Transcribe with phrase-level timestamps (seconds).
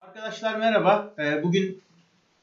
[0.00, 1.14] Arkadaşlar merhaba.
[1.18, 1.82] Ee, bugün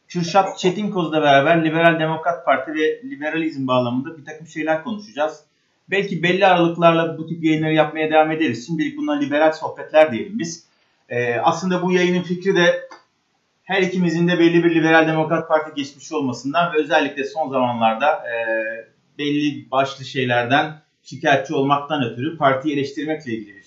[0.07, 5.43] Kürşat Çetinkoz'la beraber Liberal Demokrat Parti ve liberalizm bağlamında bir takım şeyler konuşacağız.
[5.89, 8.67] Belki belli aralıklarla bu tip yayınları yapmaya devam ederiz.
[8.67, 10.67] Şimdilik bunlar liberal sohbetler diyelim biz.
[11.09, 12.89] Ee, aslında bu yayının fikri de
[13.63, 18.35] her ikimizin de belli bir Liberal Demokrat Parti geçmişi olmasından ve özellikle son zamanlarda e,
[19.17, 23.65] belli başlı şeylerden şikayetçi olmaktan ötürü partiyi eleştirmekle ilgili bir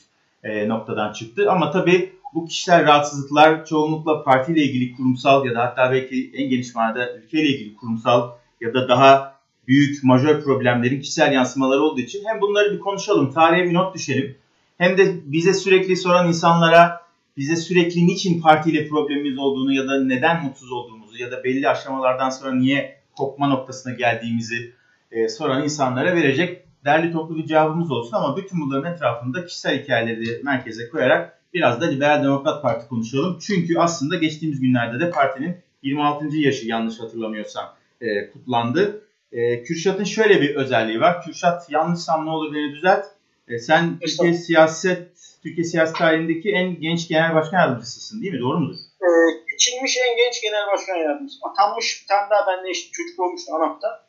[0.50, 1.50] e, noktadan çıktı.
[1.50, 6.74] Ama tabii bu kişisel rahatsızlıklar çoğunlukla partiyle ilgili kurumsal ya da hatta belki en geniş
[6.74, 12.40] manada ülkeyle ilgili kurumsal ya da daha büyük majör problemlerin kişisel yansımaları olduğu için hem
[12.40, 14.36] bunları bir konuşalım, tarihe bir not düşelim.
[14.78, 17.00] Hem de bize sürekli soran insanlara
[17.36, 22.30] bize sürekli niçin partiyle problemimiz olduğunu ya da neden mutsuz olduğumuzu ya da belli aşamalardan
[22.30, 24.72] sonra niye kopma noktasına geldiğimizi
[25.10, 30.42] e, soran insanlara verecek derli toplu bir cevabımız olsun ama bütün bunların etrafında kişisel hikayeleri
[30.42, 33.38] merkeze koyarak biraz da Liberal Demokrat Parti konuşalım.
[33.46, 36.36] Çünkü aslında geçtiğimiz günlerde de partinin 26.
[36.36, 39.02] yaşı yanlış hatırlamıyorsam e, kutlandı.
[39.32, 41.22] E, Kürşat'ın şöyle bir özelliği var.
[41.22, 43.04] Kürşat yanlışsam ne olur beni düzelt.
[43.48, 45.08] E, sen Türkiye siyaset
[45.42, 48.40] Türkiye siyaset tarihindeki en genç genel başkan yardımcısısın değil mi?
[48.40, 48.76] Doğru mudur?
[49.02, 49.06] Ee,
[49.50, 51.38] seçilmiş en genç genel başkan yardımcısı.
[51.42, 54.04] Atanmış bir tane daha benimle eşit çocuk olmuştu ANAP'ta.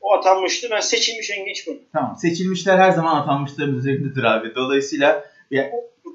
[0.00, 0.68] O atanmıştı.
[0.70, 1.80] Ben seçilmiş en genç benim.
[1.92, 2.16] Tamam.
[2.16, 4.54] Seçilmişler her zaman atanmışların üzerindedir abi.
[4.54, 5.70] Dolayısıyla yani,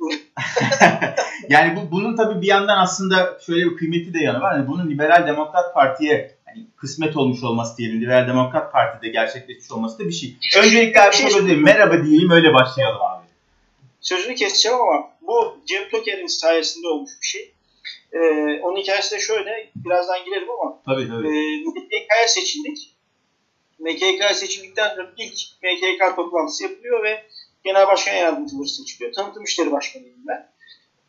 [1.49, 4.55] yani bu, bunun tabii bir yandan aslında şöyle bir kıymeti de yanı var.
[4.55, 8.01] Yani bunun Liberal Demokrat Parti'ye hani kısmet olmuş olması diyelim.
[8.01, 10.35] Liberal Demokrat Parti'de gerçekleşmiş olması da bir şey.
[10.57, 13.23] Öncelikle abi şey çok Merhaba diyeyim öyle başlayalım abi.
[14.01, 17.53] Sözünü keseceğim ama bu Cem Toker'in sayesinde olmuş bir şey.
[18.13, 19.69] Ee, onun hikayesi de şöyle.
[19.75, 20.81] Birazdan girelim ama.
[20.85, 21.27] Tabii tabii.
[21.27, 22.93] E, MKK'ya seçildik.
[23.79, 27.23] MKK seçildikten sonra ilk MKK toplantısı yapılıyor ve
[27.63, 29.13] genel başkan yardımcıları seçiliyor.
[29.13, 30.49] Tanıtım işleri başkanıyım ben.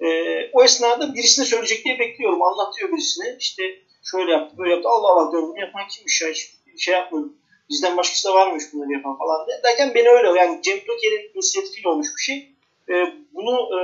[0.01, 2.43] Ee, o esnada birisine söyleyecek diye bekliyorum.
[2.43, 3.37] Anlatıyor birisine.
[3.39, 3.63] İşte
[4.11, 4.89] şöyle yaptı, böyle yaptı.
[4.89, 6.29] Allah Allah diyorum bunu yapan kimmiş ya?
[6.29, 7.37] Hiç şey yapmadım.
[7.71, 9.61] Bizden başkası da varmış bunları yapan falan diye.
[9.65, 12.53] Derken beni öyle yani Cem Toker'in inisiyatifiyle olmuş bir şey.
[12.89, 12.93] Ee,
[13.33, 13.81] bunu e,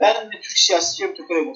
[0.00, 1.54] ben de Türk siyasi Cem Toker'e.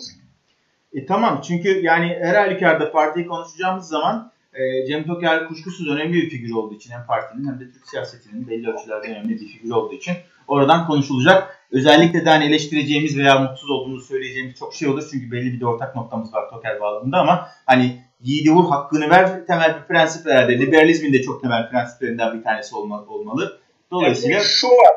[0.94, 6.30] E, tamam çünkü yani her halükarda partiyi konuşacağımız zaman e, Cem Toker kuşkusuz önemli bir
[6.30, 9.94] figür olduğu için hem partinin hem de Türk siyasetinin belli ölçülerde önemli bir figür olduğu
[9.94, 10.14] için
[10.48, 11.58] oradan konuşulacak.
[11.72, 15.08] Özellikle de hani eleştireceğimiz veya mutsuz olduğumuzu söyleyeceğimiz çok şey olur.
[15.10, 19.46] Çünkü belli bir de ortak noktamız var Toker bağlamında ama hani yiğidi vur hakkını ver
[19.46, 20.58] temel bir prensip herhalde.
[20.58, 23.60] Liberalizmin de çok temel prensiplerinden bir tanesi olmalı.
[23.90, 24.36] Dolayısıyla...
[24.36, 24.94] Yani şu var.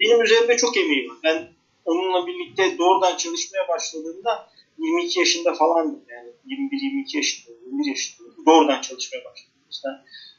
[0.00, 1.16] Benim üzerimde çok emeği var.
[1.24, 1.48] Ben
[1.84, 4.46] onunla birlikte doğrudan çalışmaya başladığımda
[4.78, 6.00] 22 yaşında falandım.
[6.08, 9.54] Yani 21-22 yaşında, 21 yaşında doğrudan çalışmaya başladım.
[9.70, 9.88] İşte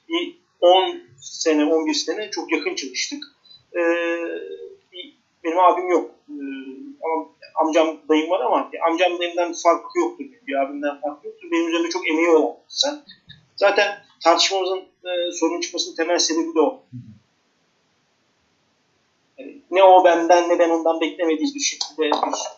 [0.10, 3.24] bir 10 sene, 11 sene çok yakın çalıştık.
[3.76, 3.80] Ee,
[5.44, 6.12] benim abim yok.
[6.30, 6.34] Ee,
[7.04, 10.26] ama amcam, dayım var ama amcam dayımdan bir farkı yoktur.
[10.48, 11.52] Bir abimden farkı yoktur.
[11.52, 12.58] Benim üzerinde çok emeği olan.
[13.56, 16.84] Zaten tartışmamızın e, çıkmasının temel sebebi de o.
[19.72, 22.10] Ne o benden ne ben ondan beklemediğimiz bir şekilde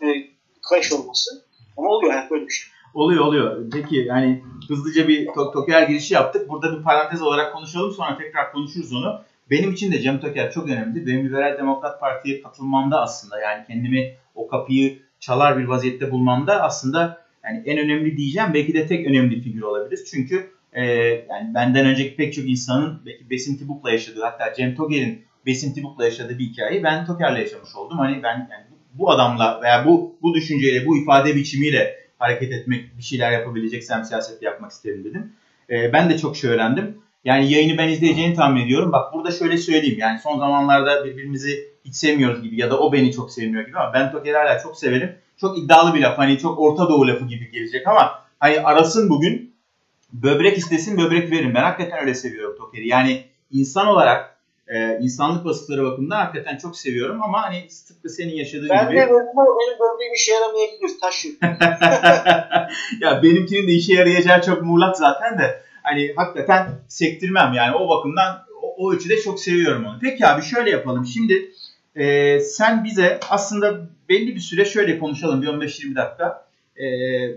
[0.01, 0.29] bir e,
[0.69, 1.45] clash olması.
[1.77, 2.71] Ama oluyor hayat böyle bir şey.
[2.97, 3.71] Oluyor oluyor.
[3.71, 6.49] Peki yani hızlıca bir tok Toker girişi yaptık.
[6.49, 9.21] Burada bir parantez olarak konuşalım sonra tekrar konuşuruz onu.
[9.49, 11.07] Benim için de Cem Toker çok önemli.
[11.07, 17.21] Benim Liberal Demokrat Parti'ye katılmamda aslında yani kendimi o kapıyı çalar bir vaziyette bulmamda aslında
[17.43, 19.99] yani en önemli diyeceğim belki de tek önemli figür olabilir.
[20.11, 20.85] Çünkü e,
[21.29, 26.05] yani benden önceki pek çok insanın belki Besim Tibuk'la yaşadığı hatta Cem Toker'in Besim Tibuk'la
[26.05, 27.97] yaşadığı bir hikayeyi ben Toker'le yaşamış oldum.
[27.97, 33.03] Hani ben yani bu adamla veya bu bu düşünceyle, bu ifade biçimiyle hareket etmek, bir
[33.03, 35.33] şeyler yapabileceksem siyaset yapmak isterim dedim.
[35.69, 36.97] E, ben de çok şey öğrendim.
[37.23, 38.91] Yani yayını ben izleyeceğini tahmin ediyorum.
[38.91, 39.99] Bak burada şöyle söyleyeyim.
[39.99, 43.93] Yani son zamanlarda birbirimizi hiç sevmiyoruz gibi ya da o beni çok sevmiyor gibi ama
[43.93, 45.15] ben Toker'i hala çok severim.
[45.37, 46.17] Çok iddialı bir laf.
[46.17, 49.53] Hani çok Orta Doğu lafı gibi gelecek ama hani arasın bugün
[50.13, 51.53] böbrek istesin böbrek verin.
[51.53, 52.87] Ben hakikaten öyle seviyorum Toker'i.
[52.87, 54.36] Yani insan olarak
[54.67, 58.97] e, insanlık vasıfları bakımından hakikaten çok seviyorum ama hani tıpkı senin yaşadığın ben gibi.
[58.97, 61.27] Ben de benim böbreğim işe yaramayabilir taşı.
[63.01, 68.45] ya benimkinin de işe yarayacağı çok muğlak zaten de hani hakikaten sektirmem yani o bakımdan
[68.61, 69.99] o, o ölçüde çok seviyorum onu.
[70.01, 71.05] Peki abi şöyle yapalım.
[71.05, 71.51] Şimdi
[71.95, 76.47] e, sen bize aslında belli bir süre şöyle konuşalım bir 15-20 dakika.
[76.75, 76.87] E,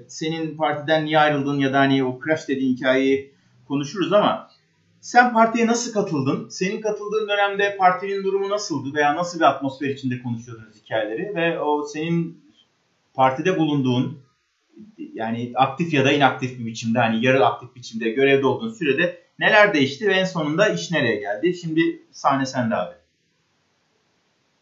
[0.09, 3.31] senin partiden niye ayrıldın ya da hani o crash dediğin hikayeyi
[3.69, 4.51] konuşuruz ama
[5.01, 6.49] sen partiye nasıl katıldın?
[6.49, 11.87] Senin katıldığın dönemde partinin durumu nasıldı veya nasıl bir atmosfer içinde konuşuyordunuz hikayeleri ve o
[11.87, 12.45] senin
[13.15, 14.23] partide bulunduğun
[15.15, 19.75] yani aktif ya da inaktif bir biçimde hani yarı aktif biçimde görevde olduğun sürede neler
[19.75, 21.55] değişti ve en sonunda iş nereye geldi?
[21.55, 22.95] Şimdi sahne sende abi.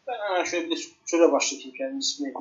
[0.07, 2.33] Ben şöyle bir süre başlatayım kendi ismini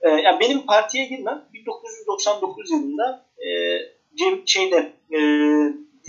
[0.00, 3.48] E, yani benim partiye girmem 1999 yılında e,
[4.46, 5.18] şeyde e,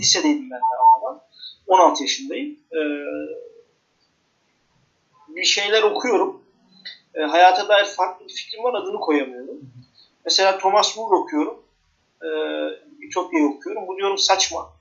[0.00, 0.97] lisedeydim ben daha
[1.68, 2.58] 16 yaşındayım.
[2.72, 2.80] E,
[5.28, 6.42] bir şeyler okuyorum.
[7.14, 9.60] E, hayata dair farklı bir fikrim var adını koyamıyorum.
[10.24, 11.62] Mesela Thomas More okuyorum.
[12.22, 12.28] E,
[13.06, 13.86] Ütopya'yı okuyorum.
[13.86, 14.72] Bu diyorum saçma.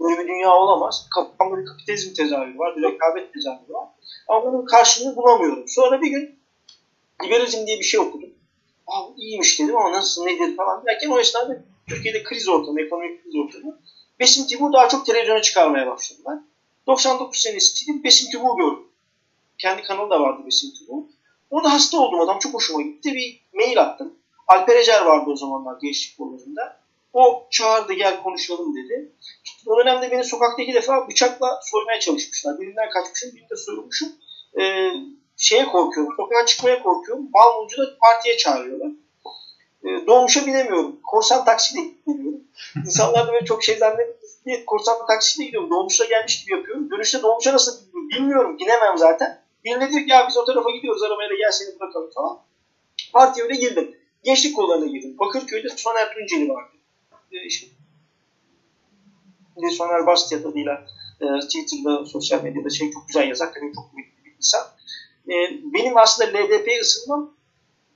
[0.00, 1.08] Böyle bir dünya olamaz.
[1.14, 3.88] Kafamda bir kapitalizm tezahürü var, bir rekabet tezahürü var.
[4.28, 5.64] Ama bunun karşılığını bulamıyorum.
[5.68, 6.38] Sonra bir gün
[7.24, 8.30] liberalizm diye bir şey okudum.
[8.86, 13.34] Aa, iyiymiş dedim ama nasıl nedir falan derken o esnada Türkiye'de kriz ortamı, ekonomik kriz
[13.36, 13.78] ortamı.
[14.20, 16.38] Besim Tibur daha çok televizyona çıkarmaya başladılar.
[16.86, 18.88] 99 senesiydi Besim Tibur gördüm.
[19.58, 21.02] Kendi kanalı da vardı Besim Tibur.
[21.50, 23.14] Orada hasta oldum adam çok hoşuma gitti.
[23.14, 24.14] Bir mail attım.
[24.46, 26.80] Alper Ecer vardı o zamanlar gençlik yollarında.
[27.12, 29.12] O çağırdı gel konuşalım dedi.
[29.66, 32.60] O dönemde beni sokakta iki defa bıçakla soymaya çalışmışlar.
[32.60, 34.08] Birinden kaçmışım, birinde soyulmuşum.
[34.60, 34.90] Ee,
[35.36, 37.32] şeye korkuyorum, sokağa çıkmaya korkuyorum.
[37.32, 38.90] Balmumcu da partiye çağırıyorlar.
[39.86, 41.00] Ee, dolmuşa binemiyorum.
[41.02, 42.40] Korsan taksiyle gidiyorum.
[42.76, 43.80] İnsanlar da böyle çok şey
[44.46, 45.70] diye korsan taksiyle gidiyorum.
[45.70, 46.90] Dolmuşa gelmiş gibi yapıyorum.
[46.90, 48.58] Dönüşte dolmuşa nasıl gidiyorum bilmiyorum.
[48.58, 49.42] Binemem zaten.
[49.64, 52.38] Birine diyor ki ya biz o tarafa gidiyoruz arabayla gel seni bırakalım falan.
[53.12, 53.96] Partiye öyle girdim.
[54.24, 55.18] Gençlik kollarına girdim.
[55.18, 56.76] Bakırköy'de Soner Tunceli vardı.
[57.32, 57.66] Ee, işte,
[59.78, 60.86] Soner Bastiat adıyla
[61.20, 63.46] e, Twitter'da, sosyal medyada şey çok güzel yazar.
[63.54, 64.60] Tabii çok büyük bir insan.
[65.28, 65.34] E,
[65.74, 67.35] benim aslında LDP'ye ısınmam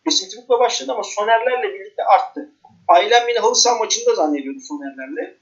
[0.06, 2.54] Besim Tıbuk'la başladı ama Sonerlerle birlikte arttı.
[2.88, 5.36] Ailem beni halı saha maçında zannediyordu Sonerlerle.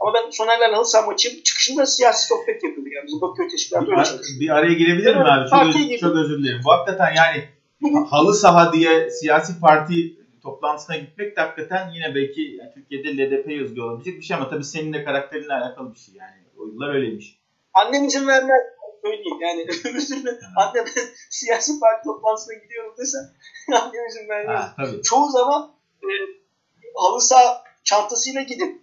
[0.00, 2.92] Ama ben Sonerlerle halı saha maçı çıkışında siyasi sohbet yapıyorduk.
[2.92, 4.40] Yani bizim Bakıyor teşkilatı öyle çalışıyor.
[4.40, 5.50] Bir araya girebilir miyim abi?
[5.50, 6.60] Çok, öz, çok özür dilerim.
[6.64, 7.44] Bu hakikaten yani
[8.10, 9.94] halı saha diye siyasi parti
[10.42, 14.64] toplantısına gitmek de hakikaten yine belki yani Türkiye'de LDP özgü olabilecek bir şey ama tabii
[14.64, 16.44] senin de karakterinle alakalı bir şey yani.
[16.58, 17.38] O yıllar öyleymiş.
[17.74, 18.60] Annem izin vermez
[19.04, 20.84] söyleyeyim yani öbür türlü annem
[21.30, 23.18] siyasi parti toplantısına gidiyorum dese
[23.72, 25.02] annem izin vermez.
[25.02, 25.72] Çoğu zaman
[26.02, 26.10] e,
[26.94, 28.80] halı saha çantasıyla gidip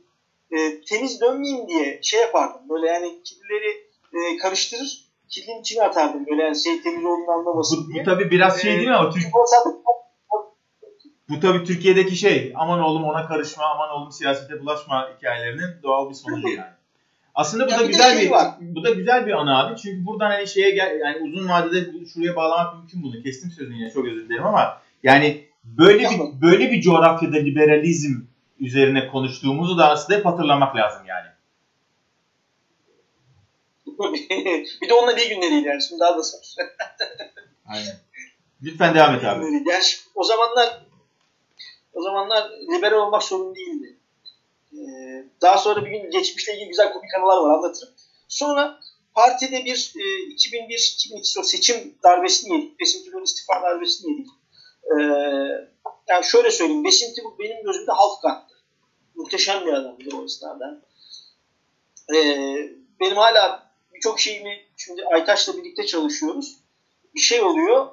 [0.52, 2.70] e, temiz dönmeyeyim diye şey yapardım.
[2.70, 6.26] Böyle yani kirlileri e, karıştırır kirlinin içine atardım.
[6.32, 8.06] Böyle yani şey temiz olduğunu anlamasın bu, diye.
[8.06, 9.24] Bu tabii biraz şey değil mi ama Türk,
[11.30, 16.16] bu tabii Türkiye'deki şey aman oğlum ona karışma aman oğlum siyasete bulaşma hikayelerinin doğal bir
[16.16, 16.81] sonucu yani.
[17.36, 18.56] Aslında bu ya da güzel şey bir var.
[18.62, 19.78] bu da güzel bir ana abi.
[19.78, 23.24] Çünkü buradan hani şeye gel yani uzun vadede şuraya bağlamak mümkün bunu.
[23.24, 28.22] Kestim sözünü yine çok özür dilerim ama yani böyle bir böyle bir coğrafyada liberalizm
[28.60, 31.28] üzerine konuştuğumuzu da aslında hep hatırlamak lazım yani.
[34.82, 36.40] bir de onunla iyi günleriydi yani şimdi daha da sor.
[37.66, 37.96] Aynen.
[38.64, 39.44] Lütfen devam et abi.
[39.46, 39.84] Yani
[40.16, 40.82] o zamanlar
[41.94, 43.98] o zamanlar liberal olmak sorun değildi.
[44.74, 47.94] Ee, daha sonra bir gün geçmişle ilgili güzel komik anılar var anlatırım.
[48.28, 48.80] Sonra
[49.14, 50.04] partide bir e,
[50.34, 52.80] 2001-2002 seçim darbesini yedik.
[52.80, 54.28] Besim Tübük'ün istifa darbesini yedik.
[54.84, 55.02] Ee,
[56.08, 56.84] yani şöyle söyleyeyim.
[56.84, 58.56] Besim Tübük benim gözümde halk kattı.
[59.16, 60.82] Muhteşem bir adamdı o esnada.
[62.14, 62.70] Ee,
[63.00, 66.58] benim hala birçok şeyimi şimdi Aytaş'la birlikte çalışıyoruz.
[67.16, 67.88] Bir şey oluyor.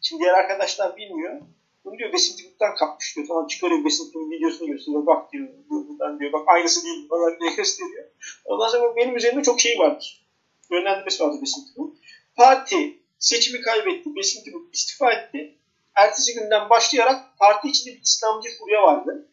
[0.00, 1.40] Şimdi diğer arkadaşlar bilmiyor
[1.88, 3.26] bunu diyor Besin Tıbuk'tan kapmış diyor.
[3.26, 5.06] Falan çıkarıyor Besin Tıbuk'un videosunu gösteriyor.
[5.06, 5.48] Bak diyor.
[5.70, 6.32] Buradan diyor.
[6.32, 8.04] Bak aynısı değil falan diye gösteriyor.
[8.44, 10.26] Ondan sonra benim üzerimde çok şey vardır.
[10.70, 11.98] Yönlendirmesi vardır Besin Tıbuk'un.
[12.36, 14.16] Parti seçimi kaybetti.
[14.16, 15.54] Besin Tıbuk istifa etti.
[15.94, 19.28] Ertesi günden başlayarak parti içinde bir İslamcı furya vardı.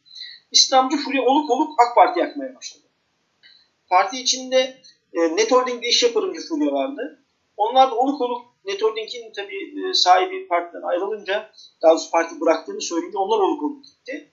[0.51, 2.84] İslamcı furya oluk oluk AK Parti yakmaya başladı.
[3.89, 4.82] Parti içinde
[5.13, 7.24] e, Net Holding'de iş yaparımcı furya vardı.
[7.58, 13.17] Onlar da oluk oluk Netholding'in tabii e, sahibi partiden ayrılınca daha doğrusu parti bıraktığını söyleyince
[13.17, 14.31] onlar oluk oluk gitti.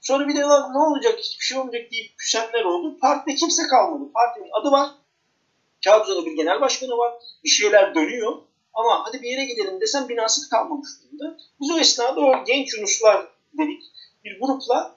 [0.00, 2.98] Sonra bir de ne olacak hiçbir şey olmayacak deyip küsenler oldu.
[3.00, 4.12] Partide kimse kalmadı.
[4.12, 4.90] Partinin adı var.
[5.84, 7.12] Kağıtçı'da bir genel başkanı var.
[7.44, 8.42] Bir şeyler dönüyor.
[8.74, 11.36] Ama hadi bir yere gidelim desem binası kalmamış durumda.
[11.60, 13.26] Biz o esnada o genç Yunuslar
[13.58, 13.82] dedik
[14.24, 14.94] bir grupla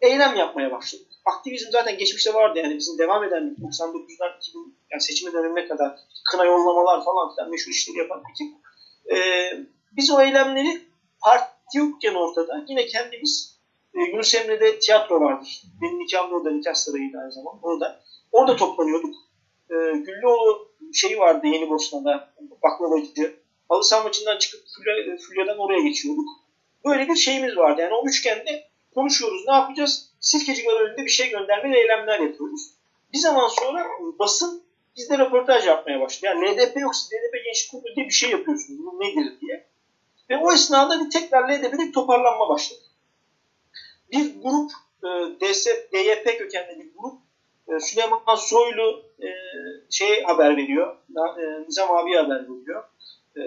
[0.00, 5.32] eylem yapmaya başladık aktivizm zaten geçmişte vardı yani bizim devam eden 99'dan 2000 yani seçime
[5.32, 5.98] dönemine kadar
[6.30, 8.54] kına yollamalar falan filan meşhur işleri yapan ekip.
[9.10, 9.52] Ee,
[9.92, 10.80] biz o eylemleri
[11.20, 13.58] parti yokken ortada yine kendimiz
[13.94, 15.62] e, Yunus Emre'de tiyatro vardır.
[15.82, 17.60] Benim nikahım orada nikah sarayıydı aynı zamanda.
[17.62, 18.00] Orada.
[18.32, 19.14] Orada toplanıyorduk.
[19.70, 23.36] Ee, Güllüoğlu şeyi vardı Yeni Bosna'da baklavacı.
[23.68, 26.28] Halı saha maçından çıkıp Fulya, Fulya'dan oraya geçiyorduk.
[26.84, 27.80] Böyle bir şeyimiz vardı.
[27.80, 29.44] Yani o üçgende konuşuyoruz.
[29.48, 30.12] Ne yapacağız?
[30.26, 32.70] Sirkeci görevinde bir şey gönderme eylemler yapıyoruz.
[33.12, 33.86] Bir zaman sonra
[34.18, 34.62] basın
[34.96, 36.26] bizde röportaj yapmaya başladı.
[36.26, 38.78] Yani LDP yoksa LDP Gençlik Kurulu diye bir şey yapıyorsunuz.
[38.78, 39.66] Bu nedir diye.
[40.30, 42.80] Ve o esnada bir tekrar LDP'de toparlanma başladı.
[44.12, 44.70] Bir grup
[45.04, 45.08] e,
[45.40, 47.18] DS, DYP kökenli bir grup
[47.68, 49.28] e, Süleyman Soylu e,
[49.90, 50.96] şey haber veriyor.
[51.16, 52.84] E, Nizam abi haber veriyor.
[53.36, 53.42] E,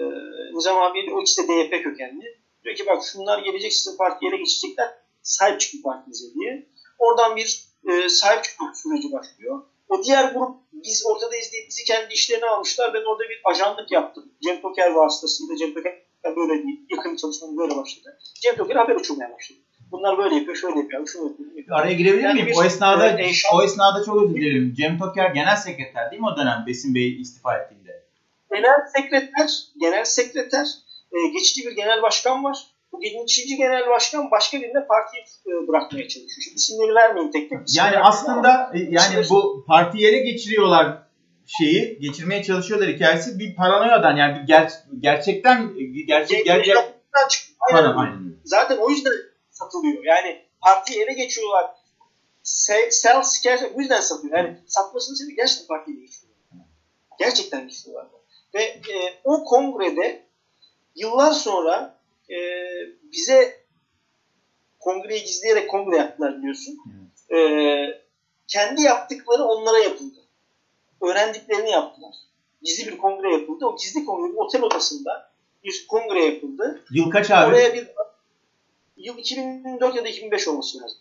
[0.54, 2.40] Nizam abi o ikisi de DYP kökenli.
[2.64, 4.99] Diyor ki bak şunlar gelecek sizin partiye geçecekler.
[5.22, 6.66] Sahip çıkın partinize diye.
[6.98, 9.62] Oradan bir e, sahip çıkma süreci başlıyor.
[9.88, 12.94] O diğer grup biz ortadayız diye bizi kendi işlerine almışlar.
[12.94, 14.32] Ben orada bir ajanlık yaptım.
[14.44, 15.94] Cem Toker vasıtasıyla Cem Toker
[16.36, 16.80] böyle değil.
[16.90, 18.18] Yakın çalışmam böyle başladı.
[18.42, 19.58] Cem Toker haber uçurmaya başladı.
[19.92, 21.78] Bunlar böyle yapıyor, şöyle yapıyor, şunu yapıyor.
[21.78, 22.56] Araya girebilir yani miyim?
[22.56, 24.74] O esnada e, o esnada çok özür dilerim.
[24.76, 28.04] Cem Toker genel sekreter değil mi o dönem Besim Bey istifa ettiğinde?
[28.50, 29.50] Genel sekreter,
[29.80, 30.66] genel sekreter,
[31.12, 32.66] e, geçici bir genel başkan var.
[32.92, 36.42] Bu geçici genel başkan başka birine partiyi e, bırakmaya çalışıyor.
[36.44, 37.58] Şimdi isimleri vermeyeyim tek tek.
[37.76, 41.10] Yani aslında e, yani bu partiyi ele geçiriyorlar
[41.58, 45.74] şeyi geçirmeye çalışıyorlar hikayesi bir paranoyadan yani bir ger gerçekten
[46.06, 46.76] gerçek gerçek
[47.96, 48.34] aynen.
[48.44, 49.12] Zaten o yüzden
[49.50, 50.04] satılıyor.
[50.04, 51.70] Yani partiyi ele geçiyorlar.
[52.42, 54.38] Sell scare bu yüzden satıyor.
[54.38, 56.66] Yani satmasını sebebi gerçekten partiyi ele geçiyorlar.
[57.18, 58.06] Gerçekten geçiyorlar.
[58.54, 60.26] Ve e, o kongrede
[60.94, 61.99] yıllar sonra
[62.30, 62.38] e,
[63.12, 63.64] bize
[64.80, 66.78] kongreyi gizleyerek kongre yaptılar biliyorsun.
[67.34, 67.38] E,
[68.46, 70.18] kendi yaptıkları onlara yapıldı.
[71.00, 72.14] Öğrendiklerini yaptılar.
[72.62, 73.66] Gizli bir kongre yapıldı.
[73.66, 75.30] O gizli kongre bir otel odasında
[75.64, 76.84] bir kongre yapıldı.
[76.90, 77.50] Yıl kaç abi?
[77.50, 77.88] Oraya bir
[78.96, 80.98] yıl 2004 ya da 2005 olması lazım.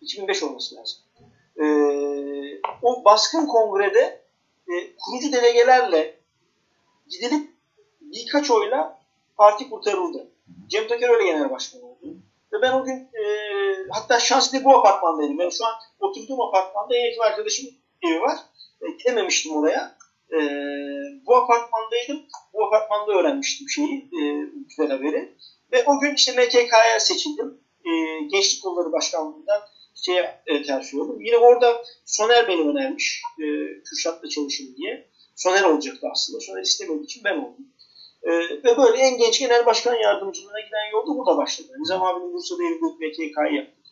[0.00, 0.98] 2005 olması lazım.
[1.56, 4.22] Ee, o baskın kongrede
[4.68, 6.14] e, kurucu delegelerle
[7.08, 7.50] gidilip
[8.00, 9.01] birkaç oyla
[9.42, 10.30] parti kurtarıldı.
[10.68, 12.06] Cem Toker öyle genel başkan oldu.
[12.52, 13.22] Ve ben o gün e,
[13.90, 15.38] hatta şanslı bu apartmandaydım.
[15.38, 17.72] Ben şu an oturduğum apartmanda en yakın arkadaşımın
[18.02, 18.38] evi var.
[18.82, 19.96] E, gidememiştim oraya.
[20.32, 20.38] E,
[21.26, 22.22] bu apartmandaydım.
[22.54, 24.20] Bu apartmanda öğrenmiştim şeyi, e,
[24.68, 25.36] güzel haberi.
[25.72, 27.60] Ve o gün işte MKK'ya seçildim.
[27.84, 27.90] E,
[28.32, 29.60] Gençlik Kolları Başkanlığı'ndan
[30.04, 31.20] şeye e, terfi oldum.
[31.20, 33.22] Yine orada Soner beni önermiş.
[33.38, 33.44] E,
[33.84, 35.08] Kürşat'la çalışın diye.
[35.36, 36.40] Soner olacaktı aslında.
[36.40, 37.66] Soner istemediği için ben oldum.
[38.22, 38.30] E,
[38.64, 41.68] ve böyle en genç genel başkan yardımcılığına giden yolda burada başladı.
[41.78, 43.82] Nizam abinin Bursa'da evli MKK'yı yaptık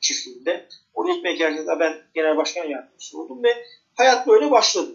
[0.00, 0.68] çiftliğinde.
[0.94, 4.90] Orada ilk MKK'da ben genel başkan yardımcısı oldum ve hayat böyle başladı.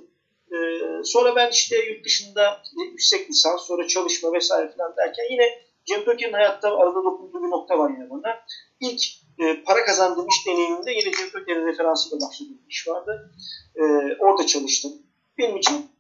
[0.52, 0.58] E,
[1.04, 2.62] sonra ben işte yurt dışında
[2.92, 7.78] yüksek lisans, sonra çalışma vesaire falan derken yine Cem Töker'in hayatta arada dokunduğu bir nokta
[7.78, 8.46] var yine bana.
[8.80, 9.02] İlk
[9.40, 13.32] e, para kazandığım iş deneyimimde yine Cem Töker'in referansıyla başladığım bir iş vardı.
[13.76, 13.84] E,
[14.20, 14.94] orada çalıştım.
[15.38, 15.92] Benim için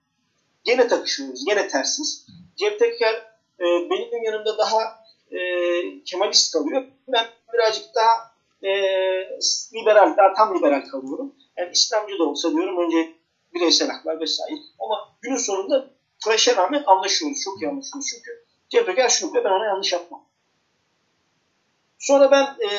[0.63, 2.25] gene takışıyoruz, gene tersiz.
[2.55, 3.13] Cem Töker
[3.59, 5.39] e, benim yanımda daha e,
[6.03, 6.85] Kemalist kalıyor.
[7.07, 8.69] Ben birazcık daha e,
[9.73, 11.35] liberal, daha tam liberal kalıyorum.
[11.57, 13.13] Yani İslamcı da olsa diyorum önce
[13.53, 14.55] bireysel haklar vesaire.
[14.79, 15.89] Ama günün sonunda
[16.23, 17.37] Crash'e rağmen anlaşıyoruz.
[17.43, 18.07] Çok iyi anlaşıyoruz.
[18.09, 20.25] Çünkü Cem Töker şunu ben ona yanlış yapmam.
[21.99, 22.69] Sonra ben e,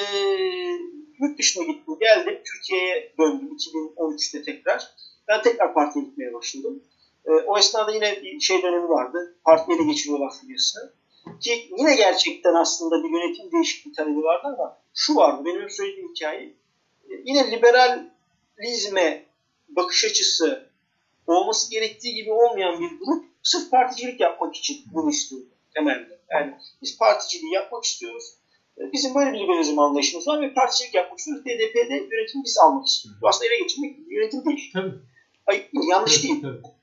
[1.20, 1.94] yurt dışına gittim.
[2.00, 2.42] Geldim.
[2.44, 4.90] Türkiye'ye döndüm 2013'te tekrar.
[5.28, 6.82] Ben tekrar partiye gitmeye başladım.
[7.26, 9.36] E, o esnada yine bir şey dönemi vardı.
[9.44, 10.92] Partiye de geçiriyorlar furyasını.
[11.40, 15.42] Ki yine gerçekten aslında bir yönetim değişikliği talebi vardı ama şu vardı.
[15.44, 16.42] Benim hep söylediğim hikaye.
[17.10, 19.26] E, yine liberalizme
[19.68, 20.70] bakış açısı
[21.26, 26.18] olması gerektiği gibi olmayan bir grup sırf particilik yapmak için bunu istiyordu temelde.
[26.30, 28.34] Yani biz particiliği yapmak istiyoruz.
[28.78, 31.44] Ee, bizim böyle bir liberalizm anlayışımız var ve particilik yapmak istiyoruz.
[31.44, 33.22] DDP'de yönetimi biz almak istiyoruz.
[33.22, 34.70] Bu aslında ele geçirmek yönetim değil.
[34.72, 34.94] Tabii.
[35.46, 36.42] Ay, yanlış değil.
[36.42, 36.75] Tabii.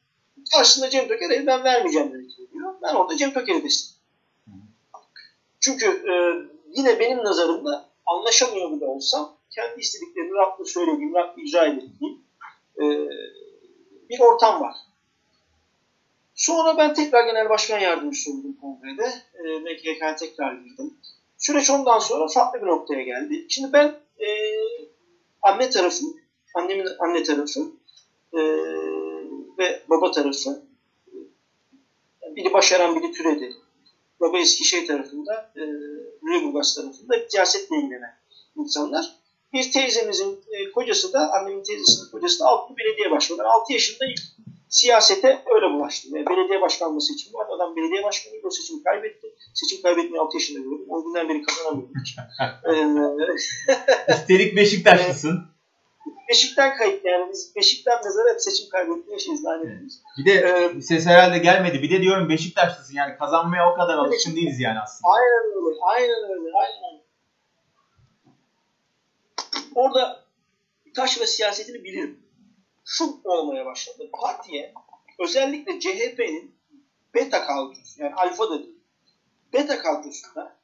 [0.54, 2.74] Karşısında Cem Töker'e ben vermeyeceğim yönetimi diyor.
[2.82, 4.04] Ben orada Cem Töker'i destekliyorum.
[5.60, 6.14] Çünkü e,
[6.76, 12.24] yine benim nazarımda anlaşamıyor bile olsam kendi istediklerini rahatlıkla söylediğim, rahatlıkla icra edildiğim
[12.78, 12.84] e,
[14.10, 14.76] bir ortam var.
[16.36, 19.14] Sonra ben tekrar genel başkan yardımcısı oldum kongrede.
[19.34, 20.94] E, MKK'ya tekrar girdim.
[21.38, 23.46] Süreç ondan sonra farklı bir noktaya geldi.
[23.50, 23.88] Şimdi ben
[24.20, 24.28] e,
[25.42, 26.18] anne tarafım,
[26.56, 27.72] annemin anne tarafı
[28.34, 28.40] e,
[29.60, 30.64] ve baba tarafı
[32.36, 33.54] biri başaran biri türedi.
[34.20, 35.62] Baba Eskişehir tarafında, e,
[36.24, 38.18] Lüleburgaz tarafında siyasetle ilgilenen
[38.56, 39.06] insanlar.
[39.54, 43.44] Bir teyzemizin e, kocası da, annemin teyzesinin kocası da Altı Belediye Başkanı.
[43.44, 44.06] 6 yaşında
[44.70, 46.08] siyasete öyle bulaştı.
[46.14, 47.48] Ve belediye başkanlığı seçimi var.
[47.56, 49.28] Adam belediye başkanı o seçimi kaybetti.
[49.54, 50.86] Seçim kaybetmeyi 6 yaşında gördüm.
[50.90, 52.16] O günden beri kazanamıyordum hiç.
[54.10, 55.53] Ee, Üstelik Beşiktaşlısın.
[56.30, 61.06] Beşikten kayıp yani biz Beşikten mezara hep seçim kaybetmeye şeyiz lanet Bir de ee, ses
[61.06, 61.82] herhalde gelmedi.
[61.82, 65.12] Bir de diyorum Beşiktaşlısın yani kazanmaya o kadar alışkın değiliz yani aslında.
[65.14, 65.80] Aynen öyle.
[65.82, 66.50] Aynen öyle.
[66.58, 67.04] Aynen.
[69.76, 70.24] Orada
[70.96, 72.20] taş ve siyasetini bilirim
[72.86, 74.10] şu olmaya başladı.
[74.22, 74.74] Partiye
[75.20, 76.56] özellikle CHP'nin
[77.14, 78.76] beta kadrosu yani alfa da değil
[79.54, 80.56] beta kadrosunda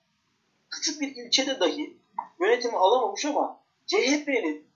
[0.69, 1.97] küçük bir ilçede dahi
[2.39, 4.68] yönetimi alamamış ama CHP'nin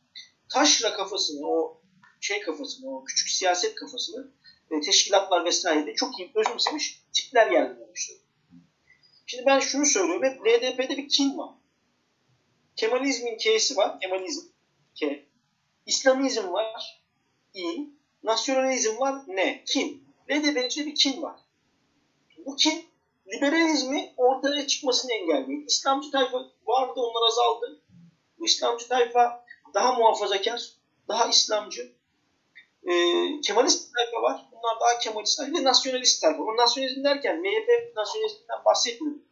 [0.53, 1.81] taşra kafasını o
[2.21, 4.31] şey kafasını o küçük siyaset kafasını
[4.71, 8.19] e, teşkilatlar vesairede çok iyi özümsemiş tipler gelmeye başladı.
[9.25, 10.23] Şimdi ben şunu söylüyorum.
[10.23, 11.49] Hep LDP'de bir kin var.
[12.75, 13.99] Kemalizmin K'si var.
[13.99, 14.47] Kemalizm.
[14.99, 15.25] K.
[15.85, 17.03] İslamizm var.
[17.53, 17.89] İ.
[18.23, 19.21] Nasyonalizm var.
[19.27, 19.63] N.
[19.65, 20.03] Kin.
[20.31, 21.39] LDP'nin içinde bir kin var.
[22.45, 22.85] Bu kin
[23.27, 25.63] liberalizmi ortaya çıkmasını engelliyor.
[25.67, 27.81] İslamcı tayfa vardı onlar azaldı.
[28.39, 29.42] Bu İslamcı tayfa
[29.73, 30.69] daha muhafazakar,
[31.07, 31.91] daha İslamcı.
[32.83, 32.93] E,
[33.41, 34.45] Kemalist tayfa var.
[34.51, 36.39] Bunlar daha Kemalist ve nasyonalist tayfa.
[36.39, 39.23] Bu nasyonalizm derken MHP nasyonalizmden bahsetmiyorum.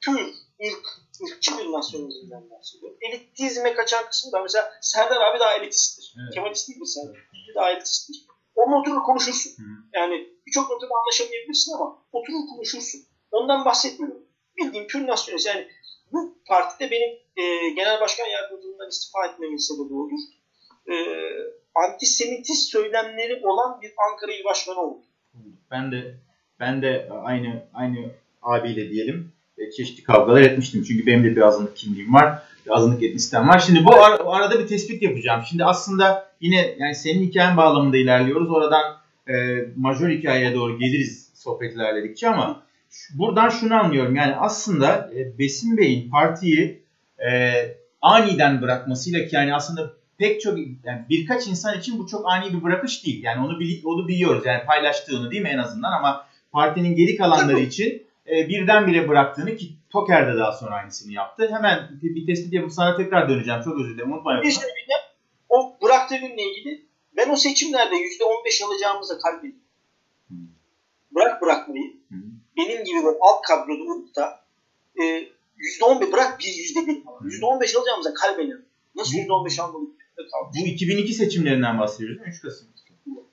[0.00, 0.34] Pür,
[0.66, 0.86] ırk,
[1.22, 2.98] ırkçı bir nasyonalizmden bahsediyorum.
[3.00, 6.14] Elitizme kaçan kısmı da mesela Serdar abi daha elitisttir.
[6.22, 6.34] Evet.
[6.34, 7.16] Kemalist değil mi Serdar?
[7.16, 7.56] Evet.
[7.56, 8.26] Daha elitisttir.
[8.54, 9.50] Onunla oturur konuşursun.
[9.50, 9.62] Hı.
[9.92, 13.00] Yani birçok noktada anlaşamayabilirsin ama oturur konuşursun.
[13.30, 14.24] Ondan bahsetmiyorum.
[14.56, 15.46] Bildiğim pür nasyonalist.
[15.46, 15.68] Yani
[16.14, 20.20] bu partide benim e, genel başkan yardımcılığından istifa etmemin sebebi olur.
[20.90, 20.94] E,
[21.74, 25.02] antisemitist söylemleri olan bir Ankara İl Başkanı oldu.
[25.70, 26.14] Ben de
[26.60, 28.10] ben de aynı aynı
[28.42, 30.84] abiyle diyelim e, çeşitli kavgalar etmiştim.
[30.88, 32.42] Çünkü benim de bir azınlık kimliğim var.
[32.66, 33.58] Bir azınlık etnistem var.
[33.58, 35.42] Şimdi bu ar- arada bir tespit yapacağım.
[35.48, 38.50] Şimdi aslında yine yani senin hikayen bağlamında ilerliyoruz.
[38.50, 38.96] Oradan
[39.28, 39.34] e,
[39.76, 42.62] majör hikayeye doğru geliriz sohbet ilerledikçe ama
[43.14, 44.14] buradan şunu anlıyorum.
[44.14, 46.82] Yani aslında e, Besim Bey'in partiyi
[47.30, 47.52] e,
[48.02, 52.62] aniden bırakmasıyla ki yani aslında pek çok yani birkaç insan için bu çok ani bir
[52.62, 53.22] bırakış değil.
[53.22, 54.46] Yani onu bil, onu biliyoruz.
[54.46, 59.72] Yani paylaştığını değil mi en azından ama partinin geri kalanları için e, birdenbire bıraktığını ki
[59.90, 61.48] Toker de daha sonra aynısını yaptı.
[61.50, 63.62] Hemen bir, bir tespit yapıp sana tekrar döneceğim.
[63.62, 64.12] Çok özür dilerim.
[64.12, 64.42] Unutmayın.
[64.42, 64.62] Bir şey
[65.48, 66.84] o bıraktığı günle ilgili
[67.16, 69.56] ben o seçimlerde %15 alacağımıza kalbim.
[70.28, 70.36] Hmm.
[71.14, 71.92] Bırak bırakmayı.
[72.08, 72.18] Hmm.
[72.56, 74.40] Benim gibi böyle alt kadroda olup da
[75.00, 75.02] e,
[75.80, 78.64] %11 bırak bir %1 %15 alacağımıza kalbeniyorum.
[78.94, 79.90] Nasıl %15 almalık?
[80.60, 82.68] Bu 2002 seçimlerinden bahsediyoruz 3 Kasım.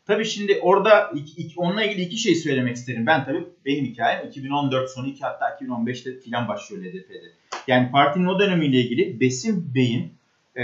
[0.07, 3.05] Tabii şimdi orada iki, iki, onunla ilgili iki şey söylemek isterim.
[3.05, 7.31] Ben tabii benim hikayem 2014 sonu iki hatta 2015'te filan başlıyor LDP'de.
[7.67, 10.13] Yani partinin o dönemiyle ilgili Besim Bey'in
[10.55, 10.63] e,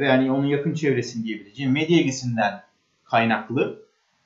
[0.00, 2.62] ve yani onun yakın çevresini diyebileceğim medya ilgisinden
[3.04, 3.82] kaynaklı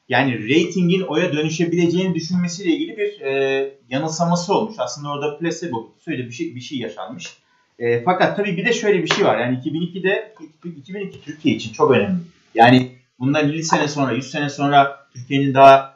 [0.08, 4.74] yani reytingin oya dönüşebileceğini düşünmesiyle ilgili bir e, yanılsaması olmuş.
[4.78, 7.36] Aslında orada placebo söyle bir şey bir şey yaşanmış.
[7.78, 9.38] E, fakat tabii bir de şöyle bir şey var.
[9.38, 10.34] Yani 2002'de
[10.76, 12.20] 2002 Türkiye için çok önemli.
[12.54, 15.94] Yani bundan 50 sene sonra, 100 sene sonra Türkiye'nin daha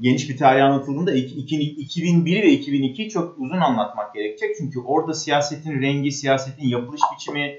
[0.00, 4.56] geniş bir tarihi anlatıldığında 2001 ve 2002 çok uzun anlatmak gerekecek.
[4.58, 7.56] Çünkü orada siyasetin rengi, siyasetin yapılış biçimi,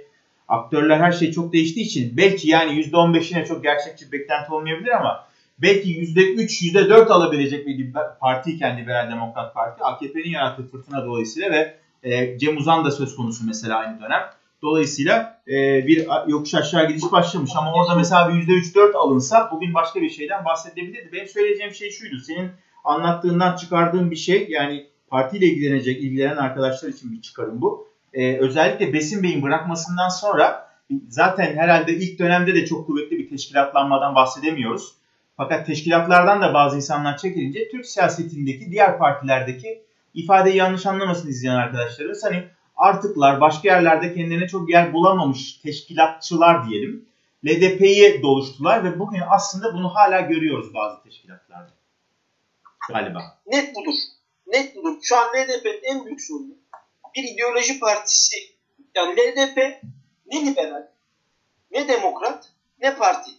[0.48, 5.29] aktörler her şey çok değiştiği için belki yani %15'ine çok gerçekçi beklenti olmayabilir ama
[5.62, 12.38] belki %3, %4 alabilecek bir partiyken Liberal Demokrat Parti AKP'nin yarattığı fırtına dolayısıyla ve e,
[12.38, 14.22] Cem Uzan da söz konusu mesela aynı dönem.
[14.62, 20.02] Dolayısıyla e, bir yokuş aşağı gidiş başlamış ama orada mesela bir %3-4 alınsa bugün başka
[20.02, 21.10] bir şeyden bahsedebilirdi.
[21.14, 22.20] Benim söyleyeceğim şey şuydu.
[22.20, 22.52] Senin
[22.84, 27.88] anlattığından çıkardığın bir şey yani partiyle ilgilenecek, ilgilenen arkadaşlar için bir çıkarım bu.
[28.14, 30.70] E, özellikle Besim Bey'in bırakmasından sonra
[31.08, 34.99] zaten herhalde ilk dönemde de çok kuvvetli bir teşkilatlanmadan bahsedemiyoruz.
[35.40, 42.24] Fakat teşkilatlardan da bazı insanlar çekilince Türk siyasetindeki diğer partilerdeki ifadeyi yanlış anlamasın izleyen arkadaşlarımız.
[42.24, 47.06] Hani artıklar başka yerlerde kendilerine çok yer bulamamış teşkilatçılar diyelim.
[47.46, 51.72] LDP'yi doluştular ve bugün aslında bunu hala görüyoruz bazı teşkilatlarda.
[52.90, 53.38] Galiba.
[53.48, 53.96] Net budur.
[54.48, 54.98] Net budur.
[55.02, 56.54] Şu an LDP'nin en büyük sorunu
[57.16, 58.36] bir ideoloji partisi.
[58.96, 59.58] Yani LDP
[60.32, 60.88] ne liberal,
[61.72, 62.50] ne demokrat,
[62.82, 63.39] ne parti.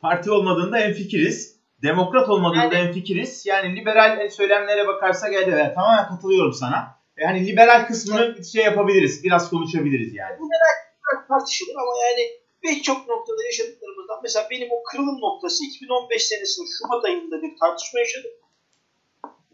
[0.00, 1.60] Parti olmadığında en fikiriz.
[1.82, 3.46] Demokrat olmadığında yani, en fikiriz.
[3.46, 7.00] Yani liberal söylemlere bakarsak evet tamamen katılıyorum sana.
[7.16, 9.24] Yani liberal kısmını şey yapabiliriz.
[9.24, 10.32] Biraz konuşabiliriz yani.
[10.32, 12.30] Liberal tartışılır ama yani
[12.62, 18.30] birçok noktada yaşadıklarımızdan mesela benim o kırılım noktası 2015 senesinin Şubat ayında bir tartışma yaşadım.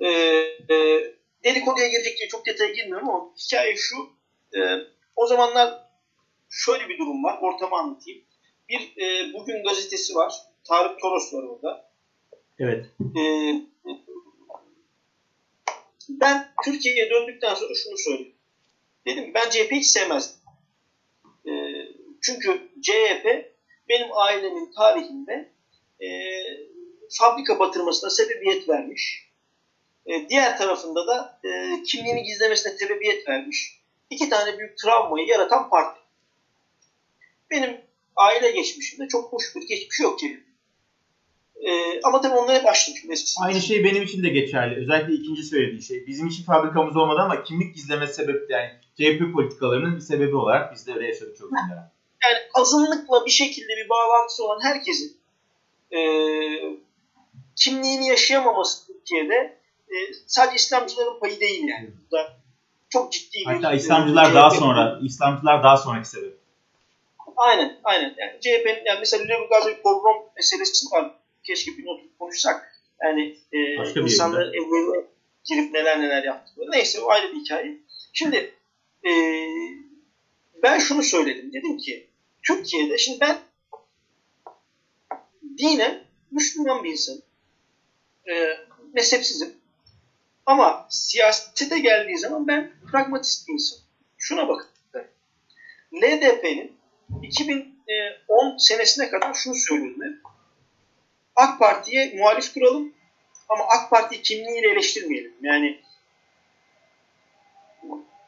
[0.00, 0.08] Ee,
[0.74, 0.76] e,
[1.44, 3.96] dedikoduya girecek diye çok detaya girmiyorum ama hikaye şu.
[4.58, 4.60] E,
[5.16, 5.74] o zamanlar
[6.50, 7.38] şöyle bir durum var.
[7.40, 8.24] Ortamı anlatayım.
[8.68, 10.34] Bir e, bugün gazetesi var.
[10.64, 11.90] Tarık Toros var orada.
[12.58, 12.86] Evet.
[13.00, 13.22] E,
[16.08, 18.34] ben Türkiye'ye döndükten sonra şunu söyledim.
[19.06, 20.40] Dedim ben CHP hiç sevmezdim.
[21.46, 21.52] E,
[22.20, 23.52] çünkü CHP
[23.88, 25.50] benim ailemin tarihinde
[26.00, 26.08] e,
[27.10, 29.26] fabrika batırmasına sebebiyet vermiş.
[30.06, 33.80] E, diğer tarafında da e, kimliğini gizlemesine sebebiyet vermiş.
[34.10, 36.00] İki tane büyük travmayı yaratan parti.
[37.50, 37.80] Benim
[38.16, 40.46] aile geçmişimde çok hoş bir geçmiş yok CHP.
[41.68, 43.40] Ee, ama tabii onlar hep açtım eskisi.
[43.42, 44.80] Aynı şey benim için de geçerli.
[44.80, 46.06] Özellikle ikinci söylediğin şey.
[46.06, 50.86] Bizim için fabrikamız olmadı ama kimlik gizleme sebebi yani CHP politikalarının bir sebebi olarak biz
[50.86, 51.76] de öyle yaşadık çok günler.
[52.24, 55.16] Yani azınlıkla bir şekilde bir bağlantısı olan herkesin
[55.92, 55.98] e,
[57.56, 61.90] kimliğini yaşayamaması Türkiye'de e, sadece İslamcıların payı değil yani.
[62.00, 62.36] Burada
[62.88, 63.54] çok ciddi bir...
[63.54, 66.45] Hatta İslamcılar daha sonra, İslamcılar daha sonraki sebep.
[67.36, 68.14] Aynen, aynen.
[68.18, 71.14] Yani CHP'nin, yani mesela Lüleburgaz'da bir program meselesi var.
[71.44, 72.72] Keşke bir not konuşsak.
[73.02, 73.58] Yani e,
[74.00, 75.06] insanların evlerine
[75.44, 76.70] girip neler neler yaptıkları.
[76.70, 77.78] Neyse o ayrı bir hikaye.
[78.12, 78.54] Şimdi
[79.06, 79.10] e,
[80.62, 81.52] ben şunu söyledim.
[81.52, 82.06] Dedim ki
[82.42, 83.38] Türkiye'de şimdi ben
[85.58, 87.16] dine Müslüman bir insan.
[88.30, 88.56] E,
[88.92, 89.56] mezhepsizim.
[90.46, 93.78] Ama siyasete geldiği zaman ben pragmatist bir insan.
[94.18, 94.68] Şuna bakın.
[95.94, 96.75] LDP'nin
[97.22, 100.18] 2010 senesine kadar şunu söylüyordum hep.
[101.36, 102.94] AK Parti'ye muhalif duralım
[103.48, 105.34] ama AK Parti kimliğiyle eleştirmeyelim.
[105.42, 105.80] Yani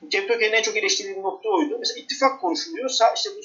[0.08, 1.76] Cem Toker'in en çok eleştirdiği nokta oydu.
[1.78, 2.88] Mesela ittifak konuşuluyor.
[2.88, 3.40] Sağ, işte bu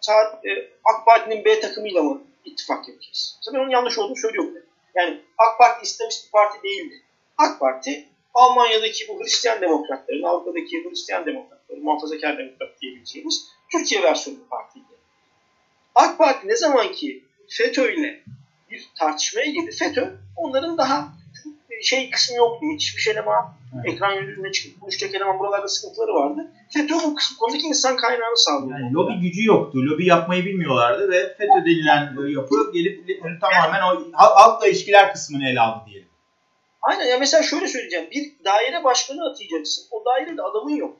[0.00, 0.50] sağ, e,
[0.84, 3.36] AK Parti'nin B takımıyla mı ittifak yapacağız?
[3.38, 4.54] Mesela ben onun yanlış olduğunu söylüyorum.
[4.94, 7.02] Yani AK Parti İslamist bir parti değildi.
[7.38, 14.84] AK Parti Almanya'daki bu Hristiyan demokratların, Avrupa'daki Hristiyan demokratların, muhafazakar demokrat diyebileceğimiz Türkiye versiyonu partiydi.
[15.94, 18.22] AK Parti ne zaman ki FETÖ ile
[18.70, 21.08] bir tartışmaya girdi, FETÖ onların daha
[21.82, 22.66] şey kısmı yoktu.
[22.74, 23.94] Hiçbir şey ama evet.
[23.94, 26.52] ekran yüzüne çıkıp konuşacak eleman buralarda sıkıntıları vardı.
[26.70, 28.78] FETÖ bu kısım, konudaki insan kaynağını sağlıyor.
[28.78, 29.78] Yani lobi gücü yoktu.
[29.82, 33.08] Lobi yapmayı bilmiyorlardı ve FETÖ denilen yapı gelip
[33.40, 36.08] tamamen o halkla ilişkiler kısmını ele aldı diyelim.
[36.82, 38.08] Aynen ya mesela şöyle söyleyeceğim.
[38.10, 39.86] Bir daire başkanı atayacaksın.
[39.90, 40.96] O dairede adamın yok.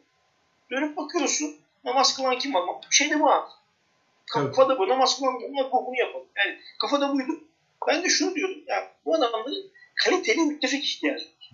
[0.70, 1.56] Dönüp bakıyorsun.
[1.84, 2.62] Namaz kılan kim var?
[2.90, 3.48] Şey de bu ha.
[4.30, 4.88] Kafada bu.
[4.88, 6.26] Namaz kılan bunlar bunu yapalım.
[6.36, 7.44] Yani kafada buydu.
[7.88, 8.62] Ben de şunu diyordum.
[8.66, 11.50] Ya bu adamların kaliteli müttefik ihtiyacı var.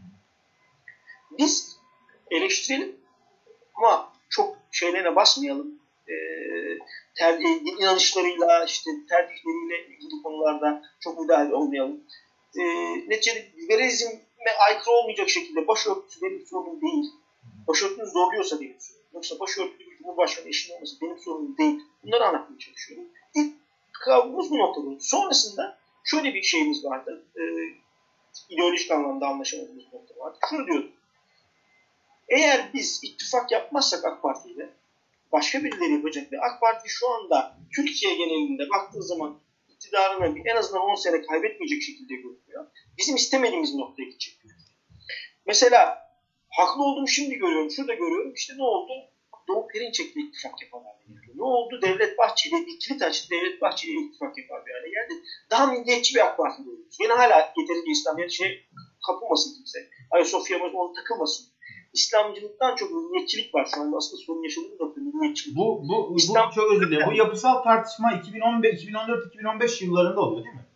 [1.38, 1.76] Biz
[2.30, 2.96] eleştirelim
[3.74, 5.78] ama çok şeylerine basmayalım.
[6.08, 6.14] E,
[7.14, 12.00] tercih, inanışlarıyla, işte tercihleriyle ilgili konularda çok müdahale olmayalım.
[12.58, 12.62] E,
[13.08, 14.20] neticede liberalizme
[14.68, 17.04] aykırı olmayacak şekilde başörtüsü benim sorunum değil.
[17.68, 19.03] Başörtünü zorluyorsa benim sorunum.
[19.14, 21.80] Yoksa başörtülü bir cumhurbaşkanı eşin olması benim sorunum değil.
[22.04, 23.08] Bunları anlatmaya çalışıyorum.
[23.34, 23.54] İlk
[23.92, 25.00] kavramımız bu noktada.
[25.00, 27.24] Sonrasında şöyle bir şeyimiz vardı.
[27.36, 27.42] E,
[28.48, 30.38] ideolojik anlamda anlaşamadığımız nokta vardı.
[30.50, 30.92] Şunu diyordum.
[32.28, 34.70] Eğer biz ittifak yapmazsak AK Parti ile
[35.32, 40.82] başka birileri yapacak ve AK Parti şu anda Türkiye genelinde baktığı zaman iktidarını en azından
[40.82, 42.66] 10 sene kaybetmeyecek şekilde görünüyor.
[42.98, 44.38] Bizim istemediğimiz noktaya gidecek.
[45.46, 46.04] Mesela
[46.56, 47.70] haklı olduğumu şimdi görüyorum.
[47.70, 48.32] Şurada görüyorum.
[48.34, 48.92] İşte ne oldu?
[49.48, 50.92] Doğu Perinçek'le ittifak yaparlar.
[51.34, 51.82] Ne oldu?
[51.82, 53.30] Devlet Bahçeli, bir kilit açtı.
[53.30, 55.22] Devlet Bahçeli ittifak yapar bir hale geldi.
[55.50, 56.96] Daha milliyetçi bir AK Parti görüyoruz.
[57.00, 58.68] Yine hala yeterince İslamiyet şey
[59.06, 59.78] kapılmasın kimse.
[60.10, 61.46] Ayasofya onu takılmasın.
[61.92, 63.96] İslamcılıktan çok milliyetçilik var şu anda.
[63.96, 65.56] Aslında sorun yaşadığımız nokta milliyetçilik.
[65.56, 66.50] Bu, bu, İslam...
[66.50, 67.06] bu çok özür dilerim.
[67.10, 70.66] Bu yapısal tartışma 2015, 2014, 2015 yıllarında oluyor değil mi?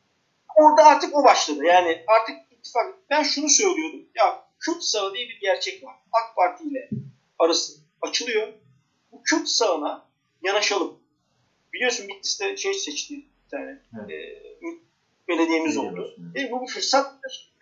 [0.56, 1.64] Orada artık o başladı.
[1.64, 2.94] Yani artık ittifak.
[3.10, 4.00] Ben şunu söylüyordum.
[4.14, 5.96] Ya Kürt sağı diye bir gerçek var.
[6.12, 6.90] AK Parti ile
[7.38, 8.52] arası açılıyor.
[9.12, 10.08] Bu Kürt sağına
[10.42, 10.98] yanaşalım.
[11.72, 13.82] Biliyorsun Bitlis'te şey seçti bir tane.
[14.00, 14.10] Evet.
[14.10, 14.42] E,
[15.28, 16.14] belediyemiz oldu.
[16.36, 16.52] Evet.
[16.52, 17.52] Bu bir fırsattır.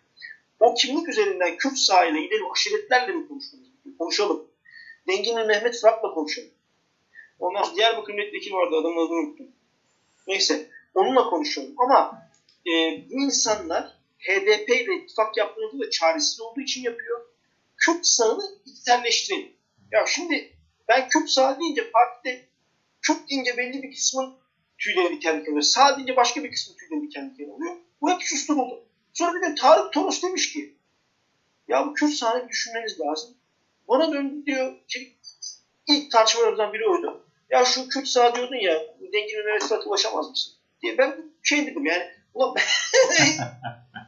[0.60, 3.66] O kimlik üzerinden Kürt sahile gidelim, aşiretlerle mi konuşmamız
[3.98, 4.46] Konuşalım.
[5.08, 6.50] Dengin'le Mehmet Fırat'la konuşalım.
[7.38, 9.46] Ondan sonra Diyarbakır milletvekili vardı, adamın adını unuttum.
[10.26, 11.74] Neyse, onunla konuşalım.
[11.78, 12.22] Ama
[12.66, 12.70] e,
[13.10, 17.20] bu insanlar HDP ile ittifak yaptığında da çaresiz olduğu için yapıyor.
[17.76, 19.52] Kürt sağını içselleştirelim.
[19.92, 20.56] Ya şimdi
[20.88, 22.48] ben Kürt sağ deyince partide
[23.02, 24.34] Kürt deyince belli bir kısmın
[24.78, 25.62] tüyleri diken diken oluyor.
[25.62, 27.76] Sağ deyince başka bir kısmın tüyleri diken diken oluyor.
[28.00, 28.86] Bu hep susturuldu.
[29.12, 30.76] Sonra bir de Tarık Toros demiş ki
[31.68, 33.36] ya bu Kürt sahneni düşünmeniz lazım.
[33.88, 35.16] Bana döndü diyor ki
[35.86, 37.26] ilk tartışmalardan biri oydu.
[37.50, 40.56] Ya şu Kürt sağ diyordun ya dengin üniversiteye ulaşamaz mısın?
[40.82, 42.62] diye ben şey dedim yani ulan ben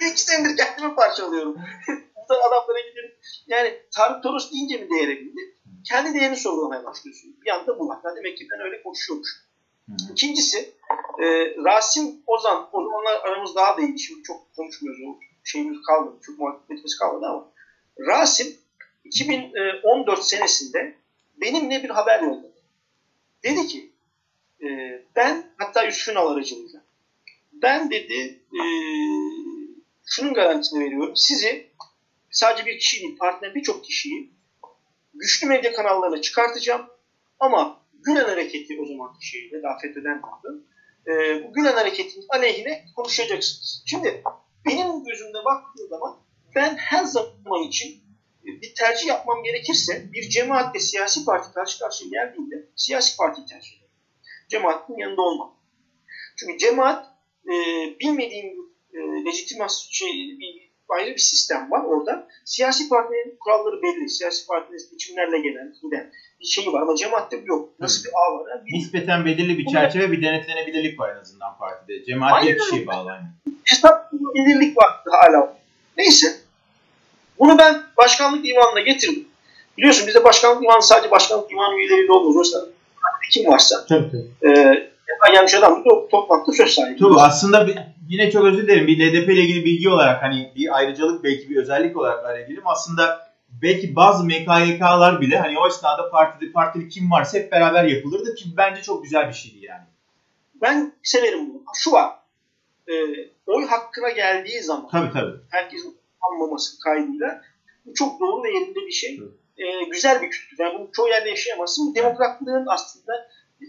[0.00, 1.56] ilk senedir kendimi parçalıyorum.
[2.28, 3.14] Bu adamlara gidelim.
[3.46, 5.40] Yani Tarık Toros deyince mi değere bindi?
[5.88, 7.36] Kendi değerini sorgulamaya başlıyorsun.
[7.44, 7.98] Bir anda bu var.
[8.16, 9.28] Demek ki ben öyle konuşuyormuş.
[10.12, 10.58] İkincisi
[11.22, 11.26] e,
[11.64, 13.98] Rasim Ozan o zamanlar aramız daha da iyi.
[13.98, 15.00] Şimdi çok konuşmuyoruz.
[15.08, 16.16] O şeyimiz kalmadı.
[16.22, 17.52] Çok muhabbetimiz kalmadı ama
[17.98, 18.46] Rasim
[19.04, 20.94] 2014 senesinde
[21.36, 22.54] benimle bir haber yolladı.
[23.42, 23.92] Dedi ki
[24.62, 24.68] e,
[25.16, 26.80] ben hatta Yusuf Ünal aracılığıyla
[27.52, 28.62] ben dedi e,
[30.04, 31.16] şunun garantisini veriyorum.
[31.16, 31.70] Sizi
[32.30, 34.34] sadece bir kişi değil partner birçok kişiyi
[35.14, 36.86] güçlü medya kanallarına çıkartacağım
[37.40, 40.64] ama Gülen Hareketi o zaman şeyde daha FETÖ'den kaldı.
[41.06, 43.82] E, bu Gülen Hareketi'nin aleyhine konuşacaksınız.
[43.86, 44.22] Şimdi
[44.66, 46.16] benim gözümde baktığı zaman
[46.54, 47.90] ben her zaman için
[48.42, 53.72] e, bir tercih yapmam gerekirse bir cemaatle siyasi parti karşı karşıya geldiğinde siyasi parti tercih
[53.76, 53.90] ederim.
[54.48, 55.56] Cemaatin yanında olmam.
[56.36, 57.06] Çünkü cemaat
[57.46, 57.52] e,
[58.00, 62.28] bilmediğim e, legitimasyon şey, bir ayrı bir sistem var orada.
[62.44, 64.08] Siyasi partinin kuralları belli.
[64.08, 67.68] Siyasi partinin seçimlerle gelen, giden bir şeyi var ama cemaatte yok.
[67.80, 68.50] Nasıl bir ağ var?
[68.50, 72.04] Yani Nispeten belirli bir çerçeve, bir denetlenebilirlik var en azından partide.
[72.04, 73.20] Cemaat bir kişiye bağlı.
[73.64, 75.58] Hesap belirlik var hala.
[75.96, 76.36] Neyse.
[77.38, 79.28] Bunu ben başkanlık divanına getirdim.
[79.78, 82.38] Biliyorsun bizde başkanlık divanı sadece başkanlık divanı üyeleriyle olmuyor.
[82.38, 82.66] Mesela
[83.32, 83.86] kim varsa.
[83.86, 84.50] Tabii tabii.
[84.50, 84.93] E,
[85.32, 86.98] gelmiş adam bu toplantıda söz sahibi.
[86.98, 88.86] Tabii aslında bir, yine çok özür dilerim.
[88.86, 92.66] Bir LDP ile ilgili bilgi olarak hani bir ayrıcalık belki bir özellik olarak araya gireyim.
[92.66, 98.34] Aslında belki bazı MKYK'lar bile hani o esnada partide partili kim varsa hep beraber yapılırdı
[98.34, 99.84] ki bence çok güzel bir şeydi yani.
[100.62, 101.62] Ben severim bunu.
[101.74, 102.10] Şu var.
[102.88, 102.92] E,
[103.46, 105.36] oy hakkına geldiği zaman Tabii tabii.
[105.50, 107.42] herkesin anlaması kaydıyla
[107.86, 109.20] bu çok doğru ve yerinde bir şey.
[109.56, 110.56] E, güzel bir kültür.
[110.58, 111.94] Yani bunu çoğu yerde yaşayamazsın.
[111.94, 113.12] Demokratlığın aslında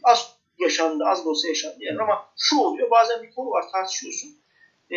[0.04, 2.02] az yaşandı, az da olsa yaşandı yani.
[2.02, 4.30] Ama şu oluyor, bazen bir konu var tartışıyorsun.
[4.92, 4.96] E,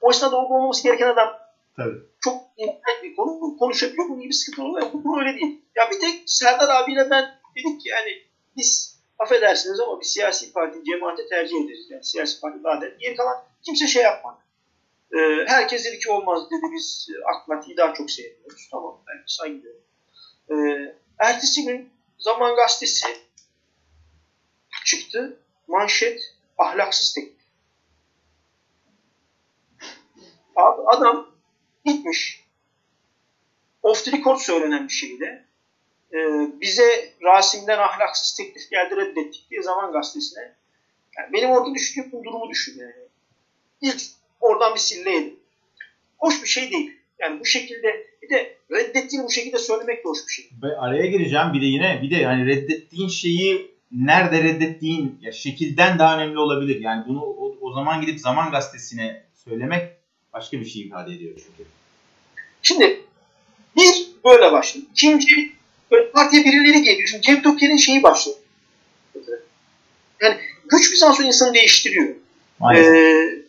[0.00, 1.38] o esnada olup olmaması gereken adam
[1.76, 1.98] Tabii.
[2.20, 4.08] çok internet bir konu konuşabiliyor.
[4.08, 4.86] Bunun gibi sıkıntı oluyor.
[4.92, 5.60] Bu konu öyle değil.
[5.76, 8.22] Ya bir tek Serdar abiyle ben dedik ki yani
[8.56, 11.86] biz affedersiniz ama bir siyasi parti cemaate tercih ederiz.
[11.90, 12.88] Yani siyasi parti daha da.
[12.88, 14.38] Geri kalan kimse şey yapmadı.
[15.12, 18.68] Ee, herkes dedi ki olmaz dedi biz AK Parti'yi daha çok sevmiyoruz.
[18.70, 19.82] Tamam ben saygılıyorum.
[20.50, 20.54] Ee,
[21.18, 23.06] ertesi gün Zaman Gazetesi
[24.84, 25.40] çıktı.
[25.68, 26.20] Manşet
[26.58, 27.40] ahlaksız teklif.
[30.56, 31.30] Abi adam
[31.84, 32.44] gitmiş.
[33.82, 35.44] Off the record söylenen bir şeyde.
[36.12, 36.16] Ee,
[36.60, 40.54] bize Rasim'den ahlaksız teklif geldi reddettik diye Zaman Gazetesi'ne.
[41.18, 43.08] Yani benim orada düşündüğüm durumu düşün yani.
[43.80, 44.00] İlk
[44.40, 45.40] oradan bir silleydim.
[46.18, 46.96] Hoş bir şey değil.
[47.18, 50.50] Yani bu şekilde bir de reddettiğini bu şekilde söylemek de hoş bir şey.
[50.62, 55.98] Ve araya gireceğim bir de yine bir de yani reddettiğin şeyi nerede reddettiğin ya şekilden
[55.98, 56.80] daha önemli olabilir.
[56.80, 59.92] Yani bunu o, o zaman gidip Zaman Gazetesi'ne söylemek
[60.32, 61.68] başka bir şey ifade ediyor çünkü.
[62.62, 63.00] Şimdi
[63.76, 64.84] bir böyle başladı.
[64.92, 65.52] İkinci
[65.90, 67.08] böyle partiye birileri geliyor.
[67.08, 68.36] Şimdi Cem Toker'in şeyi başladı.
[70.22, 70.36] Yani
[70.68, 72.14] güç Bizans insanı değiştiriyor.
[72.74, 73.42] Ee,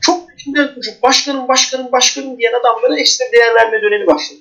[0.00, 4.40] çok içinden çocuk başkanım başkanım başkanım diyen adamlara ekstra değer verme dönemi başladı.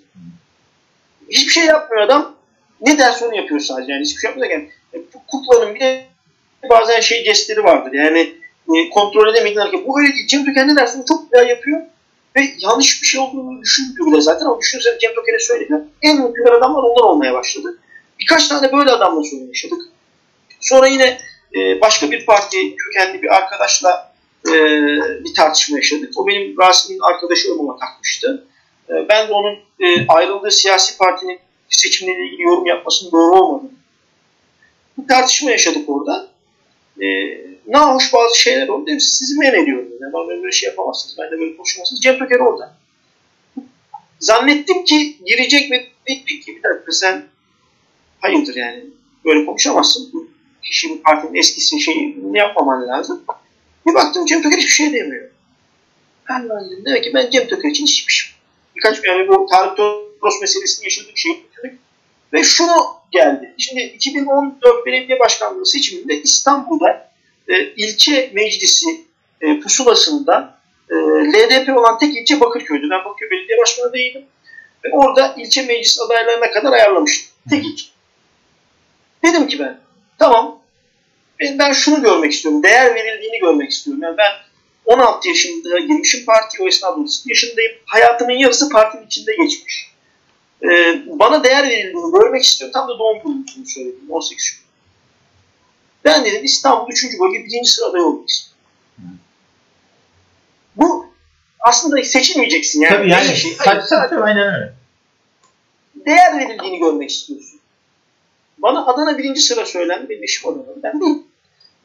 [1.29, 2.35] Hiçbir şey yapmıyor adam.
[2.81, 3.91] Ne derse onu yapıyor sadece.
[3.91, 4.51] Yani hiçbir şey yapmıyor.
[4.51, 4.69] Yani,
[5.33, 6.05] kuklanın bir de
[6.69, 7.93] bazen şey jestleri vardır.
[7.93, 8.33] Yani
[8.75, 9.87] e, kontrol edemediğin hareket.
[9.87, 10.27] Bu öyle değil.
[10.27, 11.81] Cem Toker ne çok güzel yapıyor.
[12.35, 14.45] Ve yanlış bir şey olduğunu düşünmüyor bile zaten.
[14.45, 15.73] Ama düşünürsen Cem Toker'e söyledi.
[16.01, 17.79] En mutlu adamlar onlar olmaya başladı.
[18.19, 19.81] Birkaç tane böyle adamla sorun yaşadık.
[20.59, 21.17] Sonra yine
[21.55, 24.13] e, başka bir parti kökenli bir arkadaşla
[24.47, 24.53] e,
[25.23, 26.13] bir tartışma yaşadık.
[26.17, 28.47] O benim Rasim'in arkadaşı olmama takmıştı.
[28.89, 33.82] E, ben de onun e, ayrıldığı siyasi partinin seçimleriyle ilgili yorum yapmasının doğru olmadığını.
[34.97, 36.27] Bir tartışma yaşadık orada.
[37.01, 37.07] E,
[37.67, 38.87] nahoş bazı şeyler oldu.
[38.87, 39.89] Dedim, sizi men ediyorum.
[40.01, 41.17] Yani ben böyle şey yapamazsınız.
[41.19, 42.01] Ben de böyle konuşamazsınız.
[42.01, 42.77] Cem Toker orada.
[44.19, 47.23] Zannettim ki girecek ve dedik ki bir dakika sen
[48.19, 48.83] hayırdır yani
[49.25, 50.09] böyle konuşamazsın.
[50.13, 50.27] Bu
[50.63, 53.23] kişinin partinin eskisi şeyi ne yapmaman lazım.
[53.87, 55.29] Bir baktım Cem Toker hiçbir şey demiyor.
[56.29, 58.33] Ben de dedim demek ki ben Cem Toker için hiçbir
[58.75, 61.79] Birkaç yani bu Tarık Toros meselesini yaşadık şey yaşadık.
[62.33, 63.53] Ve şunu geldi.
[63.57, 67.11] Şimdi 2014 belediye başkanlığı seçiminde İstanbul'da
[67.47, 68.87] e, ilçe meclisi
[69.41, 70.95] e, pusulasında e,
[71.33, 72.87] LDP olan tek ilçe Bakırköy'dü.
[72.91, 74.25] Ben Bakırköy Belediye Başkanı değildim.
[74.85, 77.33] Ve orada ilçe meclis adaylarına kadar ayarlamıştım.
[77.49, 77.85] Tek ilçe.
[79.23, 79.79] Dedim ki ben
[80.19, 80.61] tamam
[81.39, 82.63] ben, ben şunu görmek istiyorum.
[82.63, 84.03] Değer verildiğini görmek istiyorum.
[84.03, 84.31] Yani ben
[84.85, 87.71] 16 yaşında girmişim partiye o esnada 30 yaşındayım.
[87.85, 89.92] Hayatımın yarısı partinin içinde geçmiş.
[90.63, 92.73] Ee, bana değer verildiğini görmek istiyorum.
[92.73, 94.63] Tam da doğum günümü söyledim 18 Şubat.
[96.05, 97.03] Ben dedim İstanbul 3.
[97.19, 97.65] bölge 1.
[97.65, 98.29] sırada olmak
[100.75, 101.05] Bu
[101.59, 102.93] aslında seçilmeyeceksin yani.
[102.93, 103.35] Tabii yani.
[103.35, 103.57] Şey.
[103.57, 104.73] Hayır, tabii, aynen öyle.
[106.05, 107.59] Değer verildiğini görmek istiyorsun.
[108.57, 110.09] Bana Adana birinci sıra söylendi.
[110.09, 110.83] Benim işim Adana.
[110.83, 111.23] Ben değil.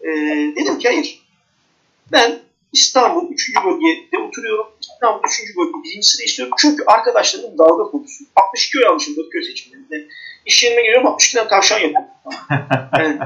[0.01, 1.23] Ee, dedim ki hayır.
[2.13, 2.39] Ben
[2.73, 3.57] İstanbul 3.
[3.65, 4.67] bölgede oturuyorum.
[4.81, 5.57] İstanbul 3.
[5.57, 6.03] bölge 1.
[6.03, 6.55] sıra istiyorum.
[6.59, 8.25] Çünkü arkadaşlarım dalga konusu.
[8.37, 10.09] 62 oy almışım Bakırköy seçimlerinde.
[10.47, 12.09] İş yerime geliyorum 62 tane tavşan yapıyorum.
[12.99, 13.19] Yani,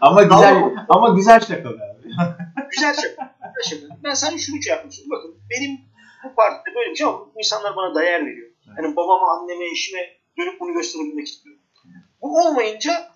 [0.00, 1.70] ama güzel ama güzel şaka
[2.70, 3.34] güzel şaka.
[3.56, 3.98] Güzel şaka.
[4.04, 5.10] Ben sana şunu şey yapmışım.
[5.10, 5.80] Bakın benim
[6.24, 8.50] bu partide böyle bir şey ama bu insanlar bana değer veriyor.
[8.78, 10.00] Yani babama, anneme, eşime
[10.38, 11.60] dönüp bunu gösterebilmek istiyorum.
[12.22, 13.10] Bu olmayınca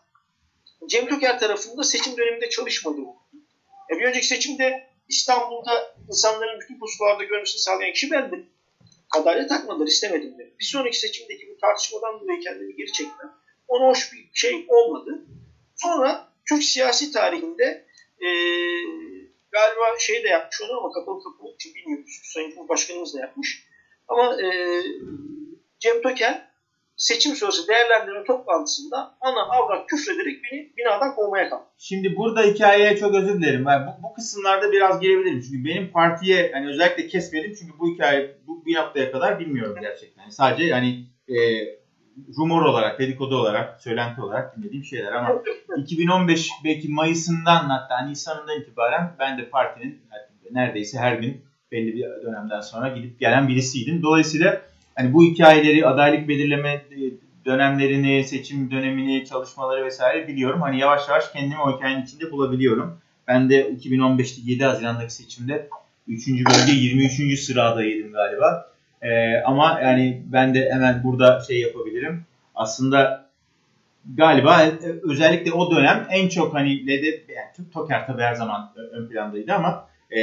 [0.88, 3.17] Cem Töker tarafında seçim döneminde çalışmadı bu.
[3.93, 8.47] E bir önceki seçimde İstanbul'da insanların bütün pusulalarda görmesini sağlayan kişi bendim.
[9.16, 10.55] Adalet takmadılar istemedim dedi.
[10.61, 13.35] Bir sonraki seçimdeki bu tartışmadan dolayı kendimi geri çekmem.
[13.68, 15.27] Ona hoş bir şey olmadı.
[15.77, 17.87] Sonra Türk siyasi tarihinde
[18.21, 18.29] e,
[19.53, 22.21] galiba şey de yapmış onu ama kapalı kapalı için bilmiyoruz.
[22.23, 23.64] Sayın Cumhurbaşkanımız da yapmış.
[24.09, 24.47] Ama e,
[25.79, 26.51] Cem Toker
[26.99, 31.71] seçim sonrası değerlendirme toplantısında ana avrat küfrederek beni binadan kovmaya kalktı.
[31.79, 33.67] Şimdi burada hikayeye çok özür dilerim.
[33.67, 35.41] Ben bu, bu kısımlarda biraz girebilirim.
[35.41, 37.55] Çünkü benim partiye hani özellikle kesmedim.
[37.59, 40.23] Çünkü bu hikaye bu bir haftaya kadar bilmiyorum gerçekten.
[40.23, 41.37] Yani sadece yani e,
[42.39, 45.43] rumor olarak, dedikodu olarak, söylenti olarak dinlediğim şeyler ama
[45.77, 50.03] 2015 belki Mayıs'ından hatta Nisan'ından itibaren ben de partinin
[50.51, 54.03] neredeyse her gün belli bir dönemden sonra gidip gelen birisiydim.
[54.03, 54.63] Dolayısıyla
[54.99, 56.99] hani bu hikayeleri, adaylık belirleme e,
[57.45, 60.61] dönemlerini, seçim dönemini, çalışmaları vesaire biliyorum.
[60.63, 62.99] Hani yavaş yavaş kendimi o hikayenin içinde bulabiliyorum.
[63.29, 65.69] Ben de 2015'te 7 Haziran'daki seçimde
[66.09, 66.29] 3.
[66.29, 67.41] bölge 23.
[67.41, 68.73] sıradaydım galiba.
[69.03, 72.25] Ee, ama yani ben de hemen burada şey yapabilirim.
[72.55, 73.29] Aslında
[74.15, 79.09] galiba e, özellikle o dönem en çok hani LD, yani Toker tabii her zaman ön
[79.09, 80.19] plandaydı ama e,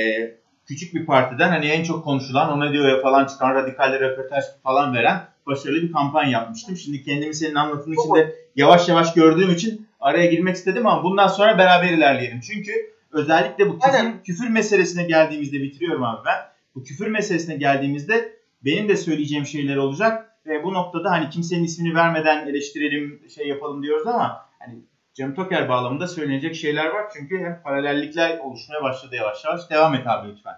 [0.65, 5.27] küçük bir partiden hani en çok konuşulan ona diyor falan çıkan radikalli röportaj falan veren
[5.47, 6.77] başarılı bir kampanya yapmıştım.
[6.77, 11.57] Şimdi kendimi senin anlatımın içinde yavaş yavaş gördüğüm için araya girmek istedim ama bundan sonra
[11.57, 12.39] beraber ilerleyelim.
[12.39, 12.71] Çünkü
[13.11, 16.37] özellikle bu küfür, küfür meselesine geldiğimizde bitiriyorum abi ben.
[16.75, 20.31] Bu küfür meselesine geldiğimizde benim de söyleyeceğim şeyler olacak.
[20.45, 24.79] Ve bu noktada hani kimsenin ismini vermeden eleştirelim, şey yapalım diyoruz ama hani
[25.15, 27.09] Cem Toker bağlamında söylenecek şeyler var.
[27.13, 29.69] Çünkü hem paralellikler oluşmaya başladı yavaş yavaş.
[29.69, 30.55] Devam et abi lütfen.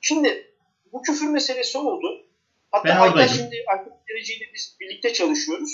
[0.00, 0.54] Şimdi
[0.92, 2.26] bu küfür meselesi oldu.
[2.70, 5.72] Hatta ben şimdi Aykut Dereci'yle biz birlikte çalışıyoruz.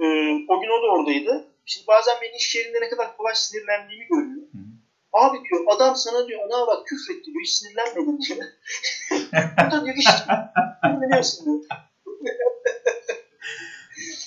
[0.00, 0.04] Ee,
[0.48, 1.48] o gün o da oradaydı.
[1.66, 4.46] Şimdi bazen beni iş yerinde ne kadar kolay sinirlendiğimi görüyor.
[4.52, 4.58] Hı.
[5.12, 8.38] Abi diyor adam sana diyor ona bak küfretti diyor hiç sinirlenmedin diyor.
[9.66, 10.08] Bu da diyor hiç
[10.84, 11.64] sinirleniyorsun diyor.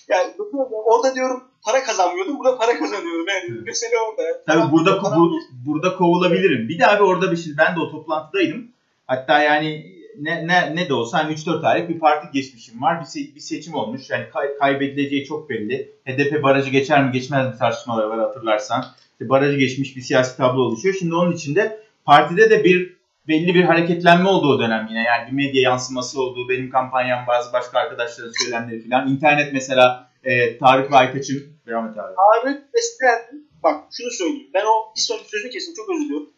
[0.08, 0.34] yani
[0.72, 2.40] orada diyorum para kazanmıyordum.
[2.40, 3.26] Burada para kazanıyorum.
[3.28, 3.66] Yani evet.
[3.66, 4.24] mesele orada.
[4.48, 6.70] Tabii burada bu, burada kovulabilirim.
[6.70, 8.68] Bir de abi orada bir şey ben de o toplantıdaydım.
[9.08, 13.00] Hatta yani ne, ne, ne de olsa hani 3-4 aylık bir parti geçmişim var.
[13.00, 14.10] Bir, se- bir seçim olmuş.
[14.10, 15.92] Yani kay- kaybedileceği çok belli.
[16.06, 18.86] HDP barajı geçer mi geçmez mi tartışmaları var hatırlarsan.
[19.12, 20.96] İşte barajı geçmiş bir siyasi tablo oluşuyor.
[21.00, 22.96] Şimdi onun içinde partide de bir
[23.28, 25.04] belli bir hareketlenme oldu o dönem yine.
[25.04, 26.50] Yani bir medya yansıması oldu.
[26.50, 29.08] Benim kampanyam bazı başka arkadaşların söylemleri falan.
[29.08, 32.16] İnternet mesela e, Tarık ve Aytaç'ın devam et abi.
[32.16, 33.26] Tarık mesela
[33.64, 34.50] bak şunu söyleyeyim.
[34.54, 36.30] Ben o bir sonraki sözünü kesin çok özür diliyorum.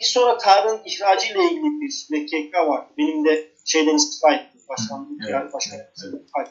[0.00, 2.92] Bir sonra Tarık'ın ihracı ile ilgili bir MKK vardı.
[2.98, 4.60] Benim de şeyden istifa ettim.
[4.68, 6.50] Başkanlık evet, yani başkan evet, evet.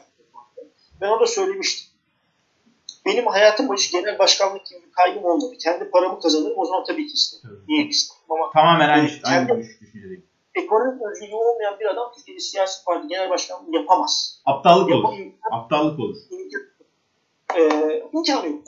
[1.00, 1.94] Ben orada söylemiştim.
[3.06, 5.54] Benim hayatım başı genel başkanlık gibi bir kaygım olmadı.
[5.64, 7.44] Kendi paramı kazanırım o zaman tabii ki isterim.
[7.48, 7.68] Evet.
[7.68, 8.22] Niye isterim?
[8.28, 10.26] Ama Tamamen aynı, aynı düşüncedeyim.
[10.54, 14.42] Ekonomik özgürlüğü olmayan bir adam Türkiye'de siyasi parti genel başkanlığı yapamaz.
[14.44, 15.32] Aptallık Yapam olur.
[15.52, 16.16] Aptallık olur.
[17.56, 18.64] Ee, imkanı yok.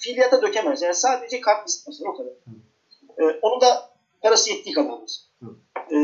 [0.00, 0.82] Fiiliyata dökemez.
[0.82, 2.32] Yani sadece kart listesi o kadar.
[3.18, 5.00] Ee, onu da parası yettiği kadar
[5.92, 5.96] Ee,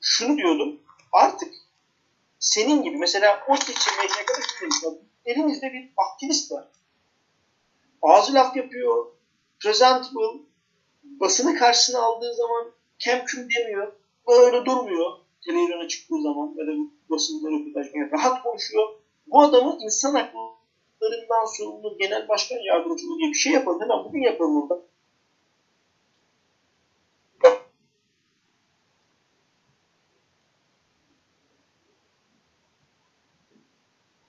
[0.00, 0.80] şunu diyordum.
[1.12, 1.54] Artık
[2.38, 6.68] senin gibi mesela o seçim MKK'da elimizde bir aktivist var.
[8.02, 9.06] Ağzı laf yapıyor.
[9.60, 10.40] Presentable.
[11.02, 13.92] Basını karşısına aldığı zaman kemküm demiyor.
[14.28, 15.12] Böyle durmuyor.
[15.44, 16.72] Televizyona çıktığı zaman ya da
[17.10, 18.88] basında röportaj rahat konuşuyor.
[19.26, 20.14] Bu adamı insan
[21.02, 23.80] haklarından sorumlu genel başkan yardımcılığı diye bir şey yapalım.
[23.80, 24.82] Hemen bugün yapalım burada.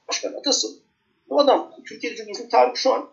[0.07, 0.75] Başkan atasın.
[1.29, 3.09] Bu adam Türkiye Cumhuriyeti'nin tarihi şu an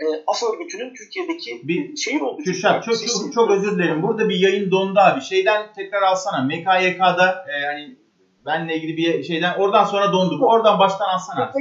[0.00, 2.42] e, AF örgütünün Türkiye'deki bir şehir oldu.
[2.42, 4.02] Kürşat çok, çok, çok özür dilerim.
[4.02, 5.20] Burada bir yayın dondu abi.
[5.20, 6.44] Şeyden tekrar alsana.
[6.44, 7.96] MKYK'da e, yani
[8.46, 10.44] benle ilgili bir şeyden oradan sonra dondu.
[10.46, 11.52] Oradan baştan alsana.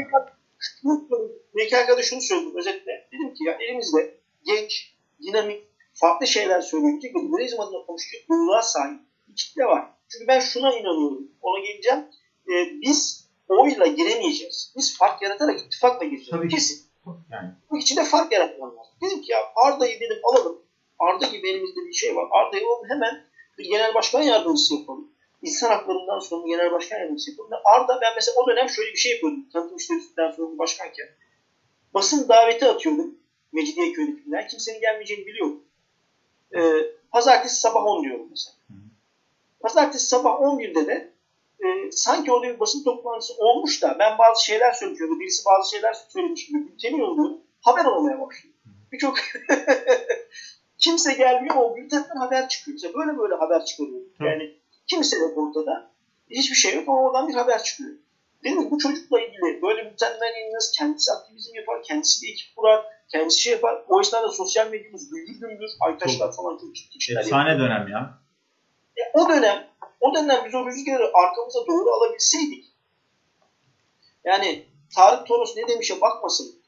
[1.63, 3.07] MKYK'da şunu söyledim özetle.
[3.13, 8.99] Dedim ki ya elimizde genç, dinamik, farklı şeyler söyleyebilecek ve liberalizm adına konuşacak duygular sahip
[9.27, 9.89] bir kitle var.
[10.09, 11.31] Çünkü ben şuna inanıyorum.
[11.41, 11.99] Ona geleceğim.
[12.47, 14.73] E, biz oyla giremeyeceğiz.
[14.77, 16.31] Biz fark yaratarak ittifakla gireceğiz.
[16.31, 16.49] Tabii.
[16.49, 16.91] Kesin.
[17.31, 17.49] Yani.
[17.69, 18.93] Bu içinde fark yaratmam lazım.
[19.01, 20.61] Dedim ki ya Arda'yı dedim alalım.
[20.99, 22.27] Arda gibi elimizde bir şey var.
[22.31, 23.25] Arda'yı alalım hemen
[23.57, 25.11] bir genel başkan yardımcısı yapalım.
[25.41, 27.51] İnsan haklarından sonra genel başkan yardımcısı yapalım.
[27.65, 29.49] Arda ben mesela o dönem şöyle bir şey yapıyordum.
[29.53, 31.07] Tanıtım işlerinden sonra başkanken.
[31.93, 33.15] Basın daveti atıyordum.
[33.51, 34.47] Mecidiyeköy'dekinden.
[34.47, 35.63] Kimsenin gelmeyeceğini biliyorum.
[36.55, 36.61] Ee,
[37.11, 38.55] pazartesi sabah 10 diyorum mesela.
[39.59, 41.11] Pazartesi sabah 11'de de
[41.59, 45.19] e, sanki orada bir basın toplantısı olmuş da ben bazı şeyler söylüyordu.
[45.19, 47.35] Birisi bazı şeyler söylemiş gibi bülteni yolluyor.
[47.61, 48.55] Haber olmaya başlıyor.
[48.91, 49.17] Birçok
[50.77, 52.75] kimse gelmiyor o bültenden haber çıkıyor.
[52.75, 54.01] Mesela böyle böyle haber çıkarıyor.
[54.19, 54.55] Yani
[54.87, 55.91] kimse yok ortada.
[56.29, 57.95] Hiçbir şey yok ama oradan bir haber çıkıyor.
[58.43, 60.71] Dedim bu çocukla ilgili böyle bültenler yayınlarız.
[60.77, 63.83] Kendisi aktivizm yapar, kendisi bir ekip kurar, kendisi şey yapar.
[63.87, 65.71] O esnada sosyal medyamız güldür güldür.
[65.79, 68.19] Arkadaşlar falan çok ciddi işler Efsane dönem ya.
[68.97, 69.67] E, o dönem
[69.99, 72.71] O dönem biz o rüzgarı arkamıza doğru alabilseydik
[74.23, 74.65] yani
[74.95, 76.61] Tarık Toros ne demişe bakmasın.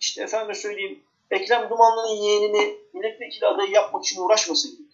[0.00, 4.88] İşte efendim söyleyeyim Ekrem Dumanlı'nın yeğenini milletvekili adayı yapmak için uğraşmasın.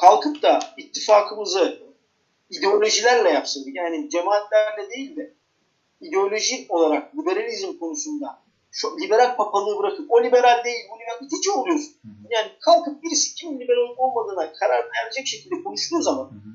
[0.00, 1.89] Kalkıp da ittifakımızı
[2.50, 3.74] ideolojilerle yapsaydık.
[3.74, 5.34] Yani cemaatlerle değil de
[6.00, 11.94] ideolojik olarak liberalizm konusunda şu liberal papalığı bırakıp o liberal değil bu liberal itici oluyorsun.
[12.30, 16.50] Yani kalkıp birisi kim liberal olmadığına karar verecek şekilde konuştuğu zaman hı hı.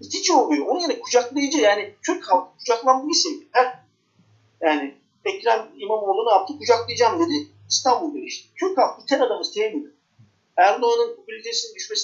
[0.00, 0.66] itici oluyor.
[0.66, 3.42] Onun yerine kucaklayıcı yani Türk halkı kucaklanmayı seviyor.
[3.52, 3.80] Heh.
[4.60, 4.94] Yani
[5.24, 6.58] Ekrem İmamoğlu ne yaptı?
[6.58, 7.48] Kucaklayacağım dedi.
[7.68, 8.48] İstanbul'da işte.
[8.60, 9.92] Türk halkı iten adamı sevmiyor.
[10.56, 11.16] Erdoğan'ın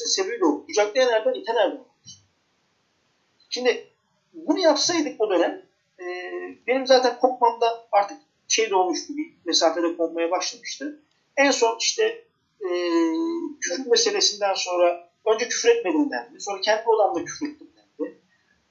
[0.07, 0.66] sebebi de o.
[0.66, 1.86] Kucaklayan Erdoğan iten Erdoğan.
[3.51, 3.88] Şimdi
[4.32, 5.62] bunu yapsaydık o dönem
[6.01, 6.05] e,
[6.66, 8.18] benim zaten kopmamda artık
[8.49, 11.01] şey olmuştu bir mesafede kopmaya başlamıştı.
[11.36, 12.24] En son işte
[12.61, 12.68] e,
[13.61, 16.40] küfür meselesinden sonra önce küfür etmedim dendi.
[16.40, 18.20] Sonra kendi odamda küfür ettim dendi.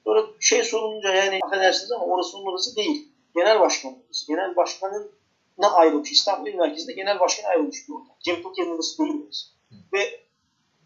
[0.03, 3.07] Sonra şey sorulunca yani affedersiniz ama orası onun orası değil.
[3.36, 4.28] Genel başkan orası.
[4.28, 5.11] Genel başkanın
[5.57, 6.11] na ayrılmış.
[6.11, 8.09] İstanbul İl Merkezi'nde genel başkan ayrılmış bir orada.
[8.19, 9.47] Cem Toker'in orası değil orası.
[9.93, 10.19] Ve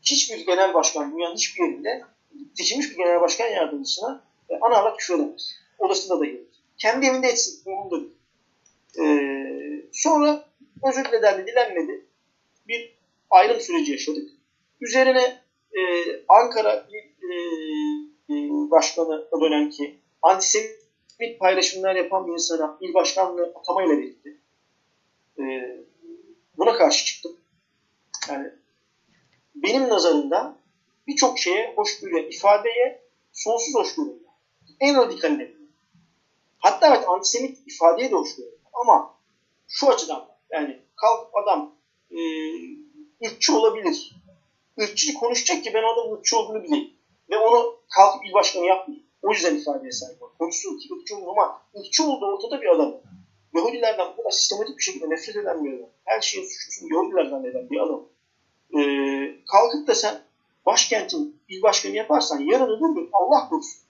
[0.01, 2.03] hiçbir genel başkan dünyanın hiçbir yerinde
[2.53, 5.55] seçilmiş bir genel başkan yardımcısına e, ana avrat küfür edemez.
[5.79, 6.47] Odasında da gelir.
[6.77, 7.65] Kendi evinde etsin.
[7.65, 8.09] Değil.
[8.99, 10.45] Ee, sonra
[10.83, 12.05] özür dilendi, dilenmedi.
[12.67, 12.97] Bir
[13.29, 14.29] ayrım süreci yaşadık.
[14.81, 15.81] Üzerine e,
[16.27, 16.97] Ankara e,
[18.29, 18.35] e,
[18.71, 24.37] Başkanı o dönemki antisemit paylaşımlar yapan bir insana il başkanlığı atamayla verildi.
[25.39, 25.43] E,
[26.57, 27.37] buna karşı çıktım.
[28.29, 28.49] Yani
[29.55, 30.58] benim nazarımda
[31.09, 33.01] birçok şeye hoşgörü, ifadeye
[33.31, 34.19] sonsuz hoşgörü.
[34.79, 35.51] En radikalinde.
[36.59, 38.57] Hatta evet antisemit ifadeye de hoşgörü.
[38.73, 39.15] Ama
[39.67, 41.75] şu açıdan yani kalk adam
[42.11, 42.19] e,
[43.25, 44.15] ırkçı olabilir.
[44.77, 46.93] Irkçı konuşacak ki ben onun ırkçı olduğunu bileyim.
[47.29, 49.05] Ve onu kalkıp il başkanı yapmayayım.
[49.23, 50.29] O yüzden ifadeye sahip var.
[50.39, 52.93] Konuşsun ki ırkçı olur ama ırkçı olduğu ortada bir adam.
[53.55, 55.89] Yahudilerden bu kadar sistematik bir şekilde nefret eden bir adam.
[56.05, 58.05] Her şeyin suçlusunu Yahudilerden eden bir adam.
[58.77, 60.28] Ee, kalkıp da sen
[60.71, 63.81] başkentin il başkanı yaparsan yarın öbür gün Allah korusun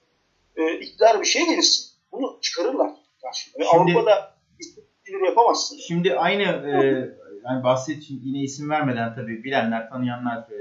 [0.56, 1.86] e, iktidar bir şey gelirsin.
[2.12, 3.54] Bunu çıkarırlar karşına.
[3.60, 5.78] Ve Şimdi, Avrupa'da istedikleri yapamazsın.
[5.88, 6.72] Şimdi aynı e,
[7.46, 10.60] yani bahsettiğim yine isim vermeden tabii bilenler, tanıyanlar e,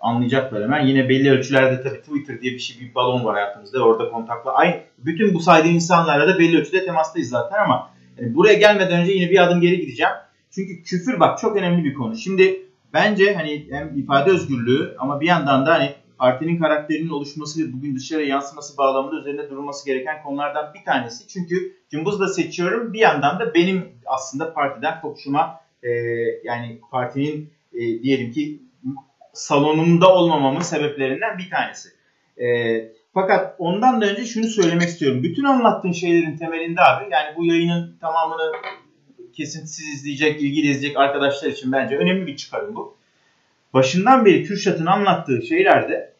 [0.00, 0.86] anlayacaklar hemen.
[0.86, 3.84] Yine belli ölçülerde tabii Twitter diye bir şey bir balon var hayatımızda.
[3.84, 4.52] Orada kontakla.
[4.52, 9.12] Aynı bütün bu saydığım insanlarla da belli ölçüde temastayız zaten ama yani buraya gelmeden önce
[9.12, 10.12] yine bir adım geri gideceğim.
[10.50, 12.16] Çünkü küfür bak çok önemli bir konu.
[12.16, 12.63] Şimdi
[12.94, 17.96] bence hani hem ifade özgürlüğü ama bir yandan da hani partinin karakterinin oluşması ve bugün
[17.96, 21.28] dışarıya yansıması bağlamında üzerinde durulması gereken konulardan bir tanesi.
[21.28, 25.90] Çünkü cımbızla seçiyorum bir yandan da benim aslında partiden kopuşuma e,
[26.44, 28.60] yani partinin e, diyelim ki
[29.32, 31.88] salonunda olmamamın sebeplerinden bir tanesi.
[32.38, 32.46] E,
[33.14, 35.22] fakat ondan da önce şunu söylemek istiyorum.
[35.22, 38.52] Bütün anlattığın şeylerin temelinde abi yani bu yayının tamamını
[39.34, 42.96] kesintisiz izleyecek, ilgili izleyecek arkadaşlar için bence önemli bir çıkarım bu.
[43.74, 46.14] Başından beri Kürşat'ın anlattığı şeylerde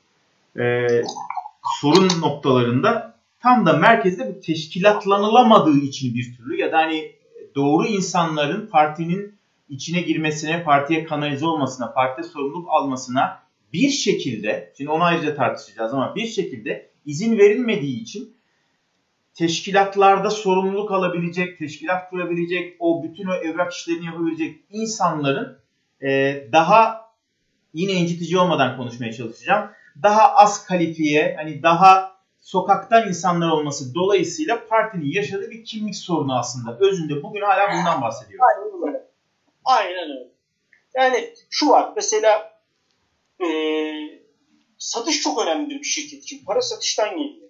[0.58, 0.86] e,
[1.80, 7.12] sorun noktalarında tam da merkezde bu teşkilatlanılamadığı için bir türlü ya da hani
[7.54, 9.34] doğru insanların partinin
[9.68, 13.42] içine girmesine, partiye kanalize olmasına, partide sorumluluk almasına
[13.72, 18.33] bir şekilde, şimdi onu ayrıca tartışacağız ama bir şekilde izin verilmediği için
[19.34, 25.58] teşkilatlarda sorumluluk alabilecek, teşkilat kurabilecek, o bütün o evrak işlerini yapabilecek insanların
[26.02, 26.08] e,
[26.52, 27.10] daha
[27.74, 29.70] yine incitici olmadan konuşmaya çalışacağım.
[30.02, 36.78] Daha az kalifiye, hani daha sokaktan insanlar olması dolayısıyla partinin yaşadığı bir kimlik sorunu aslında.
[36.80, 38.46] Özünde bugün hala bundan bahsediyoruz.
[38.56, 39.04] Aynen öyle.
[39.64, 40.28] Aynen öyle.
[40.94, 42.60] Yani şu var mesela
[43.44, 43.48] e,
[44.78, 46.44] satış çok önemlidir bir şirket için.
[46.44, 47.43] Para satıştan geliyor.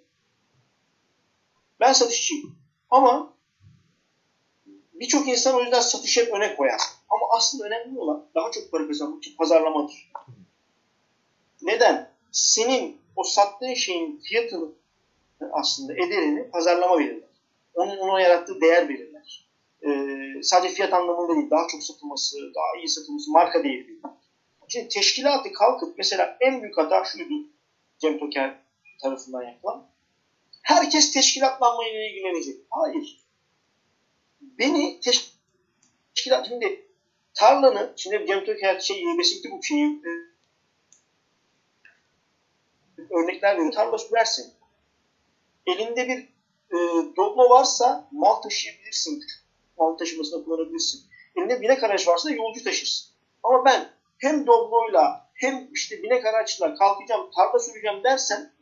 [1.85, 2.57] Ben satışçıyım.
[2.91, 3.33] Ama
[4.93, 6.81] birçok insan o yüzden satışı hep öne koyar.
[7.09, 10.13] Ama aslında önemli olan daha çok para kazanmak için pazarlamadır.
[11.63, 12.11] Neden?
[12.33, 14.69] Senin o sattığın şeyin fiyatını
[15.53, 17.29] aslında ederini pazarlama verirler.
[17.75, 19.49] Onun ona yarattığı değer belirler.
[19.87, 24.11] Ee, sadece fiyat anlamında değil, daha çok satılması, daha iyi satılması, marka değeri belirler.
[24.69, 27.35] Şimdi teşkilatı kalkıp mesela en büyük hata şuydu
[27.99, 28.61] Cem Toker
[29.03, 29.94] tarafından yapılan.
[30.65, 32.57] Herkes teşkilatlanmayla ilgilenecek.
[32.71, 33.21] Hayır.
[34.41, 36.89] Beni teşkilat şimdi
[37.35, 40.11] tarlanı şimdi Cem Toker şey Besikti bu şeyi e,
[43.11, 43.73] örnekler veriyor.
[43.73, 44.55] Tarla sürersin.
[45.67, 46.19] Elinde bir
[46.71, 46.79] e,
[47.17, 49.25] doblo varsa mal taşıyabilirsin.
[49.79, 51.03] Mal taşımasına kullanabilirsin.
[51.37, 53.15] Elinde binek araç varsa yolcu taşırsın.
[53.43, 58.55] Ama ben hem dobloyla hem işte binek araçla kalkacağım, tarla süreceğim dersen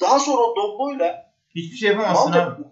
[0.00, 2.62] daha sonra o Doblo'yla hiçbir şey yapamazsın abi.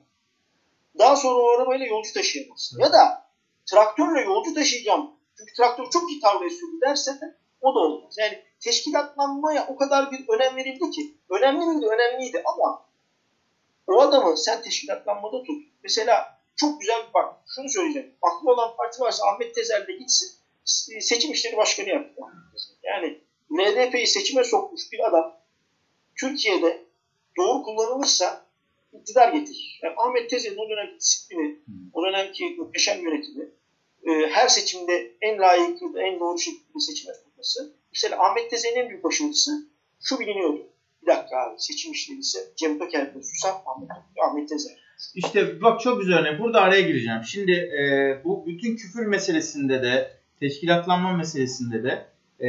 [0.99, 2.81] Daha sonra o arabayla yolcu taşıyamazsın.
[2.81, 3.31] Ya da
[3.71, 5.11] traktörle yolcu taşıyacağım.
[5.39, 8.15] Çünkü traktör çok iyi tarlaya sürdü derse de o da olmaz.
[8.19, 11.17] Yani teşkilatlanmaya o kadar bir önem verildi ki.
[11.31, 11.87] Önemli miydi?
[11.87, 12.85] Önemliydi ama
[13.87, 15.63] o adamı sen teşkilatlanmada tut.
[15.83, 18.15] Mesela çok güzel bir bak şunu söyleyeceğim.
[18.23, 20.43] Aklı olan parti varsa Ahmet Tezel de gitsin
[21.01, 22.23] seçim işleri başkanı yaptı.
[22.83, 23.21] Yani
[23.51, 25.37] NDP'yi seçime sokmuş bir adam
[26.21, 26.82] Türkiye'de
[27.37, 28.47] doğru kullanılırsa
[28.93, 29.81] iktidar getirir.
[29.83, 31.59] Yani Ahmet Tezel'in o dönemki disiplini,
[31.93, 33.45] o dönemki muhteşem yönetimi,
[34.07, 37.75] e, her seçimde en layıklı, en doğru şekilde seçime sokması.
[37.93, 39.51] Mesela Ahmet Tezel'in en büyük başarısı
[40.01, 40.69] şu biliniyordu.
[41.03, 43.91] Bir dakika abi seçim işleri ise Cem Toker'de susam Ahmet,
[44.29, 44.77] Ahmet Tezel.
[45.15, 46.41] İşte bak çok güzel örnek.
[46.41, 47.21] Burada araya gireceğim.
[47.27, 47.85] Şimdi e,
[48.25, 50.11] bu bütün küfür meselesinde de
[50.41, 52.07] teşkilatlanma meselesinde de
[52.47, 52.49] e,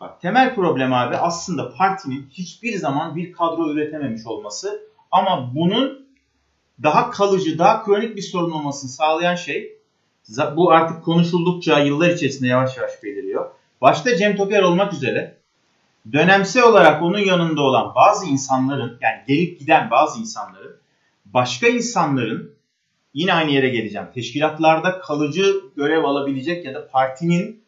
[0.00, 4.80] bak, temel problem abi aslında partinin hiçbir zaman bir kadro üretememiş olması
[5.10, 6.08] ama bunun
[6.82, 9.78] daha kalıcı, daha kronik bir sorun olmasını sağlayan şey
[10.56, 13.50] bu artık konuşuldukça yıllar içerisinde yavaş yavaş beliriyor.
[13.80, 15.38] Başta Cem Toker olmak üzere
[16.12, 20.76] dönemsel olarak onun yanında olan bazı insanların yani gelip giden bazı insanların
[21.24, 22.54] başka insanların
[23.14, 24.06] yine aynı yere geleceğim.
[24.14, 27.64] Teşkilatlarda kalıcı görev alabilecek ya da partinin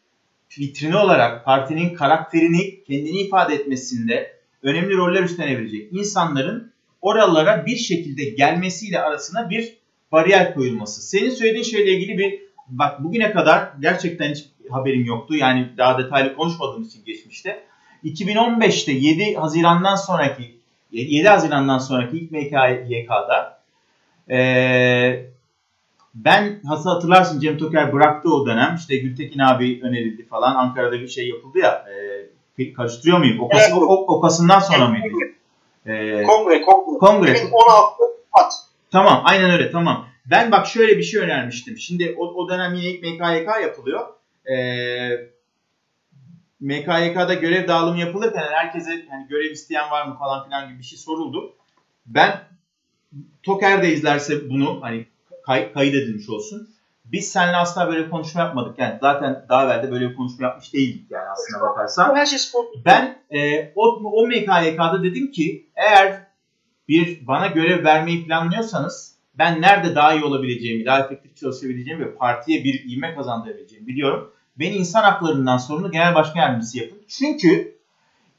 [0.58, 6.72] vitrini olarak partinin karakterini kendini ifade etmesinde önemli roller üstlenebilecek insanların
[7.02, 9.76] oralara bir şekilde gelmesiyle arasına bir
[10.12, 11.02] bariyer koyulması.
[11.02, 15.36] Senin söylediğin şeyle ilgili bir bak bugüne kadar gerçekten hiç haberim yoktu.
[15.36, 17.62] Yani daha detaylı konuşmadığım için geçmişte.
[18.04, 20.56] 2015'te 7 Haziran'dan sonraki
[20.92, 23.60] 7 Haziran'dan sonraki ilk MKYK'da
[24.30, 25.26] ee,
[26.14, 28.74] ben hası hatırlarsın Cem Toker bıraktı o dönem.
[28.74, 30.54] İşte Gültekin abi önerildi falan.
[30.54, 31.86] Ankara'da bir şey yapıldı ya.
[32.58, 33.40] E, karıştırıyor muyum?
[33.40, 33.82] Okası, evet.
[33.82, 35.06] o, Okasından sonra mıydı?
[35.86, 36.98] Ee, kongre, kongre.
[36.98, 37.30] Kongre.
[37.30, 38.02] 2016
[38.32, 38.52] At.
[38.90, 39.70] Tamam, aynen öyle.
[39.70, 40.06] Tamam.
[40.26, 41.76] Ben bak şöyle bir şey önermiştim.
[41.76, 44.06] Şimdi o, o dönem yine ilk MKYK yapılıyor.
[44.50, 45.10] Ee,
[46.60, 50.98] MKYK'da görev dağılımı yapılırken herkese yani görev isteyen var mı falan filan gibi bir şey
[50.98, 51.54] soruldu.
[52.06, 52.40] Ben
[53.42, 55.06] Toker de izlerse bunu hani
[55.50, 56.68] kay, kaydedilmiş olsun.
[57.04, 58.78] Biz seninle asla böyle bir konuşma yapmadık.
[58.78, 62.08] Yani zaten daha evvel de böyle bir konuşma yapmış değildik yani aslına bakarsan.
[62.84, 66.26] Ben e, o, o MKYK'da dedim ki eğer
[66.88, 72.64] bir bana görev vermeyi planlıyorsanız ben nerede daha iyi olabileceğimi, daha efektif çalışabileceğimi ve partiye
[72.64, 74.32] bir ivme kazandırabileceğimi biliyorum.
[74.58, 77.02] Beni insan haklarından sorumlu genel başkan yardımcısı yapın.
[77.08, 77.78] Çünkü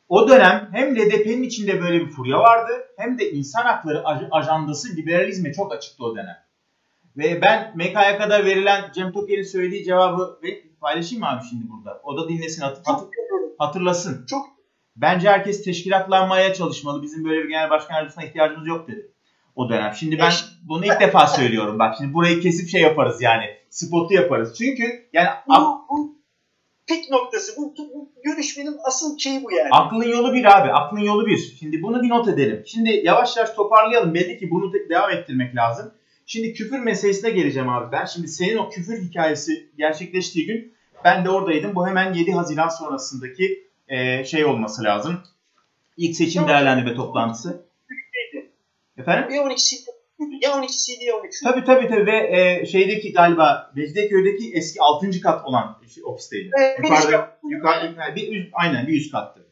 [0.10, 5.54] o dönem hem LDP'nin içinde böyle bir furya vardı hem de insan hakları ajandası liberalizme
[5.54, 6.38] çok açıktı o dönem.
[7.18, 10.40] Ve ben MKYK'da verilen Cem Toker'in söylediği cevabı
[10.82, 12.02] paylaşayım mı abi şimdi burada?
[12.04, 13.08] O da dinlesin, hatır, hatır,
[13.58, 14.26] hatırlasın.
[14.26, 14.46] Çok.
[14.96, 17.02] Bence herkes teşkilatlanmaya çalışmalı.
[17.02, 19.12] Bizim böyle bir genel başkan yardımcısına ihtiyacımız yok dedi
[19.56, 19.94] o dönem.
[19.94, 20.32] Şimdi ben
[20.64, 21.80] bunu ilk defa söylüyorum.
[21.80, 23.44] Bak şimdi burayı kesip şey yaparız yani.
[23.70, 24.58] Spotu yaparız.
[24.58, 26.16] Çünkü yani bu, bu
[26.88, 27.62] pik noktası.
[27.62, 29.70] Bu, bu görüşmenin asıl şeyi bu yani.
[29.72, 30.72] Aklın yolu bir abi.
[30.72, 31.56] Aklın yolu bir.
[31.60, 32.64] Şimdi bunu bir not edelim.
[32.66, 34.14] Şimdi yavaş yavaş toparlayalım.
[34.14, 35.92] Belli ki bunu devam ettirmek lazım.
[36.32, 38.06] Şimdi küfür meselesine geleceğim abi ben.
[38.06, 40.74] Şimdi senin o küfür hikayesi gerçekleştiği gün
[41.04, 41.76] ben de oradaydım.
[41.76, 45.20] Bu hemen 7 Haziran sonrasındaki e, şey olması lazım.
[45.98, 47.66] İlk seçim değerlendirme toplantısı.
[48.98, 49.36] Efendim?
[49.36, 49.76] Ya 12
[50.42, 51.42] ya 12 ya 13.
[51.44, 55.22] Tabii tabii tabii ve e, şeydeki galiba Mecidiyeköy'deki eski 6.
[55.22, 56.52] kat olan ofisteydi.
[56.60, 59.51] Evet, yukarıda, yukarıda, bir üst, aynen bir üst kattı.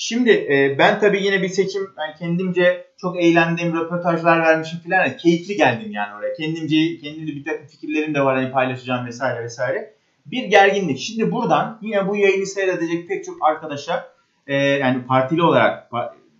[0.00, 5.06] Şimdi e, ben tabii yine bir seçim yani kendimce çok eğlendiğim röportajlar vermişim filan.
[5.06, 6.34] Yani keyifli geldim yani oraya.
[6.34, 9.94] Kendimce kendimde bir takım fikirlerim de var hani paylaşacağım vesaire vesaire.
[10.26, 10.98] Bir gerginlik.
[10.98, 14.12] Şimdi buradan yine bu yayını seyredecek pek çok arkadaşa
[14.46, 15.90] e, yani partili olarak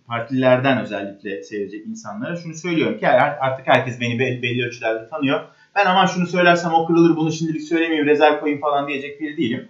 [0.07, 5.41] partililerden özellikle seyredecek insanlara şunu söylüyorum ki artık herkes beni belli, ölçülerde tanıyor.
[5.75, 9.67] Ben ama şunu söylersem o kırılır bunu şimdilik söylemeyeyim rezerv koyayım falan diyecek biri değilim.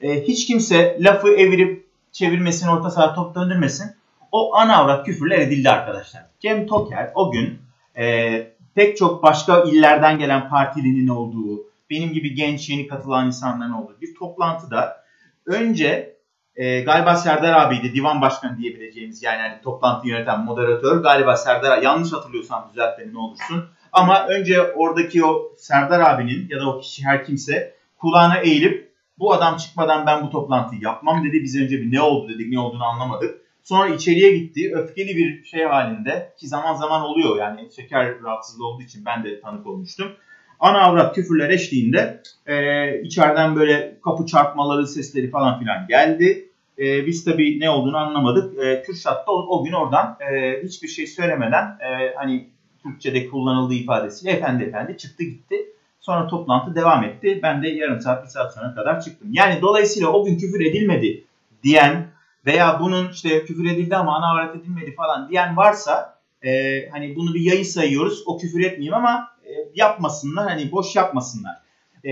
[0.00, 1.81] E, hiç kimse lafı evirip
[2.12, 3.92] çevirmesin, orta saha top döndürmesin.
[4.32, 6.22] O ana avrat küfürler edildi arkadaşlar.
[6.40, 7.58] Cem Toker o gün
[7.96, 8.32] e,
[8.74, 14.14] pek çok başka illerden gelen partilinin olduğu, benim gibi genç yeni katılan insanların olduğu bir
[14.14, 15.04] toplantıda
[15.46, 16.16] önce
[16.56, 22.12] e, galiba Serdar abiydi divan başkanı diyebileceğimiz yani hani toplantı yöneten moderatör galiba Serdar yanlış
[22.12, 23.64] hatırlıyorsam düzelt beni ne olursun.
[23.92, 28.91] Ama önce oradaki o Serdar abinin ya da o kişi her kimse kulağına eğilip
[29.22, 31.42] bu adam çıkmadan ben bu toplantıyı yapmam dedi.
[31.42, 33.40] Biz önce bir ne oldu dedik ne olduğunu anlamadık.
[33.62, 34.72] Sonra içeriye gitti.
[34.74, 39.40] Öfkeli bir şey halinde ki zaman zaman oluyor yani şeker rahatsızlığı olduğu için ben de
[39.40, 40.12] tanık olmuştum.
[40.60, 42.54] Ana avrat küfürler eşliğinde e,
[43.02, 46.48] içeriden böyle kapı çarpmaları sesleri falan filan geldi.
[46.78, 48.64] E, biz tabii ne olduğunu anlamadık.
[48.64, 52.48] E, Kürşat da o, o gün oradan e, hiçbir şey söylemeden e, hani
[52.82, 55.56] Türkçe'de kullanıldığı ifadesiyle efendi efendi çıktı gitti.
[56.02, 57.40] Sonra toplantı devam etti.
[57.42, 59.28] Ben de yarım saat, bir saat sonra kadar çıktım.
[59.32, 61.24] Yani dolayısıyla o gün küfür edilmedi
[61.62, 62.06] diyen
[62.46, 66.50] veya bunun işte küfür edildi ama ana avaret edilmedi falan diyen varsa e,
[66.88, 68.22] hani bunu bir yayı sayıyoruz.
[68.26, 70.48] O küfür etmeyeyim ama e, yapmasınlar.
[70.48, 71.62] Hani boş yapmasınlar.
[72.04, 72.10] E,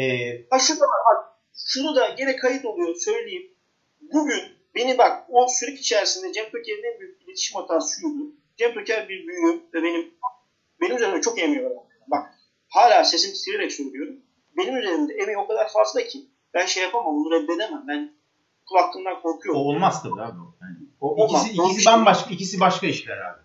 [0.60, 3.50] şurada bak, şunu da gene kayıt oluyor söyleyeyim.
[4.12, 4.42] Bugün
[4.74, 8.32] beni bak o süreç içerisinde Cem Toker'in en büyük iletişim hatası şuydu.
[8.56, 10.10] Cem Toker bir büyüğüm ve benim
[10.80, 11.70] benim üzerime çok emiyor.
[12.70, 14.16] Hala sesim titreyerek söylüyorum.
[14.56, 17.84] Benim üzerimde emeği o kadar fazla ki ben şey yapamam, bunu reddedemem.
[17.88, 18.12] Ben
[18.68, 19.60] kul hakkından korkuyorum.
[19.60, 20.38] O olmaz tabii abi.
[20.62, 21.46] Yani, o Olmaz.
[21.46, 23.40] ikisi, ikisi bambaşka, ikisi başka işler abi.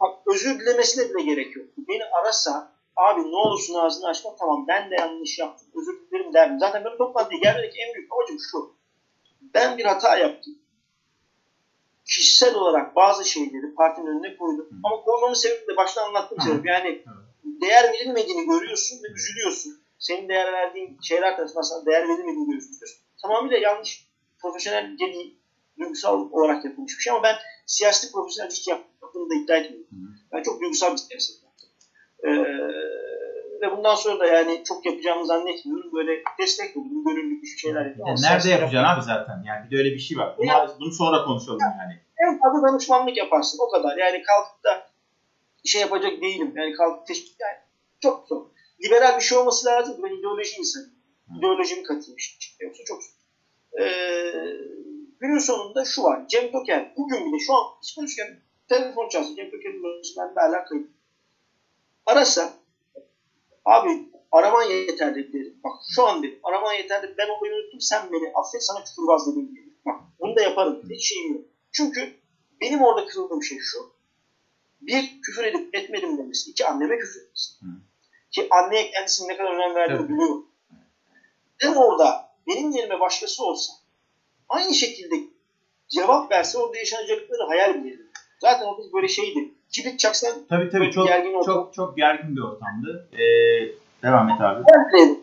[0.00, 1.66] Bak özür dilemesine bile gerek yok.
[1.88, 6.58] Beni arasa abi ne olursun ağzını açma tamam ben de yanlış yaptım özür dilerim derim.
[6.58, 8.74] Zaten benim toplantıya gelmedeki en büyük amacım şu.
[9.54, 10.54] Ben bir hata yaptım.
[12.04, 14.66] Kişisel olarak bazı şeyleri partinin önüne koydum.
[14.70, 14.74] Hı.
[14.84, 16.66] Ama koymamın sebebi de başta anlattığım sebep.
[16.66, 17.25] Yani Hı
[17.62, 19.72] değer verilmediğini görüyorsun ve üzülüyorsun.
[19.98, 22.76] Senin değer verdiğin şeyler tarafından değer verilmediğini görüyorsun.
[23.22, 24.08] Tamamıyla yanlış,
[24.42, 25.38] profesyonel değil,
[25.78, 27.36] duygusal olarak yapılmış bir şey ama ben
[27.66, 29.88] siyasi profesyonel hiç yaptığımı da iddia etmiyorum.
[30.32, 31.68] Ben çok duygusal bir siyaset yaptım.
[32.24, 32.30] Ee,
[33.62, 35.92] ve bundan sonra da yani çok yapacağımı zannetmiyorum.
[35.92, 38.14] Böyle destek oldum, gönüllü bir şeyler yapıyorum.
[38.22, 39.42] Nerede yapacaksın abi zaten?
[39.46, 40.34] Yani bir de öyle bir şey var.
[40.38, 42.00] Bunu, yani, bunu sonra konuşalım yani.
[42.24, 43.96] En fazla danışmanlık yaparsın o kadar.
[43.96, 44.86] Yani kalkıp da
[45.66, 46.52] şey yapacak değilim.
[46.56, 47.58] Yani kalkıp teşvik yani
[48.00, 48.46] çok zor.
[48.84, 49.96] Liberal bir şey olması lazım.
[50.02, 50.92] Ben ideoloji insanıyım.
[51.38, 52.64] İdeolojimi katayım işte.
[52.64, 53.12] Yoksa çok zor.
[53.80, 54.56] Ee,
[55.20, 56.28] günün sonunda şu var.
[56.28, 57.64] Cem Toker bugün bile şu an
[57.96, 59.36] konuşurken telefon çalsın.
[59.36, 60.90] Cem Toker'in bir alakayım.
[62.06, 62.52] Arasa
[63.64, 65.60] abi araman yeterli dedim.
[65.64, 66.38] Bak şu an dedim.
[66.42, 67.14] Araman yeterli.
[67.18, 67.80] Ben olayı unuttum.
[67.80, 68.64] Sen beni affet.
[68.64, 69.26] Sana küfürbaz.
[69.26, 69.74] Dedim.
[69.86, 70.82] Bak bunu da yaparım.
[70.90, 71.44] Hiç şeyim yok.
[71.72, 72.14] Çünkü
[72.60, 73.95] benim orada kırıldığım şey şu
[74.80, 76.50] bir, küfür edip etmedim demesi.
[76.50, 77.52] İki, anneme küfür etmesi.
[77.60, 77.66] Hı.
[78.30, 80.10] Ki anneye kendisinin ne kadar önem verdiğini evet.
[80.10, 80.42] biliyor.
[81.64, 83.72] Ben orada benim yerime başkası olsa
[84.48, 85.14] aynı şekilde
[85.88, 88.06] cevap verse orada yaşanacakları hayal bile
[88.40, 89.50] Zaten o biz böyle şeydi.
[89.70, 93.08] Kibrit çaksan tabii, tabii, çok, gergin çok, çok gergin bir ortamdı.
[93.12, 93.18] Ee,
[94.02, 94.64] devam et abi.
[94.94, 95.16] Evet.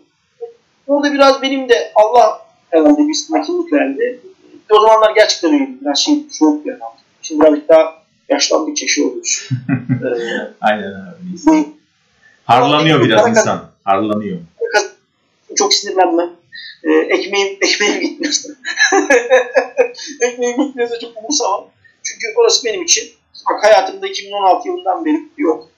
[0.88, 4.20] Orada biraz benim de Allah herhalde bir sakinlik verdi.
[4.72, 5.70] O zamanlar gerçekten öyle.
[5.82, 6.93] Biraz şey soğuk bir adam.
[7.22, 8.03] Şimdi birazcık daha
[8.34, 9.49] yaşlandıkça şey oluyor.
[9.89, 11.65] ee, Aynen öyle.
[12.45, 13.69] Harlanıyor biraz insan.
[13.84, 14.39] Harlanıyor.
[15.55, 16.29] Çok sinirlenme.
[16.84, 18.49] Ee, ekmeğim, ekmeğim gitmiyorsa.
[20.21, 21.67] ekmeğim gitmiyorsa çok umursamam.
[22.03, 23.03] Çünkü orası benim için
[23.49, 25.69] bak hayatımda 2016 yılından beri yok.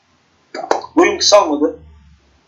[0.95, 1.79] Boyum kısalmadı.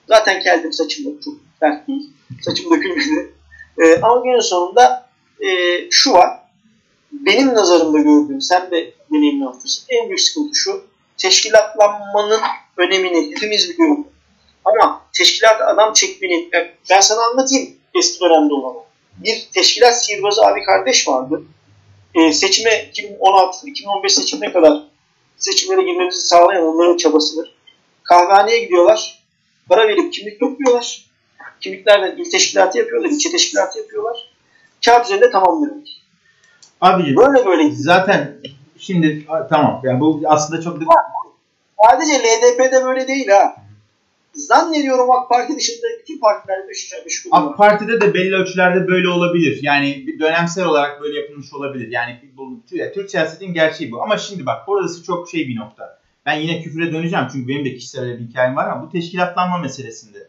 [0.08, 2.10] Zaten keldim saçım da çok sert değil.
[2.42, 3.34] Saçım dökülmedi.
[3.78, 5.48] Ee, ama günün sonunda e,
[5.92, 6.40] şu var.
[7.12, 9.86] Benim nazarımda gördüğüm, sen de deneyimlemişsin.
[9.90, 10.84] En büyük sıkıntı şu.
[11.18, 12.42] Teşkilatlanmanın
[12.78, 14.06] önemini hepimiz biliyoruz.
[14.66, 16.52] Ama teşkilat adam çekmenin,
[16.90, 18.78] ben sana anlatayım eski dönemde olanı.
[19.18, 21.44] Bir teşkilat sihirbazı abi kardeş vardı.
[22.16, 24.84] Ee, seçime 2016, 2015 seçimine kadar
[25.38, 27.56] seçimlere girmemizi sağlayan onların çabasıdır.
[28.04, 29.24] Kahvehaneye gidiyorlar.
[29.70, 31.08] Para verip kimlik topluyorlar.
[31.62, 34.18] Kimliklerden il teşkilatı yapıyorlar, ilçe teşkilatı yapıyorlar.
[34.86, 35.90] Kağıt üzerinde tamamlıyorlar.
[36.82, 38.38] Abi böyle böyle zaten
[38.80, 39.82] Şimdi tamam.
[39.84, 40.80] Yani bu aslında çok...
[41.90, 43.56] Sadece LDP'de böyle değil ha.
[44.34, 46.68] Zannediyorum AK Parti dışında bütün partilerde
[47.06, 49.60] meşgul AK Parti'de de belli ölçülerde böyle olabilir.
[49.62, 51.92] Yani dönemsel olarak böyle yapılmış olabilir.
[51.92, 52.60] Yani bu,
[52.94, 54.04] Türk siyasetin gerçeği bu.
[54.04, 56.00] Ama şimdi bak burası çok şey bir nokta.
[56.26, 60.28] Ben yine küfüre döneceğim çünkü benim de kişisel bir hikayem var ama bu teşkilatlanma meselesinde.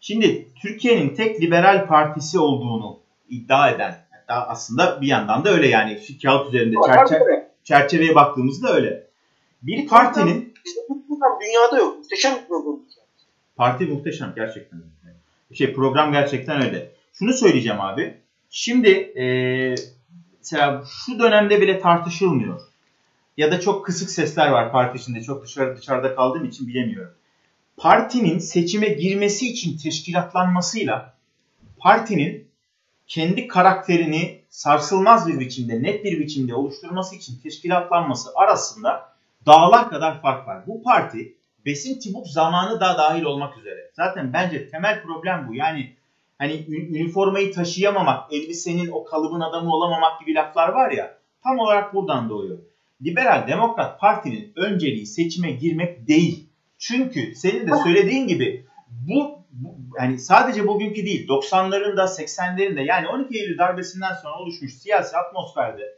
[0.00, 5.98] Şimdi Türkiye'nin tek liberal partisi olduğunu iddia eden hatta aslında bir yandan da öyle yani
[6.22, 9.06] kağıt üzerinde çerçeve çerçeveye baktığımızda öyle.
[9.62, 10.54] Bir partinin
[11.40, 11.98] dünyada yok.
[11.98, 12.80] Muhteşem bir program.
[13.56, 14.82] Parti muhteşem gerçekten.
[15.54, 16.92] Şey program gerçekten öyle.
[17.12, 18.16] Şunu söyleyeceğim abi.
[18.50, 19.24] Şimdi e,
[20.38, 22.60] mesela şu dönemde bile tartışılmıyor.
[23.36, 25.22] Ya da çok kısık sesler var parti içinde.
[25.22, 27.14] Çok dışarı, dışarıda kaldığım için bilemiyorum.
[27.76, 31.14] Partinin seçime girmesi için teşkilatlanmasıyla
[31.78, 32.48] partinin
[33.06, 39.12] kendi karakterini sarsılmaz bir biçimde, net bir biçimde oluşturması için teşkilatlanması arasında
[39.46, 40.66] dağlar kadar fark var.
[40.66, 41.34] Bu parti
[41.66, 43.90] Besim Tibuk zamanı da dahil olmak üzere.
[43.92, 45.54] Zaten bence temel problem bu.
[45.54, 45.92] Yani
[46.38, 52.28] hani üniformayı taşıyamamak, elbisenin o kalıbın adamı olamamak gibi laflar var ya tam olarak buradan
[52.30, 52.58] doğuyor.
[53.04, 56.46] Liberal Demokrat Parti'nin önceliği seçime girmek değil.
[56.78, 59.39] Çünkü senin de söylediğin gibi bu
[59.98, 65.16] yani sadece bugünkü değil 90'ların da 80'lerin de yani 12 Eylül darbesinden sonra oluşmuş siyasi
[65.16, 65.94] atmosferde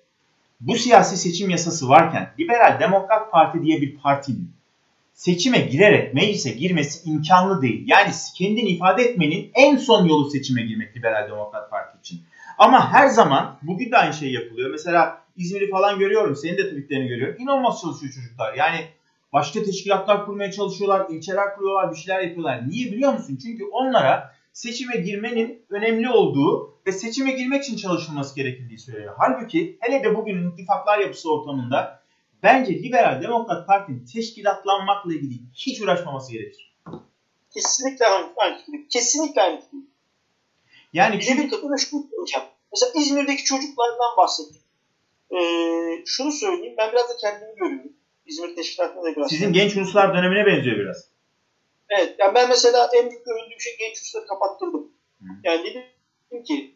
[0.60, 4.50] bu siyasi seçim yasası varken Liberal Demokrat Parti diye bir partinin
[5.14, 7.84] seçime girerek meclise girmesi imkanlı değil.
[7.86, 12.20] Yani kendini ifade etmenin en son yolu seçime girmek Liberal Demokrat Parti için.
[12.58, 14.70] Ama her zaman bugün de aynı şey yapılıyor.
[14.70, 16.36] Mesela İzmir'i falan görüyorum.
[16.36, 17.36] Senin de tweetlerini görüyorum.
[17.38, 18.54] İnanılmaz çalışıyor çocuklar.
[18.54, 18.86] Yani
[19.32, 21.06] başka teşkilatlar kurmaya çalışıyorlar.
[21.10, 21.90] ilçeler kuruyorlar.
[21.90, 22.68] Bir şeyler yapıyorlar.
[22.68, 23.38] Niye biliyor musun?
[23.42, 29.14] Çünkü onlara seçime girmenin önemli olduğu ve seçime girmek için çalışılması gerekildiği söylüyor.
[29.18, 32.02] Halbuki hele de bugün ittifaklar yapısı ortamında
[32.42, 36.74] bence Liberal Demokrat Parti'nin teşkilatlanmakla ilgili hiç uğraşmaması gerekir.
[37.54, 38.06] Kesinlikle
[38.36, 38.88] aynı fikir.
[38.88, 39.78] Kesinlikle aynı fikir.
[40.92, 42.48] Yani bir bir kadına şunu söyleyeceğim.
[42.72, 44.62] Mesela İzmir'deki çocuklardan bahsettik.
[45.30, 46.74] Ee, şunu söyleyeyim.
[46.78, 47.92] Ben biraz da kendimi görüyorum.
[48.26, 49.30] İzmir teşkilatında da biraz.
[49.30, 51.08] Sizin genç uluslar dönemine benziyor biraz.
[51.88, 52.14] Evet.
[52.18, 54.92] Yani ben mesela en büyük övündüğüm şey genç ulusları kapattırdım.
[55.20, 55.24] Hı.
[55.44, 56.74] Yani dedim ki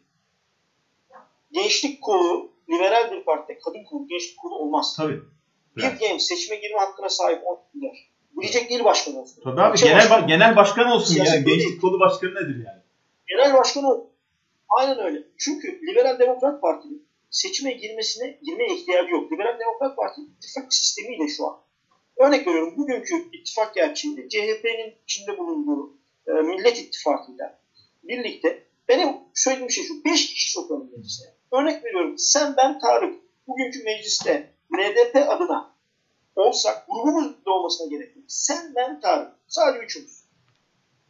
[1.51, 4.95] gençlik kolu liberal bir partide kadın kolu, gençlik kolu olmaz.
[4.97, 5.21] Tabii.
[5.77, 7.97] Bir genç seçime girme hakkına sahip olmalılar.
[8.31, 9.41] Bilecek değil başkan olsun.
[9.43, 11.25] Tabii abi genel, başkan, genel başkan olsun ya.
[11.25, 11.45] Yani.
[11.45, 12.81] Gençlik kolu başkanı nedir yani?
[13.27, 14.05] Genel başkan ol.
[14.69, 15.23] Aynen öyle.
[15.37, 19.31] Çünkü Liberal Demokrat Parti'nin seçime girmesine girmeye ihtiyacı yok.
[19.31, 21.59] Liberal Demokrat Parti ittifak sistemiyle şu an.
[22.17, 25.97] Örnek veriyorum bugünkü ittifak gerçeğinde CHP'nin içinde bulunduğu
[26.27, 27.59] e, Millet İttifakı'yla
[28.03, 30.05] birlikte benim söylediğim şey şu.
[30.05, 31.23] Beş kişi sokalım meclise.
[31.51, 32.17] Örnek veriyorum.
[32.17, 35.75] Sen, ben, Tarık bugünkü mecliste NDP adına
[36.35, 38.25] olsak grubumuz da olmasına gerek yok.
[38.27, 39.31] Sen, ben, Tarık.
[39.47, 40.16] Sadece üçümüz.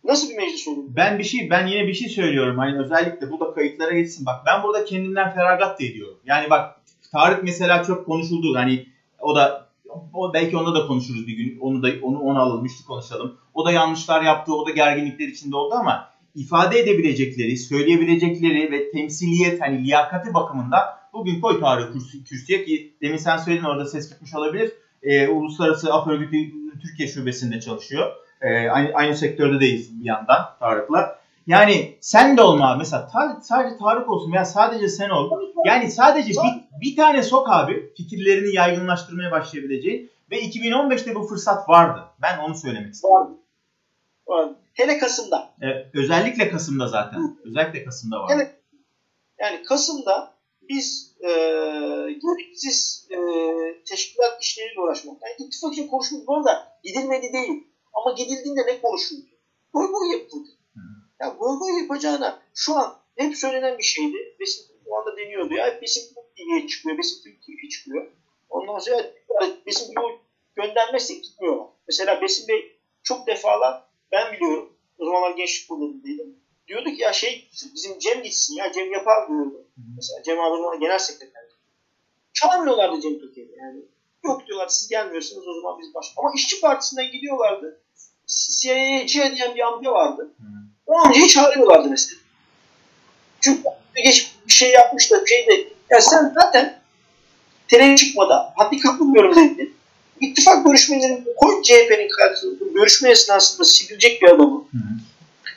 [0.08, 0.84] Nasıl bir meclis olur?
[0.88, 2.58] Ben bir şey, ben yine bir şey söylüyorum.
[2.58, 4.26] Hani özellikle bu da kayıtlara geçsin.
[4.26, 6.18] Bak ben burada kendimden feragat da ediyorum.
[6.26, 6.76] Yani bak
[7.12, 8.56] Tarık mesela çok konuşuldu.
[8.56, 8.88] Hani
[9.20, 9.68] o da
[10.14, 11.60] o belki onda da konuşuruz bir gün.
[11.60, 13.38] Onu da onu ona alalım, işte konuşalım.
[13.54, 19.62] O da yanlışlar yaptı, o da gerginlikler içinde oldu ama ifade edebilecekleri, söyleyebilecekleri ve temsiliyet
[19.62, 20.78] hani liyakati bakımında
[21.14, 24.72] bugün koy Tarık kürsü, kürsüye ki demin sen söyledin orada ses çıkmış olabilir.
[25.04, 26.52] Ee, Uluslararası Af Örgütü
[26.82, 28.12] Türkiye Şubesi'nde çalışıyor.
[28.42, 31.20] Ee, aynı, aynı sektörde değiliz bir yandan Tarık'la.
[31.48, 35.32] Yani sen de olma mesela tar- sadece Tarık olsun veya sadece sen ol.
[35.66, 42.04] Yani sadece bir, bir tane sok abi fikirlerini yaygınlaştırmaya başlayabileceğin ve 2015'te bu fırsat vardı.
[42.22, 43.38] Ben onu söylemek istiyorum.
[44.28, 44.56] Vardı.
[44.74, 45.54] Hele Kasım'da.
[45.62, 47.38] Evet, özellikle Kasım'da zaten.
[47.46, 48.30] özellikle Kasım'da var.
[49.40, 50.34] Yani Kasım'da
[50.70, 51.30] biz e,
[52.58, 53.18] gereksiz e,
[53.90, 55.18] teşkilat işleriyle uğraşmak.
[55.22, 57.67] Yani ittifak için konuşmak bu arada gidilmedi değil.
[57.94, 59.26] Ama gidildiğinde ne konuşuldu?
[59.74, 60.50] Boy yapıldı.
[61.22, 64.36] Ya boy yapacağına şu an hep söylenen bir şeydi.
[64.40, 65.54] Besin o anda deniyordu.
[65.54, 66.98] Ya Besin TV'ye çıkıyor.
[66.98, 68.08] Besin TV çıkıyor.
[68.50, 69.12] Ondan sonra
[69.66, 70.00] Besin TV
[70.56, 71.68] göndermezsek gitmiyorlar.
[71.88, 74.74] Mesela Besin Bey çok defalar ben biliyorum.
[74.98, 76.36] O zamanlar gençlik kurulundaydım.
[76.68, 79.66] Diyordu ki ya şey bizim Cem gitsin ya Cem yapar diyordu.
[79.96, 81.44] Mesela Cem abi genel sekreter.
[82.34, 83.82] Çağırmıyorlardı Cem Türkiye'de yani.
[84.24, 86.22] Yok diyorlar siz gelmiyorsunuz o zaman biz başka.
[86.22, 87.82] Ama işçi partisinden gidiyorlardı.
[88.28, 90.34] CIA'ye diyen bir amca vardı.
[90.86, 92.20] O amcayı çağırıyorlardı mesela.
[93.42, 93.64] Çünkü
[93.96, 96.82] geç bir şey yapmış da şey de ya sen zaten
[97.68, 99.74] tereye çıkmadan hatta katılmıyorum dedi.
[100.22, 104.66] İttifak görüşmelerini koy CHP'nin karşısında görüşme esnasında sivilecek bir adamı.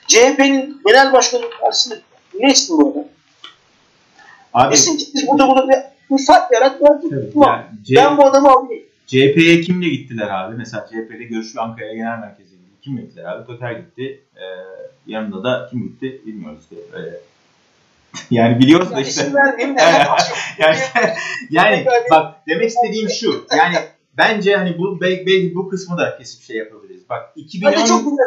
[0.06, 1.98] CHP'nin genel başkanı karşısında
[2.34, 3.04] ne istiyor bu adam?
[4.54, 5.76] Abi, Desin biz burada burada bir,
[6.18, 7.64] fark yaratmak evet, yani,
[7.96, 8.84] ben bu adamı alayım.
[9.06, 10.56] CHP'ye kimle gittiler abi?
[10.56, 12.80] Mesela CHP'de görüşü Ankara Genel Merkezi gitti.
[12.82, 13.46] Kim gittiler abi?
[13.46, 14.20] Toker gitti.
[14.36, 14.40] Ee,
[15.06, 16.64] yanında da kim gitti bilmiyoruz.
[16.92, 17.20] Öyle.
[18.30, 19.32] yani biliyoruz da işte.
[20.58, 20.76] yani,
[21.50, 23.46] yani bak demek istediğim şu.
[23.56, 23.76] Yani
[24.16, 27.08] bence hani bu belki bu kısmı da kesip şey yapabiliriz.
[27.08, 28.26] Bak 2010 Hadi çok güzel.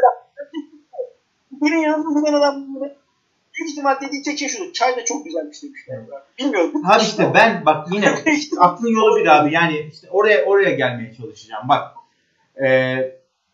[1.51, 2.95] Benim yanımda gülen adam böyle
[3.55, 4.73] büyük ihtimal dediği tek şey şudur.
[4.73, 5.99] Çay da çok güzelmiş demişler.
[6.39, 6.71] Bilmiyorum.
[6.85, 8.09] Abi işte ben bak yine
[8.59, 9.53] aklın yolu bir abi.
[9.53, 11.69] Yani işte oraya oraya gelmeye çalışacağım.
[11.69, 11.93] Bak
[12.63, 12.97] e,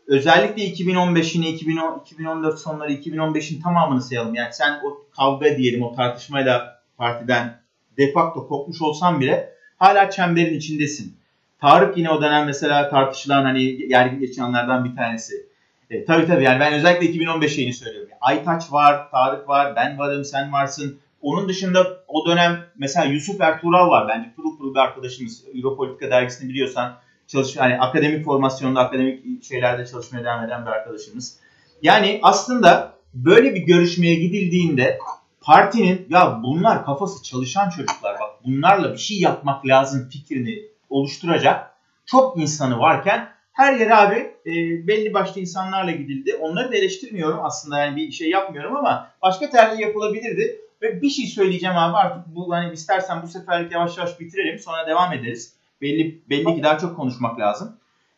[0.07, 4.35] özellikle 2015'ini 2010, 2014 sonları 2015'in tamamını sayalım.
[4.35, 7.61] Yani sen o kavga diyelim o tartışmayla partiden
[7.97, 11.19] de facto kopmuş olsan bile hala çemberin içindesin.
[11.61, 15.48] Tarık yine o dönem mesela tartışılan hani yergi geçenlerden bir tanesi.
[15.89, 18.11] E, tabii tabii yani ben özellikle 2015 şeyini söylüyorum.
[18.21, 20.99] Aytaç var, Tarık var, ben varım, sen varsın.
[21.21, 25.43] Onun dışında o dönem mesela Yusuf Ertuğral var bence pırıl pırıl bir arkadaşımız.
[25.55, 31.39] Europolitika dergisini biliyorsan çalış yani akademik formasyonda, akademik şeylerde çalışmaya devam eden bir arkadaşımız.
[31.81, 34.99] Yani aslında böyle bir görüşmeye gidildiğinde
[35.41, 41.71] partinin ya bunlar kafası çalışan çocuklar bak bunlarla bir şey yapmak lazım fikrini oluşturacak
[42.05, 43.29] çok insanı varken
[43.59, 44.51] her yere abi e,
[44.87, 46.35] belli başlı insanlarla gidildi.
[46.35, 50.61] Onları da eleştirmiyorum aslında yani bir şey yapmıyorum ama başka tercih yapılabilirdi.
[50.81, 54.87] Ve bir şey söyleyeceğim abi artık bu hani istersen bu seferlik yavaş yavaş bitirelim sonra
[54.87, 55.53] devam ederiz.
[55.81, 57.77] Belli belli ki daha çok konuşmak lazım.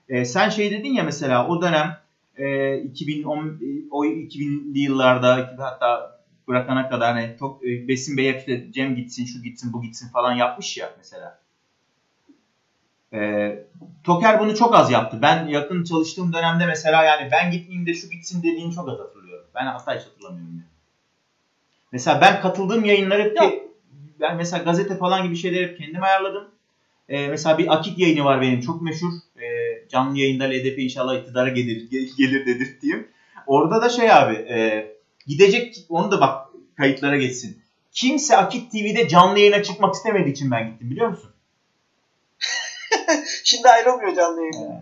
[0.09, 1.97] Ee, sen şey dedin ya mesela o dönem
[2.37, 3.59] e, 2010
[3.91, 7.35] o 2000'li yıllarda hatta bırakana kadar hani
[7.65, 11.40] e, Besim Bey hep Cem gitsin şu gitsin bu gitsin falan yapmış ya mesela.
[13.13, 13.51] E,
[14.03, 15.19] Toker bunu çok az yaptı.
[15.21, 19.45] Ben yakın çalıştığım dönemde mesela yani ben gitmeyeyim de şu gitsin dediğini çok az hatırlıyorum.
[19.55, 20.71] Ben hatta hiç hatırlamıyorum yani.
[21.91, 23.61] Mesela ben katıldığım yayınları hep ke-
[24.19, 26.47] ben mesela gazete falan gibi şeyleri hep kendim ayarladım.
[27.09, 29.11] Ee, mesela bir Akit yayını var benim çok meşhur.
[29.37, 33.07] Ee, canlı yayında LDP inşallah iktidara gelir, gelir dedirttiğim.
[33.47, 34.87] Orada da şey abi e,
[35.27, 36.47] gidecek onu da bak
[36.77, 37.61] kayıtlara geçsin.
[37.91, 41.30] Kimse Akit TV'de canlı yayına çıkmak istemediği için ben gittim biliyor musun?
[43.43, 44.81] Şimdi ayrılmıyor canlı yayında.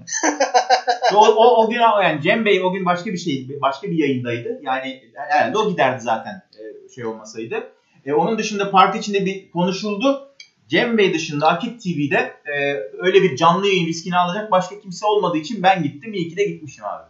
[1.16, 4.60] o, o, o gün yani Cem Bey o gün başka bir şey başka bir yayındaydı.
[4.62, 7.72] Yani herhalde o giderdi zaten e, şey olmasaydı.
[8.06, 10.36] E, onun dışında parti içinde bir konuşuldu.
[10.68, 15.38] Cem Bey dışında Akit TV'de e, öyle bir canlı yayın riskini alacak başka kimse olmadığı
[15.38, 16.14] için ben gittim.
[16.14, 17.10] İyi ki de gitmişim abi.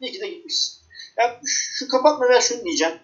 [0.00, 0.78] İyi ki de gitmişsin.
[1.16, 2.94] Ya şu kapatmadan şunu diyeceğim.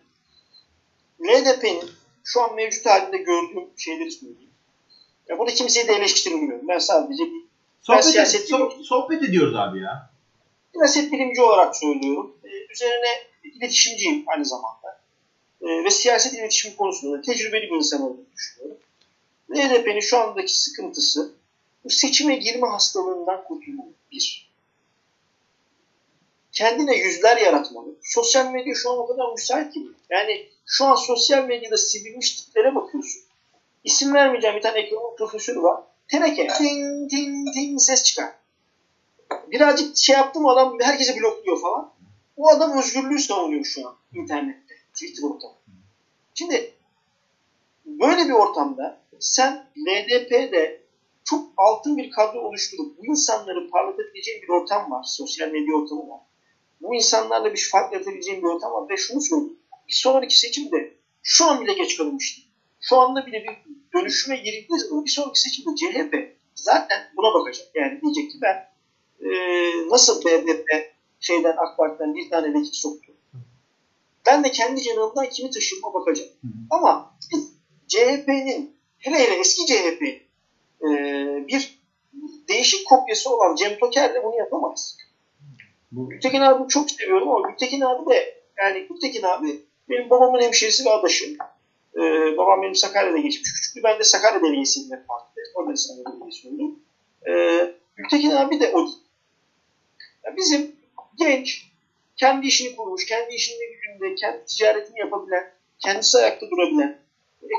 [1.20, 1.90] LDP'nin
[2.24, 4.50] şu an mevcut halinde gördüğüm şeyleri söyleyeyim.
[5.28, 6.68] Ya burada kimseyi de eleştirmiyorum.
[6.68, 7.43] Ben sadece bir
[7.86, 10.10] sohbet, siyaset so- sohbet ediyoruz abi ya.
[10.72, 12.36] Siyaset bilimci olarak söylüyorum.
[12.44, 13.08] Ee, üzerine
[13.44, 15.00] iletişimciyim aynı zamanda.
[15.62, 18.78] Ee, ve siyaset iletişim konusunda tecrübeli bir insan olduğunu düşünüyorum.
[19.50, 21.32] LDP'nin şu andaki sıkıntısı
[21.84, 23.86] bu seçime girme hastalığından kurtulmak.
[24.12, 24.48] Bir.
[26.52, 27.94] Kendine yüzler yaratmalı.
[28.02, 29.82] Sosyal medya şu an o kadar müsait ki.
[30.10, 33.22] Yani şu an sosyal medyada sivilmiş tiplere bakıyorsun.
[33.84, 35.82] İsim vermeyeceğim bir tane ekonomi profesörü var.
[36.14, 36.46] Teneke.
[36.46, 38.30] Ting ting ting ses çıkar.
[39.50, 41.92] Birazcık şey yaptım adam herkese blokluyor falan.
[42.36, 44.74] O adam özgürlüğü savunuyor şu an internette.
[44.92, 45.54] Twitter ortamı.
[46.34, 46.74] Şimdi
[47.86, 50.80] böyle bir ortamda sen LDP'de
[51.24, 55.04] çok altın bir kadro oluşturup bu insanları parlatabileceğin bir ortam var.
[55.04, 56.20] Sosyal medya ortamı var.
[56.80, 58.88] Bu insanlarla bir fark yaratabileceğin bir ortam var.
[58.90, 59.58] Ve şunu söyleyeyim.
[59.88, 62.42] Bir sonraki seçimde şu an bile geç kalınmıştı.
[62.80, 66.14] Şu anda bile bir dönüşüme girildiği zaman bir sonraki seçimde CHP
[66.54, 67.66] zaten buna bakacak.
[67.74, 68.68] Yani diyecek ki ben
[69.20, 69.30] e,
[69.90, 73.12] nasıl BDP şeyden AK Parti'den bir tane vekil soktu.
[74.26, 76.30] Ben de kendi canımdan kimi taşıma bakacağım.
[76.70, 77.14] Ama
[77.88, 80.02] CHP'nin hele hele eski CHP
[80.82, 80.88] e,
[81.48, 81.78] bir
[82.48, 84.96] değişik kopyası olan Cem Toker'le bunu yapamayız.
[85.92, 86.10] Bu...
[86.10, 90.90] Gültekin abi çok seviyorum ama Gültekin abi de yani Gültekin abi benim babamın hemşerisi ve
[90.90, 91.36] adaşım.
[91.96, 93.82] Ee, babam benim Sakarya'da geçmiş küçüktü.
[93.84, 95.40] Ben de Sakarya Belediyesi'nin hep partide.
[95.54, 96.78] Orada Sakarya Belediyesi oldum.
[97.28, 98.88] Ee, Gültekin abi de o.
[100.24, 100.76] Yani bizim
[101.18, 101.70] genç,
[102.16, 106.98] kendi işini kurmuş, kendi işinde gücünde, kendi ticaretini yapabilen, kendisi ayakta durabilen,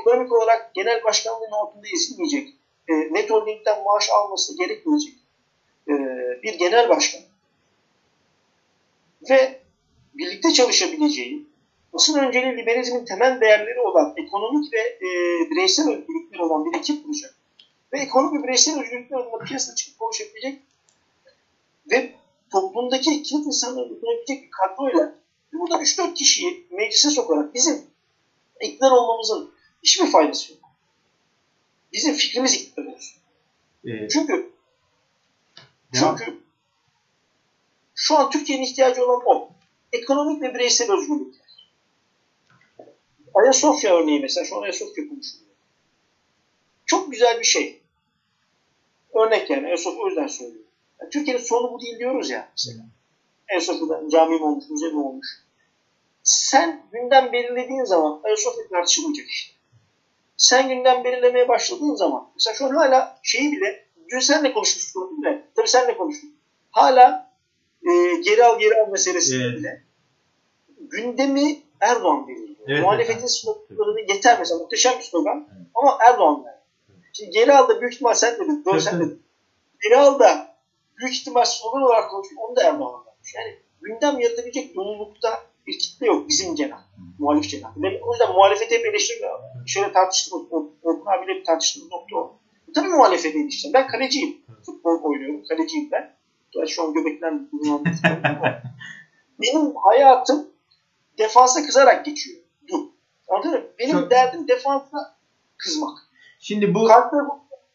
[0.00, 2.48] ekonomik olarak genel başkanlığın altında ezilmeyecek,
[2.88, 5.14] e, net holdingden maaş alması gerekmeyecek
[5.88, 5.92] e,
[6.42, 7.20] bir genel başkan
[9.30, 9.60] ve
[10.14, 11.46] birlikte çalışabileceği,
[11.96, 15.08] asıl önceliği liberalizmin temel değerleri olan ekonomik ve e,
[15.50, 17.34] bireysel özgürlükler olan bir ekip kuracak.
[17.92, 20.62] Ve ekonomik ve bireysel özgürlükler olan piyasada çıkıp konuşabilecek
[21.90, 22.14] ve
[22.52, 25.14] toplumdaki kilit insanları dokunabilecek bir kadroyla
[25.52, 27.82] burada 3-4 kişiyi meclise sokarak bizim
[28.60, 30.60] iktidar olmamızın hiçbir faydası yok.
[31.92, 33.16] Bizim fikrimiz iktidar olsun.
[33.84, 34.10] Evet.
[34.10, 34.52] Çünkü
[35.94, 36.16] Devam.
[36.16, 36.40] çünkü
[37.94, 39.50] şu an Türkiye'nin ihtiyacı olan o.
[39.92, 41.45] Ekonomik ve bireysel özgürlükler.
[43.42, 45.50] Ayasofya örneği mesela, şu an Ayasofya konuşuluyor.
[46.86, 47.82] Çok güzel bir şey.
[49.14, 50.70] Örnek yani, Ayasofya o yüzden söylüyorum.
[51.00, 52.84] Yani Türkiye'nin sonu bu değil diyoruz ya mesela.
[53.50, 55.26] Ayasofya'da cami mi olmuş, müze mi olmuş.
[56.22, 59.56] Sen gündem belirlediğin zaman Ayasofya tartışılmayacak işte.
[60.36, 65.44] Sen gündem belirlemeye başladığın zaman, mesela şu an hala şeyi bile, dün senle konuşmuştuk bile,
[65.56, 66.30] tabii senle konuştuk.
[66.70, 67.32] Hala
[67.82, 67.90] e,
[68.24, 69.58] geri al geri al meselesi evet.
[69.58, 69.82] bile
[70.80, 72.55] gündemi Erdoğan belirliyor.
[72.68, 73.30] Evet, Muhalefetin evet.
[73.30, 75.66] sloganları yeter mesela muhteşem bir slogan evet.
[75.74, 76.56] ama Erdoğan der.
[77.12, 78.64] Şimdi geri al da büyük ihtimal sen dedin.
[78.64, 79.22] Doğru sen dedin.
[79.82, 80.56] Geri al da
[80.96, 82.42] büyük ihtimal slogan olarak konuşuyor.
[82.42, 83.34] Onu da Erdoğan vermiş.
[83.34, 86.80] Yani gündem yaratabilecek dolulukta bir kitle yok bizim cenah.
[87.18, 87.76] Muhalif cenah.
[88.02, 89.40] O yüzden muhalefeti hep eleştiriyor.
[89.66, 90.46] Şöyle tartıştığımız,
[90.82, 92.38] Orkun abiyle tartıştığımız nokta o.
[92.74, 93.74] Tabii muhalefete eleştiriyor.
[93.74, 94.36] Ben kaleciyim.
[94.66, 95.42] Futbol oynuyorum.
[95.48, 96.16] Kaleciyim ben.
[96.52, 97.50] Gerçi şu an göbekten
[99.42, 100.50] Benim hayatım
[101.18, 102.45] defansa kızarak geçiyor.
[103.28, 103.60] Anladın mı?
[103.78, 104.10] Benim Çok...
[104.10, 105.16] derdim defansa
[105.56, 105.98] kızmak.
[106.38, 106.84] Şimdi bu...
[106.84, 107.24] Kartları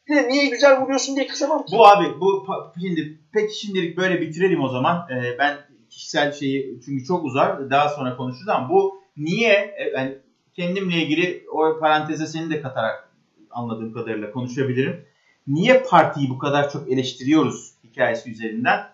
[0.09, 1.77] niye güzel vuruyorsun diye kızamam ki.
[1.77, 2.45] Bu abi bu
[2.81, 5.07] şimdi peki şimdilik böyle bitirelim o zaman.
[5.11, 5.57] Ee, ben
[5.89, 10.17] kişisel şeyi çünkü çok uzar daha sonra konuşuruz ama bu niye e, yani
[10.53, 13.09] kendimle ilgili o paranteze seni de katarak
[13.51, 15.05] anladığım kadarıyla konuşabilirim.
[15.47, 18.89] Niye partiyi bu kadar çok eleştiriyoruz hikayesi üzerinden,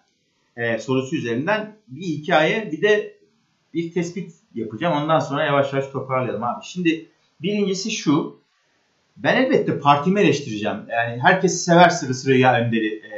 [0.55, 3.16] e, sorusu üzerinden bir hikaye bir de
[3.73, 5.03] bir tespit yapacağım.
[5.03, 6.63] Ondan sonra yavaş yavaş toparlayalım abi.
[6.63, 7.05] Şimdi
[7.41, 8.37] birincisi şu.
[9.17, 10.77] Ben elbette partimi eleştireceğim.
[10.89, 13.17] Yani herkes sever Sırı Sırrıya Önder'i e,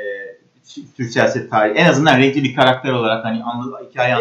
[0.98, 1.78] Türk siyaset tarihi.
[1.78, 4.16] En azından renkli bir karakter olarak hani anlı, hikaye,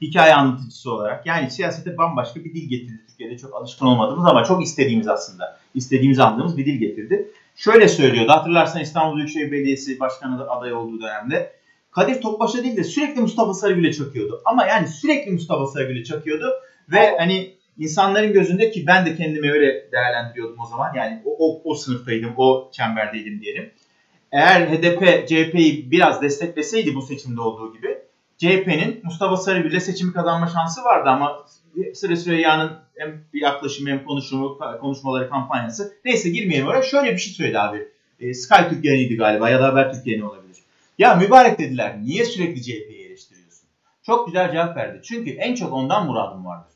[0.00, 1.26] hikaye anlatıcısı olarak.
[1.26, 3.04] Yani siyasete bambaşka bir dil getirdi.
[3.08, 5.58] Türkiye'de çok alışkın olmadığımız ama çok istediğimiz aslında.
[5.74, 7.28] istediğimiz anladığımız bir dil getirdi.
[7.56, 8.32] Şöyle söylüyordu.
[8.32, 11.57] Hatırlarsan İstanbul Büyükşehir Belediyesi Başkanı adayı olduğu dönemde
[11.98, 14.42] Kadir Topbaş'a değil de sürekli Mustafa Sarıgül'e çakıyordu.
[14.44, 16.52] Ama yani sürekli Mustafa Sarıgül'e çakıyordu
[16.92, 20.94] ve hani insanların gözünde ki ben de kendimi öyle değerlendiriyordum o zaman.
[20.94, 23.70] Yani o, o, o sınıftaydım, o çemberdeydim diyelim.
[24.32, 27.98] Eğer HDP CHP'yi biraz destekleseydi bu seçimde olduğu gibi
[28.38, 31.46] CHP'nin Mustafa Sarıgül'le seçimi kazanma şansı vardı ama
[31.94, 35.92] Sıra Süreyya'nın hem bir yaklaşımı hem konuşumu, konuşmaları, kampanyası.
[36.04, 36.82] Neyse girmeyelim oraya.
[36.82, 37.88] Şöyle bir şey söyledi abi.
[38.20, 40.47] E, Sky Türkiye'niydi galiba ya da Haber Türkiye'ni olabilir.
[40.98, 43.68] Ya mübarek dediler niye sürekli CHP'yi eleştiriyorsun?
[44.02, 45.00] Çok güzel cevap verdi.
[45.04, 46.72] Çünkü en çok ondan muradım vardır.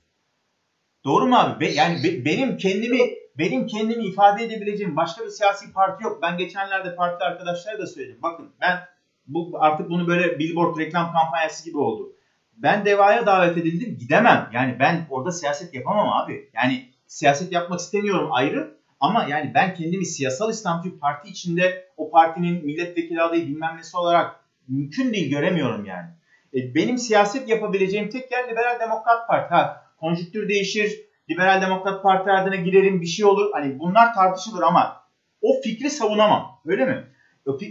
[1.04, 1.60] Doğru mu abi?
[1.60, 2.98] Be, yani be, benim kendimi
[3.38, 6.22] benim kendimi ifade edebileceğim başka bir siyasi parti yok.
[6.22, 8.18] Ben geçenlerde parti arkadaşlara da söyledim.
[8.22, 8.80] Bakın ben
[9.26, 12.12] bu artık bunu böyle billboard reklam kampanyası gibi oldu.
[12.56, 14.50] Ben devaya davet edildim gidemem.
[14.52, 16.50] Yani ben orada siyaset yapamam abi.
[16.54, 18.76] Yani siyaset yapmak istemiyorum ayrı.
[19.03, 24.40] Ama yani ben kendimi siyasal İslamcı parti içinde o partinin milletvekili adayı bilmem nesi olarak
[24.68, 26.09] mümkün değil göremiyorum yani.
[26.55, 29.55] E, benim siyaset yapabileceğim tek yer Liberal Demokrat Parti.
[29.55, 31.00] Ha, konjüktür değişir,
[31.30, 33.50] Liberal Demokrat Parti adına girerim bir şey olur.
[33.53, 35.03] Hani bunlar tartışılır ama
[35.40, 36.61] o fikri savunamam.
[36.66, 37.05] Öyle mi?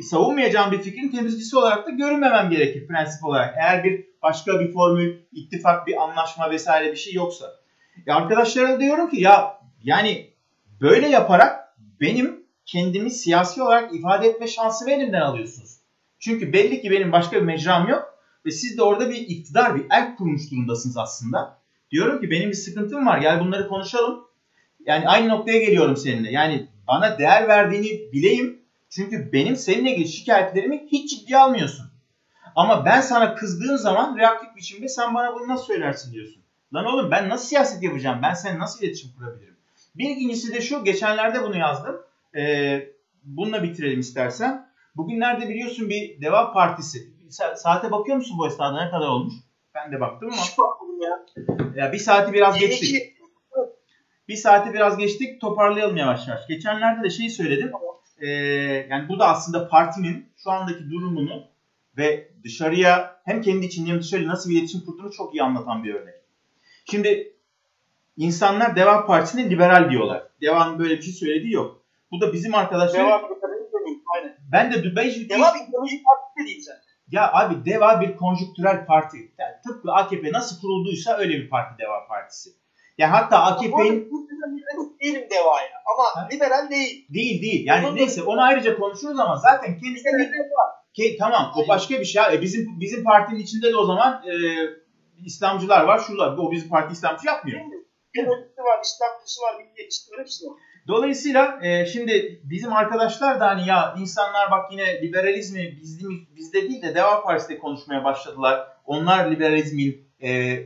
[0.10, 3.56] Savunmayacağım bir fikrin temsilcisi olarak da görünmemem gerekir prensip olarak.
[3.58, 7.46] Eğer bir başka bir formül, ittifak, bir anlaşma vesaire bir şey yoksa.
[8.06, 10.31] Ya arkadaşlara diyorum ki ya yani
[10.82, 15.78] Böyle yaparak benim kendimi siyasi olarak ifade etme şansı elimden alıyorsunuz.
[16.20, 18.14] Çünkü belli ki benim başka bir mecram yok
[18.46, 21.62] ve siz de orada bir iktidar, bir el kurmuş durumdasınız aslında.
[21.92, 24.24] Diyorum ki benim bir sıkıntım var gel bunları konuşalım.
[24.86, 26.32] Yani aynı noktaya geliyorum seninle.
[26.32, 28.62] Yani bana değer verdiğini bileyim.
[28.90, 31.86] Çünkü benim seninle ilgili şikayetlerimi hiç ciddiye almıyorsun.
[32.56, 36.42] Ama ben sana kızdığım zaman reaktif biçimde sen bana bunu nasıl söylersin diyorsun.
[36.74, 38.20] Lan oğlum ben nasıl siyaset yapacağım?
[38.24, 39.51] Ben seninle nasıl iletişim kurabilirim?
[39.96, 42.02] Bir ikincisi de şu, geçenlerde bunu yazdım.
[42.38, 42.80] Ee,
[43.24, 44.66] bununla bitirelim istersen.
[44.96, 46.98] Bugünlerde biliyorsun bir Deva Partisi.
[47.30, 49.34] Sa- saate bakıyor musun bu esnada ne kadar olmuş?
[49.76, 50.42] Ben de baktım ama.
[50.42, 51.26] Hiç bakmadım ya.
[51.76, 53.12] Ya bir saati biraz geçtik.
[54.28, 55.42] Bir saati biraz geçtik.
[55.42, 56.48] Toparlayalım yavaş yavaş.
[56.48, 57.72] Geçenlerde de şeyi söyledim.
[58.18, 58.28] Ee,
[58.90, 61.44] yani bu da aslında partinin şu andaki durumunu
[61.98, 65.94] ve dışarıya hem kendi içinde hem dışarıya nasıl bir iletişim kurduğunu çok iyi anlatan bir
[65.94, 66.16] örnek.
[66.92, 67.31] Şimdi
[68.18, 70.24] İnsanlar Deva Partisi'ne liberal diyorlar.
[70.42, 71.82] Deva'nın böyle bir şey söylediği yok.
[72.12, 73.00] Bu da bizim arkadaşlar.
[73.00, 73.22] Deva
[74.16, 74.38] Aynen.
[74.52, 76.76] Ben de hiç, Deva bir konjüktürel parti değil sen.
[77.12, 79.18] Ya abi Deva bir konjüktürel parti.
[79.38, 82.50] Yani tıpkı AKP nasıl kurulduysa öyle bir parti Deva Partisi.
[82.98, 84.12] Ya hatta AKP'nin
[85.02, 86.30] değilim Deva'ya ama ha?
[86.32, 87.08] liberal değil.
[87.14, 87.66] Değil değil.
[87.66, 90.10] Yani Onun neyse onu ayrıca konuşuruz ama zaten kendisi
[90.94, 92.22] Ke, tamam o başka bir şey.
[92.34, 94.34] E, bizim bizim partinin içinde de o zaman e,
[95.26, 96.42] İslamcılar var, şurada.
[96.42, 97.60] O bizim parti İslamcı yapmıyor.
[97.60, 97.81] Değil mi?
[98.16, 100.54] Demokrasi var, İslamcısı var, milliyetçisi var, hepsi var.
[100.88, 106.06] Dolayısıyla e, şimdi bizim arkadaşlar da hani ya insanlar bak yine liberalizmi bizde,
[106.36, 108.68] bizde değil de Deva Partisi'de konuşmaya başladılar.
[108.86, 110.60] Onlar liberalizmin e,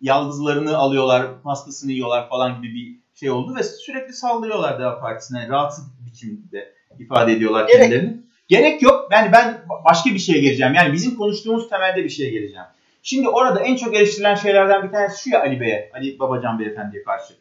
[0.00, 5.48] yaldızlarını alıyorlar, pastasını yiyorlar falan gibi bir şey oldu ve sürekli saldırıyorlar Deva Partisi'ne.
[5.48, 7.80] Rahatsız biçimde ifade ediyorlar Gerek.
[7.80, 8.16] kendilerini.
[8.48, 9.08] Gerek yok.
[9.12, 10.74] Yani ben başka bir şeye geleceğim.
[10.74, 12.66] Yani bizim konuştuğumuz temelde bir şeye geleceğim.
[13.02, 17.02] Şimdi orada en çok eleştirilen şeylerden bir tanesi şu ya Ali Bey'e, Ali Babacan Beyefendi'ye
[17.02, 17.34] karşı.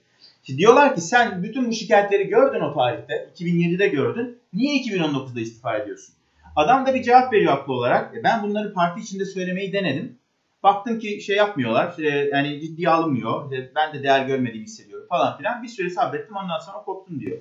[0.44, 4.38] Şimdi diyorlar ki sen bütün bu şikayetleri gördün o tarihte, 2007'de gördün.
[4.54, 6.16] Niye 2019'da istifa ediyorsun?
[6.56, 8.18] Adam da bir cevap veriyor haklı olarak.
[8.18, 10.18] E, ben bunları parti içinde söylemeyi denedim.
[10.64, 13.52] Baktım ki şey yapmıyorlar, e, yani ciddiye alınmıyor.
[13.52, 15.64] E, ben de değer görmediğimi hissediyorum falan filan.
[15.64, 17.38] Bir süre sabrettim ondan sonra koptum diyor.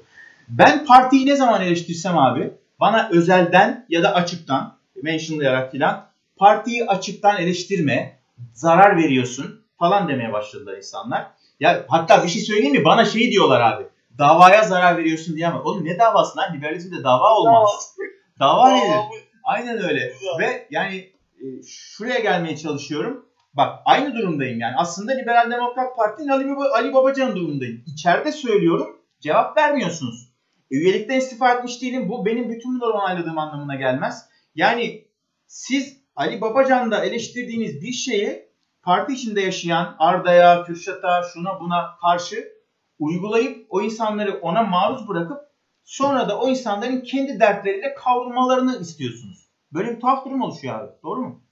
[0.48, 2.50] Ben partiyi ne zaman eleştirsem abi
[2.80, 8.18] bana özelden ya da açıktan mentionlayarak filan partiyi açıktan eleştirme,
[8.54, 11.26] zarar veriyorsun falan demeye başladılar insanlar.
[11.60, 12.84] Ya hatta bir şey söyleyeyim mi?
[12.84, 13.84] Bana şey diyorlar abi.
[14.18, 16.54] Davaya zarar veriyorsun diye ama oğlum ne davası lan?
[16.54, 17.96] Liberalizmde dava olmaz.
[18.40, 19.24] Dava nedir?
[19.44, 20.12] Aynen öyle.
[20.38, 20.96] Ve yani
[21.40, 23.26] e, şuraya gelmeye çalışıyorum.
[23.54, 24.74] Bak aynı durumdayım yani.
[24.76, 27.82] Aslında Liberal Demokrat Parti'nin Ali, Baba, Ali Babacan durumundayım.
[27.86, 28.96] İçeride söylüyorum.
[29.20, 30.32] Cevap vermiyorsunuz.
[30.70, 32.08] E, üyelikten istifa etmiş değilim.
[32.08, 34.28] Bu benim bütün bunları onayladığım anlamına gelmez.
[34.54, 35.04] Yani
[35.46, 38.48] siz Ali Babacan'da eleştirdiğiniz bir şeyi
[38.82, 42.52] parti içinde yaşayan Arda'ya, Kürşat'a, şuna buna karşı
[42.98, 45.38] uygulayıp o insanları ona maruz bırakıp
[45.84, 49.48] sonra da o insanların kendi dertleriyle kavrulmalarını istiyorsunuz.
[49.72, 50.92] Böyle bir tuhaf durum oluşuyor abi.
[51.02, 51.44] Doğru mu?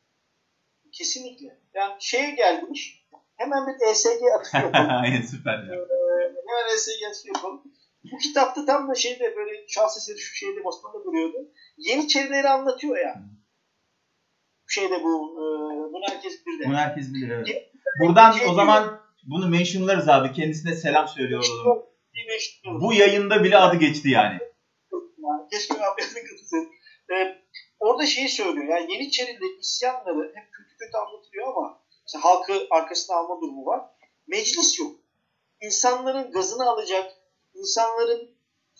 [0.92, 1.60] Kesinlikle.
[1.74, 3.06] Yani şeye gelmiş
[3.36, 4.90] hemen bir ESG atışı yapalım.
[4.90, 5.74] Aynen süper ya.
[5.74, 7.62] Ee, hemen ESG atışı yapalım.
[8.12, 11.36] Bu kitapta tam da şeyde böyle şahs eseri şu şeyde Osmanlı'da duruyordu.
[11.76, 13.14] Yeniçerileri anlatıyor ya.
[14.68, 15.44] Şeyde bu, e,
[15.92, 16.66] bunu herkes bilir.
[16.66, 17.72] Bunu herkes bilir evet.
[18.00, 20.32] Buradan o zaman bunu mentionlarız abi.
[20.32, 21.82] Kendisine selam söylüyor olalım.
[22.80, 24.38] Bu yayında bile adı geçti yani.
[25.50, 26.68] Keşke abi katılsın.
[27.12, 27.38] Ee,
[27.80, 28.66] orada şeyi söylüyor.
[28.68, 33.80] Yani Yeniçeri'de isyanları hep kötü kötü anlatılıyor ama işte halkı arkasına alma durumu var.
[34.26, 34.92] Meclis yok.
[35.60, 37.12] İnsanların gazını alacak,
[37.54, 38.30] insanların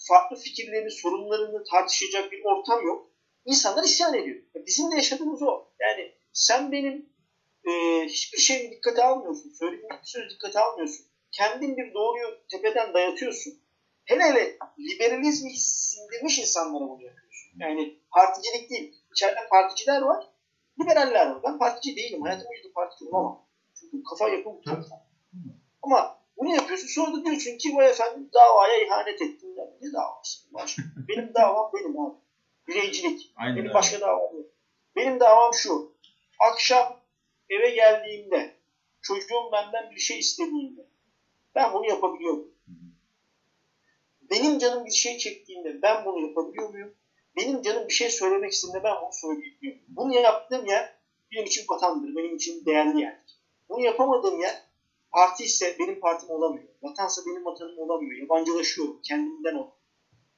[0.09, 3.11] farklı fikirlerini, sorunlarını tartışacak bir ortam yok.
[3.45, 4.43] İnsanlar isyan ediyor.
[4.67, 5.69] Bizim de yaşadığımız o.
[5.81, 7.09] Yani sen benim
[7.65, 9.51] e, hiçbir şeyi dikkate almıyorsun.
[9.51, 11.07] Söylediğim bir söz dikkate almıyorsun.
[11.33, 13.55] Kendin bir doğruyu tepeden dayatıyorsun.
[14.05, 17.53] Hele hele liberalizmi sindirmiş insanlara bunu yapıyorsun.
[17.59, 18.95] Yani particilik değil.
[19.13, 20.27] İçeride particiler var,
[20.81, 21.43] liberaller var.
[21.43, 22.23] Ben partici değilim.
[22.23, 23.47] Hayatım boyunca partici olamam.
[23.81, 24.79] Çünkü kafa yapım çok
[25.83, 26.87] Ama bunu yapıyorsun.
[26.87, 29.57] Sonra da diyorsun ki vay efendim davaya ihanet ettin.
[29.81, 30.41] Ne davası?
[31.09, 32.24] benim davam benim abi.
[32.69, 33.33] Bireycilik.
[33.37, 34.47] Aynen benim başka davam yok.
[34.97, 35.93] Benim davam şu.
[36.41, 37.01] Akşam
[37.51, 38.57] eve geldiğimde
[39.03, 40.87] çocuğum benden bir şey istediğinde
[41.55, 42.49] ben bunu yapabiliyorum.
[44.31, 46.95] Benim canım bir şey çektiğinde ben bunu yapabiliyor muyum?
[47.37, 49.81] Benim canım bir şey söylemek istediğinde ben bunu söyleyebiliyorum.
[49.89, 50.95] Bunu yaptığım yer
[51.33, 53.39] benim için vatandır, benim için değerli yerdir.
[53.69, 54.63] Bunu yapamadığım yer
[55.13, 56.69] parti ise benim partim olamıyor.
[56.83, 58.23] Vatansa benim vatanım olamıyor.
[58.23, 59.73] Yabancılaşıyorum kendimden o.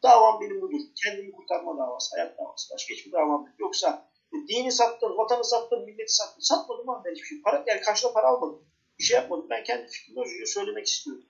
[0.03, 0.81] Davam benim budur.
[1.05, 2.75] Kendimi kurtarma davası, hayat davası.
[2.75, 3.49] Başka hiçbir davam yok.
[3.59, 6.41] Yoksa e, dini sattın, vatanı sattın, milleti sattın.
[6.41, 7.43] Satmadım ama ben hiçbir şey.
[7.43, 8.63] Para, yani karşına para almadım.
[8.99, 9.47] Bir şey yapmadım.
[9.51, 11.25] Ben kendi fikrimi özgürce söylemek istiyorum.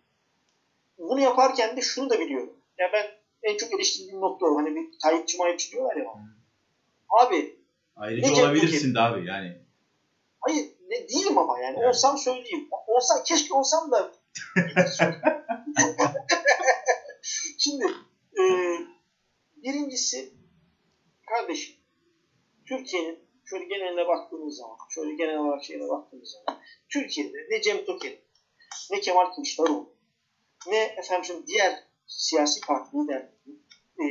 [0.99, 2.57] Bunu yaparken de şunu da biliyorum.
[2.79, 3.07] Ya yani ben
[3.53, 4.57] en çok eleştirdiğim nokta o.
[4.57, 6.07] Hani bir Tayyipçi mayipçi diyorlar ya.
[7.09, 9.59] Abi Ayrıca olabilirsin de abi yani.
[10.41, 11.77] Hayır ne değilim ama yani.
[11.79, 11.89] Evet.
[11.89, 12.69] Olsam söyleyeyim.
[12.87, 14.13] Olsam keşke olsam da
[17.59, 17.85] Şimdi
[18.39, 18.43] e,
[19.67, 20.35] birincisi
[21.27, 21.77] kardeşim
[22.69, 28.13] Türkiye'nin şöyle geneline baktığımız zaman, şöyle genel olarak şeyine baktığımız zaman Türkiye'de ne Cem Toker,
[28.91, 29.97] ne Kemal Kılıçdaroğlu,
[30.67, 33.33] ne efendim diğer siyasi parti liderleri
[33.99, 34.07] e,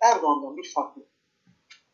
[0.00, 1.08] Erdoğan'dan bir farklı.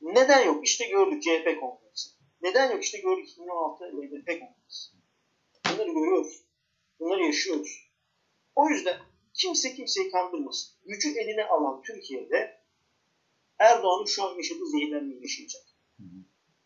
[0.00, 0.64] Neden yok?
[0.64, 2.10] İşte gördük CHP kongresi.
[2.42, 2.84] Neden yok?
[2.84, 4.92] İşte gördük 2016 HDP kongresi.
[5.66, 6.44] Bunları görüyoruz.
[7.00, 7.90] Bunları yaşıyoruz.
[8.54, 8.96] O yüzden
[9.34, 10.76] kimse kimseyi kandırmasın.
[10.86, 12.58] Gücü eline alan Türkiye'de
[13.58, 15.62] Erdoğan'ın şu an yaşadığı zehirlenmeyi yaşayacak.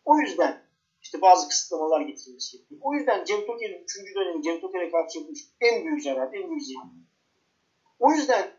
[0.05, 0.63] O yüzden
[1.01, 2.81] işte bazı kısıtlamalar getirilmesi gerekiyor.
[2.83, 4.15] O yüzden Cem Toker'in 3.
[4.15, 7.03] dönemi Cem Toker'e karşı yapılmış en büyük zarar, en büyük zehirlenme.
[7.99, 8.51] O yüzden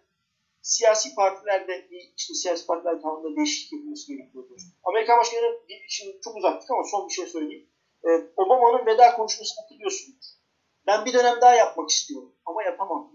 [0.62, 4.60] siyasi partilerde işte siyasi partiler kanununda değişiklik yapılması gerekiyordur.
[4.84, 7.68] Amerikan Başkanı şimdi çok uzaktık ama son bir şey söyleyeyim.
[8.04, 10.38] Ee, Obama'nın veda konuşmasını hatırlıyorsunuz.
[10.86, 13.12] Ben bir dönem daha yapmak istiyorum ama yapamam.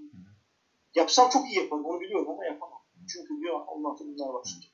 [0.96, 2.82] Yapsam çok iyi yaparım onu biliyorum ama yapamam.
[3.14, 4.72] Çünkü diyor Allah bunlar başlayacak.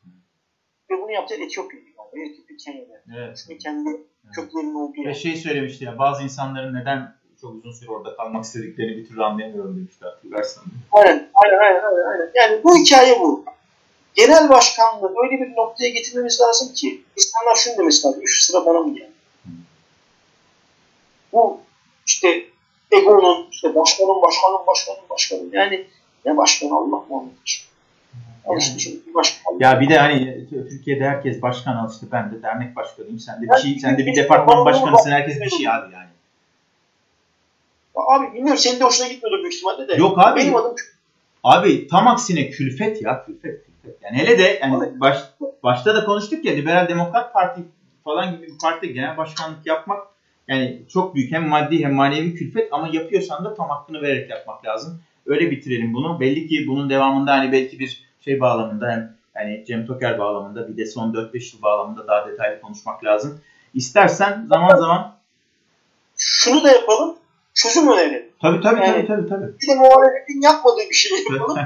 [0.90, 1.86] Ve bunu yaptı Etiyopya'da.
[2.16, 2.30] Yani.
[2.30, 3.02] Etiyopya Kenya'da.
[3.18, 3.44] Evet.
[3.48, 4.36] Çünkü kendi evet.
[4.36, 5.10] köklerinin olduğu yer.
[5.10, 9.24] Ve şey söylemişti ya bazı insanların neden çok uzun süre orada kalmak istediklerini bir türlü
[9.24, 10.64] anlayamıyorum demişti hatırlarsın.
[10.92, 12.32] Aynen, aynen, aynen, aynen.
[12.36, 13.46] Yani bu hikaye bu.
[14.14, 18.22] Genel başkanlığı öyle bir noktaya getirmemiz lazım ki insanlar şunu demesi lazım.
[18.26, 19.12] Şu sıra bana mı geldi?
[21.34, 21.60] Bu
[22.06, 22.46] işte
[22.92, 25.50] egonun, işte başkanım, başkanım, başkanım, başkanım.
[25.52, 25.88] Yani
[26.26, 27.32] ne başkan Allah Muhammed
[28.76, 29.04] için.
[29.60, 33.20] Ya bir de hani Türkiye'de herkes başkan al işte ben de dernek başkanıyım.
[33.20, 35.12] Sen de bir şey, sen de bir departman başkanısın.
[35.12, 36.06] Herkes bir şey abi yani.
[37.96, 39.96] Abi bilmiyorum senin de hoşuna gitmiyordur büyük ihtimalle de.
[39.96, 40.40] Yok abi.
[40.40, 40.76] Benim adım
[41.44, 44.02] Abi tam aksine külfet ya külfet külfet.
[44.04, 45.18] Yani hele de yani baş,
[45.64, 47.62] başta da konuştuk ya Liberal Demokrat Parti
[48.04, 50.08] falan gibi bir parti genel başkanlık yapmak
[50.48, 54.66] yani çok büyük hem maddi hem manevi külfet ama yapıyorsan da tam hakkını vererek yapmak
[54.66, 55.02] lazım.
[55.26, 56.20] Öyle bitirelim bunu.
[56.20, 60.78] Belli ki bunun devamında hani belki bir şey bağlamında hem yani Cem Toker bağlamında bir
[60.78, 63.42] de son 4-5 yıl bağlamında daha detaylı konuşmak lazım.
[63.74, 65.16] İstersen zaman zaman
[66.18, 67.16] şunu da yapalım
[67.54, 68.32] çözüm önerelim.
[68.42, 69.30] Tabii tabii yani, tabii tabii.
[69.30, 69.60] tabii.
[69.62, 71.58] Bir de muhalefetin yapmadığı bir şey yapalım.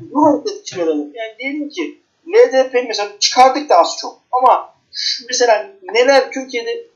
[0.00, 1.10] Bu hareketi çıkaralım.
[1.14, 4.74] Yani diyelim ki LDP mesela çıkardık da az çok ama
[5.28, 6.86] mesela neler Türkiye'de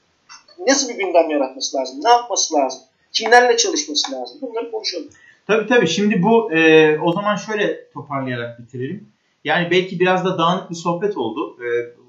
[0.66, 2.05] nasıl bir gündem yaratması lazım?
[2.05, 2.81] Ne yapması lazım?
[3.12, 4.39] Kimlerle çalışması lazım?
[4.41, 5.09] Bunları konuşalım.
[5.49, 5.89] Tabii tabii.
[5.89, 9.09] Şimdi bu e, o zaman şöyle toparlayarak bitirelim.
[9.45, 11.57] Yani belki biraz da dağınık bir sohbet oldu.
[11.61, 11.69] E,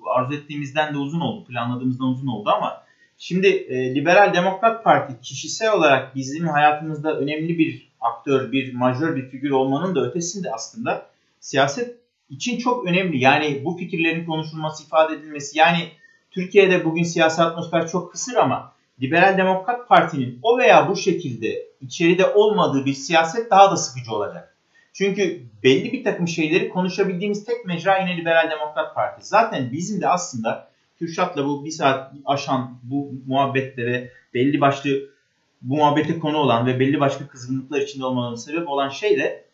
[0.10, 1.46] arzu ettiğimizden de uzun oldu.
[1.46, 2.84] Planladığımızdan uzun oldu ama
[3.22, 9.30] Şimdi e, Liberal Demokrat Parti kişisel olarak bizim hayatımızda önemli bir aktör, bir majör bir
[9.30, 11.10] figür olmanın da ötesinde aslında
[11.40, 11.96] siyaset
[12.30, 13.20] için çok önemli.
[13.20, 15.58] Yani bu fikirlerin konuşulması, ifade edilmesi.
[15.58, 15.80] Yani
[16.32, 22.26] Türkiye'de bugün siyasi atmosfer çok kısır ama Liberal Demokrat Parti'nin o veya bu şekilde içeride
[22.26, 24.56] olmadığı bir siyaset daha da sıkıcı olacak.
[24.94, 29.28] Çünkü belli bir takım şeyleri konuşabildiğimiz tek mecra yine Liberal Demokrat Parti.
[29.28, 30.70] Zaten bizim de aslında
[31.00, 34.90] Kürşat'la bu bir saat aşan bu muhabbetlere belli başlı
[35.62, 39.46] bu muhabbete konu olan ve belli başlı kızgınlıklar içinde olmanın sebep olan şey de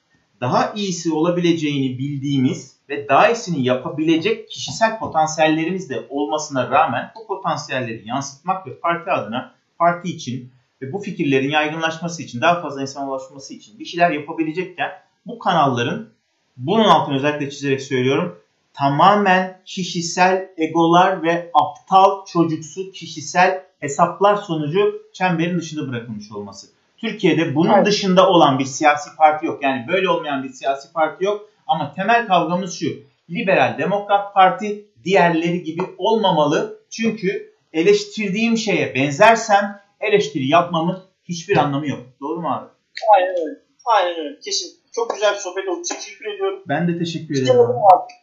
[0.42, 8.08] daha iyisi olabileceğini bildiğimiz ve daha iyisini yapabilecek kişisel potansiyellerimiz de olmasına rağmen bu potansiyelleri
[8.08, 10.52] yansıtmak ve parti adına, parti için
[10.86, 14.92] ve bu fikirlerin yaygınlaşması için, daha fazla insana ulaşması için bir şeyler yapabilecekken
[15.26, 16.10] bu kanalların,
[16.58, 18.40] bunun altını özellikle çizerek söylüyorum,
[18.74, 26.68] tamamen kişisel egolar ve aptal çocuksu kişisel hesaplar sonucu çemberin dışında bırakılmış olması.
[26.98, 27.86] Türkiye'de bunun evet.
[27.86, 29.64] dışında olan bir siyasi parti yok.
[29.64, 31.50] Yani böyle olmayan bir siyasi parti yok.
[31.68, 32.86] Ama temel kavgamız şu.
[33.30, 36.80] Liberal Demokrat Parti diğerleri gibi olmamalı.
[36.90, 42.00] Çünkü eleştirdiğim şeye benzersem eleştiri yapmamın hiçbir anlamı yok.
[42.22, 42.70] Doğru mu abi?
[43.18, 43.60] Aynen öyle.
[43.86, 44.40] Aynen öyle.
[44.40, 44.86] Kesin.
[44.96, 45.82] Çok güzel bir sohbet oldu.
[45.90, 46.64] Teşekkür ediyorum.
[46.68, 47.60] Ben de teşekkür ederim.
[47.60, 48.14] Abi.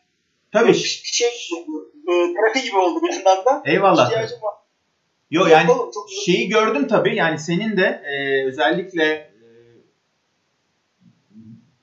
[0.53, 0.75] Tabii.
[0.75, 1.29] Şey,
[2.09, 3.63] e, terapi gibi oldu bir da.
[3.65, 4.13] Eyvallah.
[5.31, 5.71] Yok yani
[6.25, 9.47] şeyi gördüm tabii yani senin de e, özellikle e,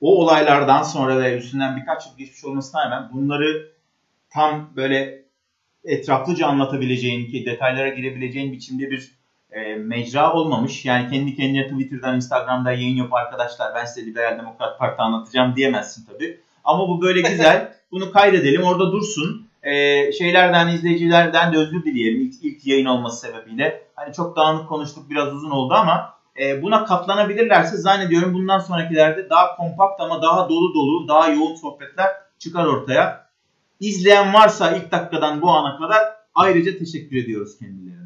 [0.00, 3.72] o olaylardan sonra ve üstünden birkaç yıl geçmiş olmasına rağmen bunları
[4.30, 5.24] tam böyle
[5.84, 9.19] etraflıca anlatabileceğin ki detaylara girebileceğin biçimde bir
[9.52, 10.84] e, mecra olmamış.
[10.84, 16.06] Yani kendi kendine Twitter'dan, Instagram'da yayın yap arkadaşlar ben size Liberal Demokrat Parti anlatacağım diyemezsin
[16.06, 16.40] tabii.
[16.64, 17.72] Ama bu böyle güzel.
[17.92, 23.82] Bunu kaydedelim orada dursun e, şeylerden, izleyicilerden de özür dileyelim ilk, ilk yayın olması sebebiyle.
[23.94, 29.56] Hani çok dağınık konuştuk, biraz uzun oldu ama e, buna katlanabilirlerse zannediyorum bundan sonrakilerde daha
[29.56, 32.08] kompakt ama daha dolu dolu, daha yoğun sohbetler
[32.38, 33.30] çıkar ortaya.
[33.80, 36.02] İzleyen varsa ilk dakikadan bu ana kadar
[36.34, 37.99] ayrıca teşekkür ediyoruz kendilerine.